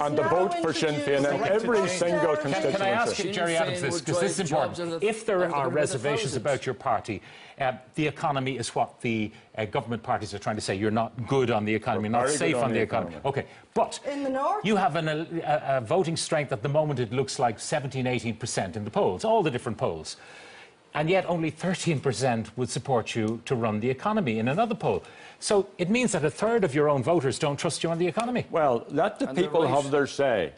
[0.01, 2.77] and to vote for Sinn Féin in every single Can- constituency.
[2.77, 5.01] Can I ask you, Sinn Gerry Adams, this because this is important.
[5.01, 7.21] the- If there out of the are country the reservations about your party,
[7.59, 10.75] uh, the economy is what the uh, government parties are trying to say.
[10.75, 13.15] You're not good on the economy, We're not safe on on the the economy.
[13.15, 13.29] economy.
[13.29, 14.63] Okay, but In the north?
[14.65, 16.99] you have an, a, a voting strength at the moment.
[16.99, 20.17] It looks like 17, 18 percent in the polls, all the different polls.
[20.95, 25.03] And yet only 13% would support you to run the economy in another poll.
[25.39, 28.07] So it means that a third of your own voters don't trust you on the
[28.07, 28.47] economy.
[28.49, 29.69] Well, let the And people right.
[29.69, 30.51] have their say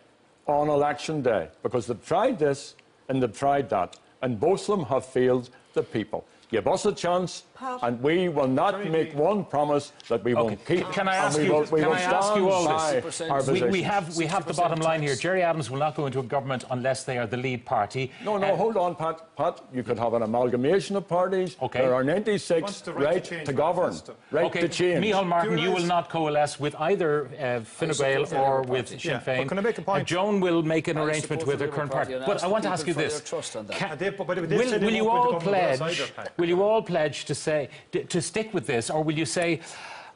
[0.48, 2.76] on election day because they've tried this
[3.10, 3.98] and they've tried that.
[4.22, 6.24] and both of them have failed the people.
[6.52, 7.44] Give us a chance.
[7.62, 10.90] And we will not make one promise that we won't keep.
[10.92, 13.22] Can I ask we you- will, can will I ask you all this?
[13.22, 15.12] our We, we have we have the bottom line here.
[15.12, 15.22] tax.
[15.22, 18.12] Gerry Adams will not go into a government unless they are the lead party.
[18.26, 19.36] No, no, Uh, hold on, Pat.
[19.36, 21.56] Pat, you could have an amalgamation of parties.
[21.62, 21.80] Okay.
[21.82, 24.16] There are 96 the right to right change to govern, manifesto.
[24.32, 25.06] right okay, to change.
[25.06, 29.00] Micheál Martin, you you will not coalesce with either uh, Fine Gael or with Party.
[29.00, 29.48] Sinn Yeah, but Féin.
[29.50, 30.08] can I make a point?
[30.08, 32.26] Joan will make an I arrangement with the her current Party party.
[32.32, 33.78] But I want to ask you this: their trust on that.
[33.78, 36.30] Ca- And they- but they will, will you all go into government with us pledge?
[36.40, 37.51] Will you all pledge to say
[37.92, 39.60] to, to stick with this, or will you say?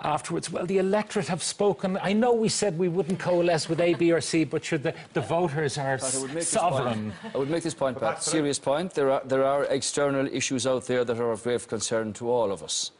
[0.02, 1.98] Afterwards, well, the electorate have spoken.
[2.10, 4.94] I know we said we wouldn't coalesce with A, B, or C, but should the,
[5.14, 7.14] the voters are Pat, I would make this sovereign.
[7.22, 7.34] point.
[7.34, 8.24] I would make this point, Pat, Pat.
[8.24, 8.94] Serious point.
[8.94, 12.52] There are, there are external issues out there that are of grave concern to all
[12.52, 12.92] of us.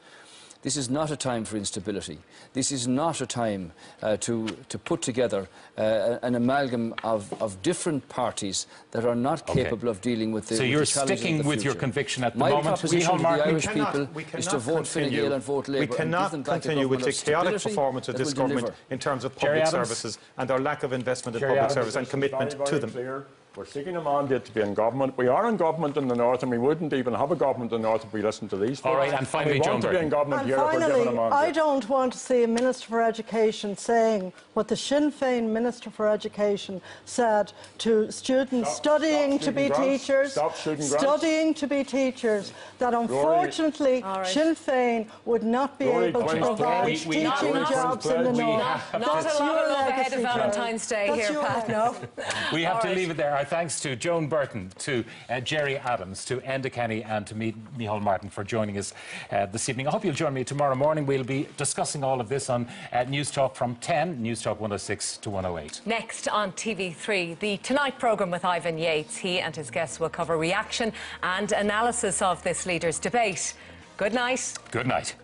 [0.66, 2.18] This is not a time for instability.
[2.54, 3.72] This is not a time
[4.02, 5.48] uh, to, to put together
[5.78, 9.62] uh, an amalgam of, of different parties that are not Okay.
[9.66, 12.34] capable of dealing with the So you're the sticking of the with your conviction at
[12.34, 12.66] the My moment.
[12.66, 15.68] proposition Micheál to the Irish cannot- people is to vote Fine continue- Gael and vote
[15.68, 15.86] Labour.
[15.92, 18.76] We cannot them continue with the chaotic performance of this government deliver.
[18.90, 21.74] in terms of public services and our lack of investment in Gerry public Adams.
[21.76, 22.90] service and commitment very, to them.
[22.90, 23.28] Clear.
[23.56, 25.18] We're seeking a mandate to be in government.
[25.18, 27.82] We are in government in the north, and we wouldn't even have a government in
[27.82, 28.82] the north if we listened to these.
[28.82, 29.12] All folks.
[29.12, 30.90] right, and finally, we Joan want to be in government And here if we're given
[30.90, 31.32] finally, a mandate.
[31.40, 35.90] I don't want to see a Minister for Education saying what the Sinn Féin Minister
[35.90, 39.80] for Education said to students Stop- studying stop to be grants.
[40.04, 40.98] teachers, Stop shooting grants.
[41.06, 44.28] studying to be teachers, that unfortunately right.
[44.28, 46.86] Sinn Féin would not be Rory able to provide.
[46.88, 47.24] We- we- teaching
[47.54, 48.62] Not- jobs in the north.
[48.64, 51.46] have- Not That's a lot your of love ahead of Valentine's Day That's here, your
[51.46, 51.70] Pat.
[51.70, 51.96] No.
[52.52, 52.98] We have All to right.
[52.98, 53.45] leave it there.
[53.46, 58.02] Thanks to Joan Burton, to uh, Gerry Adams, to Enda Kenny, and to me, Micheál
[58.02, 58.94] Martin for joining us
[59.32, 59.88] uh, this evening.
[59.88, 61.06] I hope you'll join me tomorrow morning.
[61.06, 65.82] We'll be discussing all of this on uh, Newstalk from 10, Newstalk 106 to 108.
[65.86, 69.18] Next on TV3, the Tonight programme with Ivan Yates.
[69.18, 70.92] He and his guests will cover reaction
[71.22, 73.54] and analysis of this leaders' debate.
[73.98, 74.54] Good night.
[74.72, 75.16] Good night.